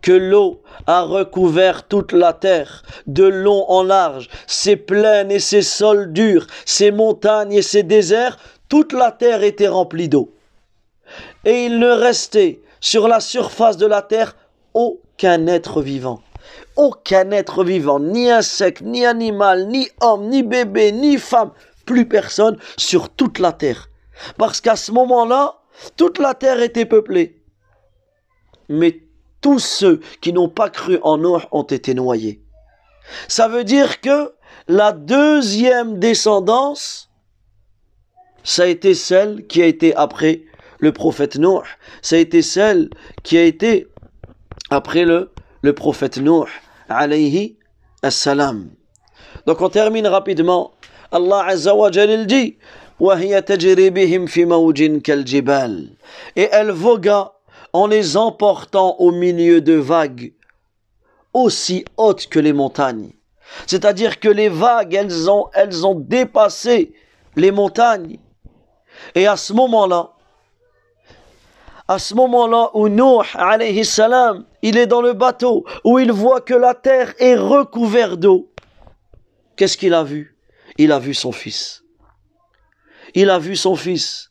que 0.00 0.12
l'eau 0.12 0.62
a 0.86 1.02
recouvert 1.02 1.86
toute 1.86 2.12
la 2.12 2.32
terre, 2.32 2.82
de 3.06 3.24
long 3.24 3.64
en 3.68 3.82
large, 3.82 4.28
ses 4.46 4.76
plaines 4.76 5.30
et 5.30 5.38
ses 5.38 5.62
sols 5.62 6.12
durs, 6.12 6.46
ses 6.64 6.90
montagnes 6.90 7.52
et 7.52 7.62
ses 7.62 7.84
déserts, 7.84 8.38
toute 8.68 8.92
la 8.92 9.12
terre 9.12 9.42
était 9.44 9.68
remplie 9.68 10.08
d'eau 10.08 10.32
et 11.44 11.66
il 11.66 11.78
ne 11.78 11.88
restait 11.88 12.60
sur 12.80 13.08
la 13.08 13.20
surface 13.20 13.76
de 13.76 13.86
la 13.86 14.02
terre 14.02 14.36
aucun 14.74 15.46
être 15.46 15.82
vivant. 15.82 16.22
Aucun 16.76 17.30
être 17.30 17.64
vivant, 17.64 18.00
ni 18.00 18.30
insecte, 18.30 18.82
ni 18.82 19.04
animal, 19.04 19.68
ni 19.68 19.88
homme, 20.00 20.28
ni 20.28 20.42
bébé, 20.42 20.92
ni 20.92 21.18
femme, 21.18 21.50
plus 21.84 22.06
personne 22.06 22.56
sur 22.76 23.08
toute 23.10 23.38
la 23.38 23.52
terre. 23.52 23.88
Parce 24.38 24.60
qu'à 24.60 24.76
ce 24.76 24.92
moment-là, 24.92 25.58
toute 25.96 26.18
la 26.18 26.34
terre 26.34 26.60
était 26.60 26.86
peuplée. 26.86 27.42
Mais 28.68 29.02
tous 29.40 29.58
ceux 29.58 30.00
qui 30.20 30.32
n'ont 30.32 30.48
pas 30.48 30.70
cru 30.70 30.98
en 31.02 31.18
Noé 31.18 31.42
ont 31.50 31.64
été 31.64 31.94
noyés. 31.94 32.42
Ça 33.28 33.48
veut 33.48 33.64
dire 33.64 34.00
que 34.00 34.32
la 34.68 34.92
deuxième 34.92 35.98
descendance, 35.98 37.10
ça 38.44 38.62
a 38.62 38.66
été 38.66 38.94
celle 38.94 39.46
qui 39.46 39.62
a 39.62 39.66
été 39.66 39.94
après 39.96 40.42
le 40.78 40.92
prophète 40.92 41.36
Nuh, 41.36 41.62
ça 42.00 42.16
a 42.16 42.18
été 42.18 42.42
celle 42.42 42.90
qui 43.22 43.38
a 43.38 43.44
été 43.44 43.88
après 44.70 45.04
le, 45.04 45.32
le 45.62 45.72
prophète 45.74 46.18
Nuh, 46.18 46.48
alayhi 46.88 47.56
assalam. 48.02 48.70
Donc 49.46 49.60
on 49.60 49.68
termine 49.68 50.06
rapidement. 50.06 50.72
Allah 51.10 51.44
Azza 51.46 51.74
wa 51.74 51.90
Et 56.36 56.48
elle 56.52 56.70
vogua 56.70 57.40
en 57.72 57.86
les 57.86 58.16
emportant 58.16 58.96
au 58.98 59.10
milieu 59.10 59.60
de 59.60 59.74
vagues 59.74 60.32
aussi 61.34 61.84
hautes 61.96 62.28
que 62.28 62.38
les 62.38 62.52
montagnes. 62.52 63.10
C'est-à-dire 63.66 64.20
que 64.20 64.28
les 64.28 64.48
vagues, 64.48 64.94
elles 64.94 65.28
ont, 65.30 65.48
elles 65.54 65.86
ont 65.86 65.94
dépassé 65.94 66.92
les 67.36 67.50
montagnes. 67.50 68.18
Et 69.14 69.26
à 69.26 69.36
ce 69.36 69.52
moment-là, 69.52 70.12
à 71.88 71.98
ce 71.98 72.14
moment-là 72.14 72.70
où 72.74 72.88
Nuh, 72.88 73.24
alayhi 73.34 73.84
salam, 73.84 74.44
il 74.62 74.76
est 74.76 74.86
dans 74.86 75.02
le 75.02 75.12
bateau, 75.12 75.64
où 75.84 75.98
il 75.98 76.12
voit 76.12 76.40
que 76.40 76.54
la 76.54 76.74
terre 76.74 77.14
est 77.18 77.34
recouverte 77.34 78.20
d'eau, 78.20 78.52
qu'est-ce 79.56 79.76
qu'il 79.76 79.94
a 79.94 80.04
vu? 80.04 80.36
Il 80.78 80.92
a 80.92 80.98
vu 80.98 81.14
son 81.14 81.32
fils. 81.32 81.81
Il 83.14 83.30
a 83.30 83.38
vu 83.38 83.56
son 83.56 83.76
fils. 83.76 84.28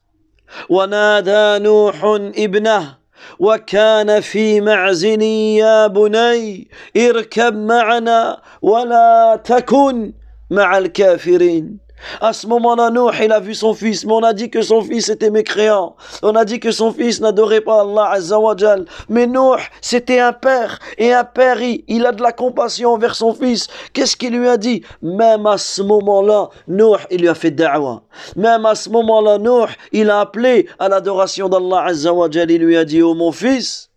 ونادى 0.70 1.64
نوح 1.64 2.04
ابنه 2.38 2.98
وكان 3.40 4.20
في 4.22 4.62
معزن 4.62 5.22
يا 5.22 5.88
بني 5.88 6.70
اركب 6.98 7.56
معنا 7.56 8.42
ولا 8.62 9.42
تكن 9.44 10.14
مع 10.50 10.78
الكافرين 10.78 11.78
À 12.20 12.34
ce 12.34 12.48
moment-là, 12.48 12.90
Nuh, 12.92 13.12
il 13.24 13.32
a 13.32 13.40
vu 13.40 13.54
son 13.54 13.74
fils, 13.74 14.06
mais 14.06 14.14
on 14.14 14.24
a 14.24 14.34
dit 14.34 14.50
que 14.50 14.62
son 14.62 14.82
fils 14.82 15.10
était 15.10 15.30
mécréant. 15.30 15.96
On 16.24 16.36
a 16.36 16.46
dit 16.46 16.60
que 16.60 16.72
son 16.72 16.92
fils 16.92 17.22
n'adorait 17.22 17.62
pas 17.62 17.82
Allah 17.82 18.10
Azzawajal. 18.12 18.86
Mais 19.10 19.28
Nuh, 19.28 19.60
c'était 19.82 20.20
un 20.20 20.34
père. 20.34 20.80
Et 20.98 21.14
un 21.14 21.24
père, 21.24 21.58
il, 21.62 22.06
a 22.06 22.12
de 22.12 22.22
la 22.22 22.32
compassion 22.32 22.94
envers 22.94 23.16
son 23.16 23.34
fils. 23.34 23.68
Qu'est-ce 23.94 24.16
qu'il 24.16 24.38
lui 24.38 24.48
a 24.48 24.58
dit? 24.58 24.84
Même 25.02 25.46
à 25.46 25.58
ce 25.58 25.82
moment-là, 25.82 26.50
Nuh, 26.68 26.98
il 27.10 27.22
lui 27.22 27.30
a 27.30 27.36
fait 27.36 27.52
da'wa. 27.52 28.04
Même 28.36 28.66
à 28.66 28.76
ce 28.76 28.90
moment-là, 28.90 29.38
Nuh, 29.38 29.70
il 29.92 30.10
a 30.10 30.22
appelé 30.22 30.68
à 30.80 30.90
l'adoration 30.90 31.50
d'Allah 31.50 31.86
Azzawajal. 31.86 32.52
Il 32.52 32.62
lui 32.62 32.78
a 32.78 32.86
dit, 32.86 33.02
oh 33.02 33.14
mon 33.14 33.32
fils, 33.32 33.90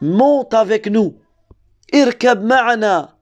monte 0.00 0.54
avec 0.54 0.86
nous. 0.86 1.14
Irkab 1.92 2.44
ma'ana 2.44 3.17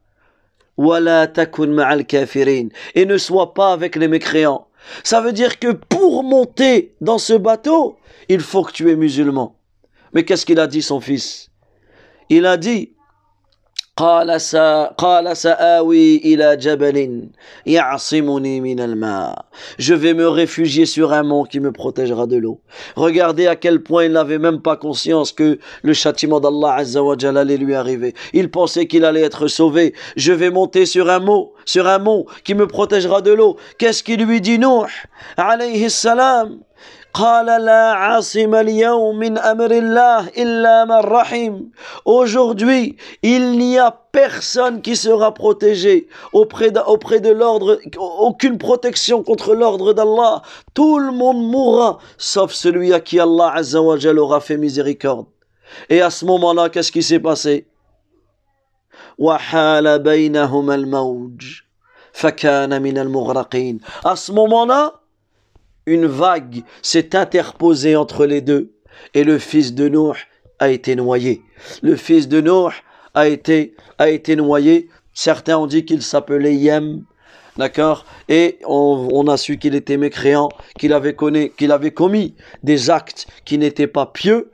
et 2.94 3.06
ne 3.06 3.18
sois 3.18 3.54
pas 3.54 3.72
avec 3.72 3.96
les 3.96 4.08
mécréants. 4.08 4.68
Ça 5.02 5.20
veut 5.20 5.32
dire 5.32 5.58
que 5.58 5.72
pour 5.72 6.22
monter 6.22 6.94
dans 7.00 7.18
ce 7.18 7.32
bateau, 7.32 7.96
il 8.28 8.40
faut 8.40 8.62
que 8.62 8.72
tu 8.72 8.90
es 8.90 8.96
musulman. 8.96 9.56
Mais 10.12 10.24
qu'est-ce 10.24 10.46
qu'il 10.46 10.60
a 10.60 10.66
dit 10.66 10.82
son 10.82 11.00
fils? 11.00 11.50
Il 12.28 12.46
a 12.46 12.56
dit 12.56 12.95
قال 13.97 14.39
قال 14.97 15.37
سآوي 15.37 16.17
إلى 16.17 16.57
جبل 16.57 17.27
يعصمني 17.65 18.61
من 18.61 18.79
الماء 18.79 19.45
Je 19.77 19.93
vais 19.93 20.13
me 20.13 20.27
réfugier 20.27 20.85
sur 20.85 21.13
un 21.13 21.23
mont 21.23 21.43
qui 21.43 21.59
me 21.59 21.71
protégera 21.71 22.25
de 22.25 22.37
l'eau. 22.37 22.61
Regardez 22.95 23.47
à 23.47 23.55
quel 23.55 23.83
point 23.83 24.05
il 24.05 24.13
n'avait 24.13 24.39
même 24.39 24.61
pas 24.61 24.75
conscience 24.75 25.31
que 25.31 25.59
le 25.83 25.93
châtiment 25.93 26.39
d'Allah 26.39 26.75
Azza 26.75 27.03
wa 27.03 27.15
Jalla 27.17 27.41
allait 27.41 27.57
lui 27.57 27.75
arriver. 27.75 28.15
Il 28.33 28.49
pensait 28.49 28.87
qu'il 28.87 29.05
allait 29.05 29.21
être 29.21 29.47
sauvé. 29.47 29.93
Je 30.15 30.33
vais 30.33 30.49
monter 30.49 30.85
sur 30.85 31.09
un 31.09 31.19
mont, 31.19 31.51
sur 31.65 31.87
un 31.87 31.99
mont 31.99 32.25
qui 32.43 32.55
me 32.55 32.67
protégera 32.67 33.21
de 33.21 33.31
l'eau. 33.31 33.57
Qu'est-ce 33.77 34.03
qu'il 34.03 34.23
lui 34.23 34.41
dit 34.41 34.57
Nuh 34.57 34.89
alayhi 35.37 35.89
salam 35.89 36.59
Aujourd'hui, 42.05 42.97
il 43.21 43.51
n'y 43.57 43.77
a 43.77 43.91
personne 44.11 44.81
qui 44.81 44.95
sera 44.95 45.33
protégé 45.33 46.07
auprès 46.31 46.71
de, 46.71 46.79
auprès 46.79 47.19
de 47.19 47.29
l'ordre, 47.29 47.79
aucune 47.97 48.57
protection 48.57 49.23
contre 49.23 49.53
l'ordre 49.55 49.93
d'Allah. 49.93 50.41
Tout 50.73 50.99
le 50.99 51.11
monde 51.11 51.43
mourra, 51.43 51.97
sauf 52.17 52.53
celui 52.53 52.93
à 52.93 52.99
qui 53.01 53.19
Allah 53.19 53.51
Azzawajal 53.55 54.17
aura 54.17 54.39
fait 54.39 54.57
miséricorde. 54.57 55.25
Et 55.89 56.01
à 56.01 56.09
ce 56.09 56.25
moment-là, 56.25 56.69
qu'est-ce 56.69 56.91
qui 56.91 57.03
s'est 57.03 57.19
passé 57.19 57.67
وحال 59.17 59.99
بينهما 59.99 60.75
الموج 60.75 61.61
فكان 62.11 62.81
من 62.81 62.97
المغرقين 62.97 63.79
À 64.05 64.15
ce 64.15 64.31
moment-là, 64.31 65.01
une 65.86 66.06
vague 66.06 66.62
s'est 66.82 67.16
interposée 67.16 67.96
entre 67.96 68.26
les 68.26 68.40
deux 68.40 68.72
et 69.14 69.24
le 69.24 69.38
fils 69.38 69.74
de 69.74 69.88
Nuh 69.88 70.16
a 70.58 70.70
été 70.70 70.96
noyé. 70.96 71.42
Le 71.82 71.96
fils 71.96 72.28
de 72.28 72.40
Nuh 72.40 72.72
a 73.14 73.28
été, 73.28 73.74
a 73.98 74.10
été 74.10 74.36
noyé. 74.36 74.88
Certains 75.14 75.58
ont 75.58 75.66
dit 75.66 75.84
qu'il 75.84 76.02
s'appelait 76.02 76.54
Yem, 76.54 77.04
d'accord? 77.56 78.04
Et 78.28 78.58
on, 78.66 79.08
on, 79.12 79.28
a 79.28 79.36
su 79.36 79.58
qu'il 79.58 79.74
était 79.74 79.96
mécréant, 79.96 80.48
qu'il 80.78 80.92
avait, 80.92 81.16
qu'il 81.56 81.72
avait 81.72 81.92
commis 81.92 82.34
des 82.62 82.90
actes 82.90 83.26
qui 83.44 83.56
n'étaient 83.56 83.86
pas 83.86 84.06
pieux 84.06 84.50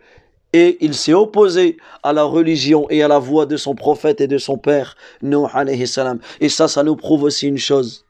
et 0.53 0.76
il 0.80 0.95
s'est 0.95 1.14
opposé 1.14 1.78
à 2.03 2.12
la 2.12 2.24
religion 2.24 2.87
et 2.91 3.03
à 3.03 3.09
la 3.09 3.18
voix 3.18 3.47
de 3.47 3.57
son 3.57 3.74
prophète 3.74 4.20
et 4.20 4.26
de 4.26 4.39
son 4.39 4.59
père, 4.59 4.97
Nuh. 5.22 5.47
Et 6.41 6.49
ça, 6.51 6.68
ça 6.68 6.83
nous 6.83 6.97
prouve 6.97 7.22
aussi 7.22 7.49
une 7.49 7.59
chose. 7.59 8.05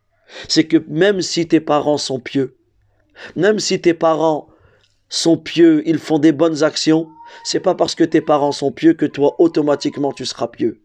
C'est 0.49 0.65
que 0.65 0.83
même 0.89 1.21
si 1.21 1.47
tes 1.47 1.61
parents 1.61 1.99
sont 1.99 2.19
pieux, 2.19 2.57
même 3.37 3.59
si 3.59 3.81
tes 3.81 3.95
parents 3.95 4.49
sont 5.09 5.37
pieux, 5.37 5.83
ils 5.87 5.99
font 5.99 6.19
des 6.19 6.33
bonnes 6.33 6.63
actions, 6.63 7.09
c'est 7.45 7.61
pas 7.61 7.75
parce 7.75 7.95
que 7.95 8.05
tes 8.05 8.21
parents 8.21 8.53
sont 8.53 8.73
pieux 8.73 8.95
que 8.95 9.07
toi 9.07 9.37
automatiquement 9.39 10.13
tu 10.13 10.25
seras 10.25 10.49
pieux. 10.49 10.81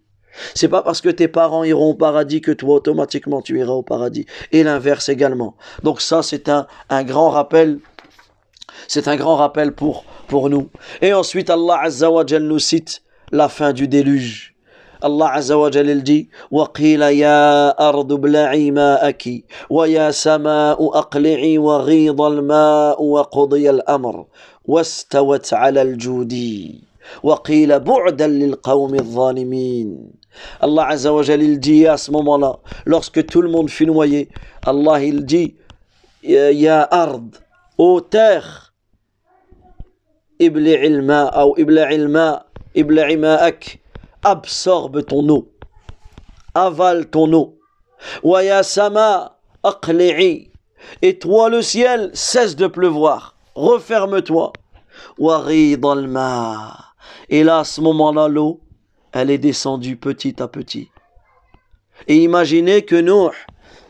C'est 0.53 0.67
pas 0.67 0.81
parce 0.81 1.01
que 1.01 1.09
tes 1.09 1.27
parents 1.27 1.63
iront 1.63 1.91
au 1.91 1.93
paradis 1.95 2.41
que 2.41 2.51
toi 2.51 2.75
automatiquement 2.75 3.41
tu 3.41 3.57
iras 3.57 3.73
au 3.73 3.83
paradis. 3.83 4.25
Et 4.51 4.63
l'inverse 4.63 5.09
également. 5.09 5.55
Donc 5.83 6.01
ça 6.01 6.21
c'est 6.21 6.49
un, 6.49 6.67
grand 7.03 7.29
rappel. 7.29 7.79
C'est 8.87 9.07
un 9.07 9.15
grand 9.15 9.35
rappel 9.35 9.73
pour, 9.73 10.05
pour 10.27 10.49
nous. 10.49 10.69
Et 11.01 11.13
ensuite 11.13 11.49
Allah 11.49 11.79
Azza 11.81 12.11
wa 12.11 12.23
nous 12.23 12.59
cite 12.59 13.01
la 13.31 13.49
fin 13.49 13.73
du 13.73 13.87
déluge. 13.87 14.56
الله 15.03 15.27
عز 15.27 15.51
وجل 15.51 15.89
الجي 15.89 16.29
وقيل 16.51 17.01
يا 17.01 17.69
أرض 17.89 18.13
ابلعي 18.13 18.71
ماءك 18.71 19.23
ويا 19.69 20.11
سماء 20.11 20.97
أقلعي 20.97 21.57
وغيض 21.57 22.21
الماء 22.21 23.03
وقضي 23.03 23.69
الأمر 23.69 24.25
واستوت 24.65 25.53
على 25.53 25.81
الجودي 25.81 26.83
وقيل 27.23 27.79
بعدا 27.79 28.27
للقوم 28.27 28.95
الظالمين. 28.95 30.11
الله 30.63 30.83
عز 30.83 31.07
وجل 31.07 31.41
الجي 31.41 31.81
يا 31.81 31.95
سمومنا 31.95 32.57
lorsque 32.89 33.25
tout 33.25 33.41
le 33.41 33.49
monde 33.49 33.69
fut 33.69 33.85
noyé 33.85 34.27
الله 34.67 35.09
الجي 35.09 35.55
يا 36.23 37.03
أرض 37.03 37.35
أو 37.79 37.99
تاخ 37.99 38.71
ابلع 40.41 40.83
الماء 40.83 41.39
أو 41.39 41.55
ابلع 41.59 41.91
الماء 41.91 42.45
ابلع 42.77 43.15
ماءك. 43.15 43.79
Absorbe 44.31 45.05
ton 45.05 45.27
eau. 45.29 45.53
Avale 46.53 47.09
ton 47.09 47.31
eau. 47.33 47.59
Wa 48.23 48.43
ya 48.43 48.63
sama 48.63 49.37
aqli'i. 49.63 50.51
Et 51.01 51.17
toi 51.17 51.49
le 51.49 51.61
ciel 51.61 52.11
cesse 52.13 52.55
de 52.55 52.67
pleuvoir. 52.67 53.35
Referme-toi. 53.55 54.53
Wa 55.17 55.39
rid 55.39 55.85
al-ma' 55.85 56.87
et 57.29 57.43
là 57.43 57.59
à 57.59 57.63
ce 57.63 57.81
moment-là 57.81 58.27
l'eau 58.27 58.61
elle 59.11 59.29
est 59.29 59.37
descendue 59.37 59.95
petit 59.95 60.41
à 60.41 60.47
petit. 60.47 60.89
Et 62.07 62.17
imaginez 62.17 62.83
que 62.83 62.95
Nuh 62.95 63.35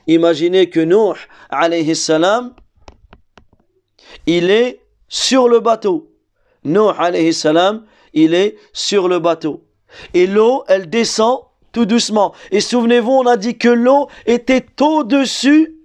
imaginez 0.08 0.70
que 0.70 0.80
Nuh 0.80 1.18
alayhi 1.50 1.94
il 4.26 4.50
est 4.50 4.82
sur 5.08 5.48
le 5.48 5.60
bateau. 5.60 6.12
Nuh 6.64 6.92
alayhi 6.98 7.34
salam, 7.34 7.86
il 8.14 8.34
est 8.34 8.58
sur 8.74 9.08
le 9.08 9.20
bateau. 9.20 9.67
Et 10.14 10.28
l'eau, 10.28 10.64
elle 10.68 10.90
descend 10.90 11.42
tout 11.72 11.86
doucement. 11.86 12.34
Et 12.52 12.62
souvenez-vous, 12.62 13.12
on 13.12 13.26
a 13.26 13.38
dit 13.38 13.58
que 13.58 13.70
l'eau 13.70 14.08
était 14.26 14.66
au-dessus, 14.82 15.76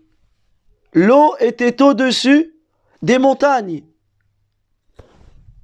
l'eau 0.93 1.35
était 1.41 1.83
au-dessus 1.83 2.55
des 3.03 3.19
montagnes. 3.19 3.83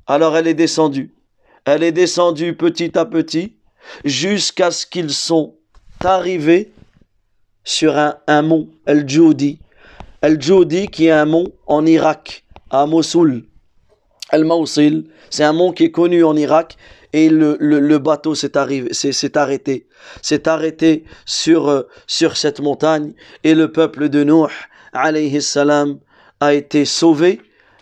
Alors 0.07 0.37
elle 0.37 0.47
est 0.47 0.55
descendue. 0.55 1.15
Elle 1.65 1.83
est 1.83 1.93
descendue 1.93 2.55
petit 2.55 2.99
à 2.99 3.05
petit 3.05 3.57
jusqu'à 4.05 4.71
ce 4.71 4.87
qu'ils 4.87 5.11
sont 5.11 5.55
arrivés 6.05 6.73
sur 7.65 7.97
un, 7.97 8.43
mont, 8.43 8.69
El 8.87 9.09
Joudi. 9.09 9.59
El 10.23 10.41
Joudi 10.41 10.89
qui 10.89 11.07
est 11.07 11.11
un 11.11 11.27
mont 11.27 11.53
en 11.67 11.85
Irak, 11.85 12.45
à 12.71 12.87
Mossoul. 12.87 13.45
Al-Mawsil, 14.31 15.05
c'est 15.31 15.45
un 15.45 15.53
mont 15.53 15.73
qui 15.73 15.85
est 15.85 15.91
connu 15.91 16.23
en 16.25 16.37
Irak 16.37 16.77
et 17.14 17.30
le, 17.30 17.58
le, 17.60 17.80
le 17.80 17.98
bateau 18.00 18.36
s'est 18.36 18.58
arrêté, 18.58 19.88
s'est 20.22 20.48
arrêté 20.48 21.04
sur, 21.26 21.70
euh, 21.70 21.84
sur 22.08 22.38
cette 22.38 22.60
montagne 22.60 23.14
et 23.44 23.54
le 23.54 23.72
peuple 23.72 24.10
de 24.10 24.24
Nuh, 24.24 24.50
alayhi 24.94 25.42
salam, 25.42 26.00
a 26.40 26.54
été 26.54 26.86
sauvé. 26.86 27.42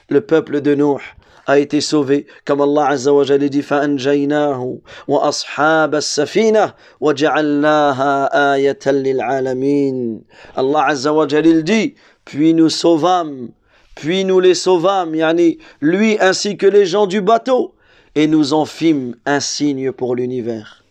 Le 0.10 0.22
peuple 0.22 0.60
de 0.60 0.76
Nuh 0.76 1.02
a 1.48 1.58
été 1.60 1.80
sauvé, 1.82 2.28
comme 2.46 2.62
Allah 2.62 2.90
Azza 2.90 3.14
wa 3.14 3.24
Jalla 3.24 3.48
dit 3.48 3.62
فَأَنْجَيْنَاهُ 3.62 4.80
وَأَصْحَابَ 5.08 5.96
السَّفِينَةِ 5.96 6.74
وَجَعَلْنَاهَا 7.00 8.54
آيَةً 8.54 8.86
لِلْعَالَمِينَ 8.86 10.22
Allah 10.56 10.86
Azza 10.88 11.14
wa 11.14 11.28
Jalla 11.28 11.62
dit, 11.62 11.96
puis 12.26 12.54
nous 12.54 12.70
sauvâmes 12.70 13.50
puis 13.96 14.26
nous 14.26 14.40
les 14.40 14.56
sauvâmes, 14.56 15.16
yani, 15.16 15.58
lui 15.80 16.18
ainsi 16.20 16.58
que 16.58 16.66
les 16.66 16.86
gens 16.86 17.08
du 17.08 17.22
bateau, 17.22 17.75
et 18.17 18.27
nous 18.27 18.55
en 18.55 18.65
fîmes 18.65 19.15
un 19.27 19.41
signe 19.41 19.93
pour 19.93 20.17
l'univers. 20.17 20.83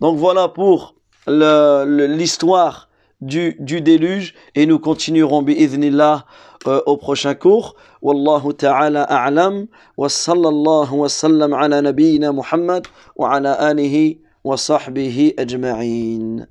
Donc 0.00 0.18
voilà 0.18 0.48
pour 0.48 0.96
l'histoire 1.26 2.88
du, 3.20 3.56
du, 3.58 3.80
déluge, 3.80 4.34
et 4.54 4.66
nous 4.66 4.78
continuerons 4.78 5.40
bi'idhnillah 5.40 6.26
euh, 6.66 6.82
au 6.84 6.98
prochain 6.98 7.34
cours. 7.34 7.76
Wallahu 8.02 8.52
ta'ala 8.52 9.04
a'lam, 9.04 9.66
wa 9.96 10.08
sallallahu 10.08 10.92
wa 10.92 11.08
sallam 11.08 11.54
ala 11.54 11.80
nabiyyina 11.80 12.32
Muhammad, 12.32 12.86
wa 13.16 13.32
ala 13.32 13.52
alihi 13.54 14.20
wa 14.42 14.58
sahbihi 14.58 15.34
ajma'in. 15.38 16.46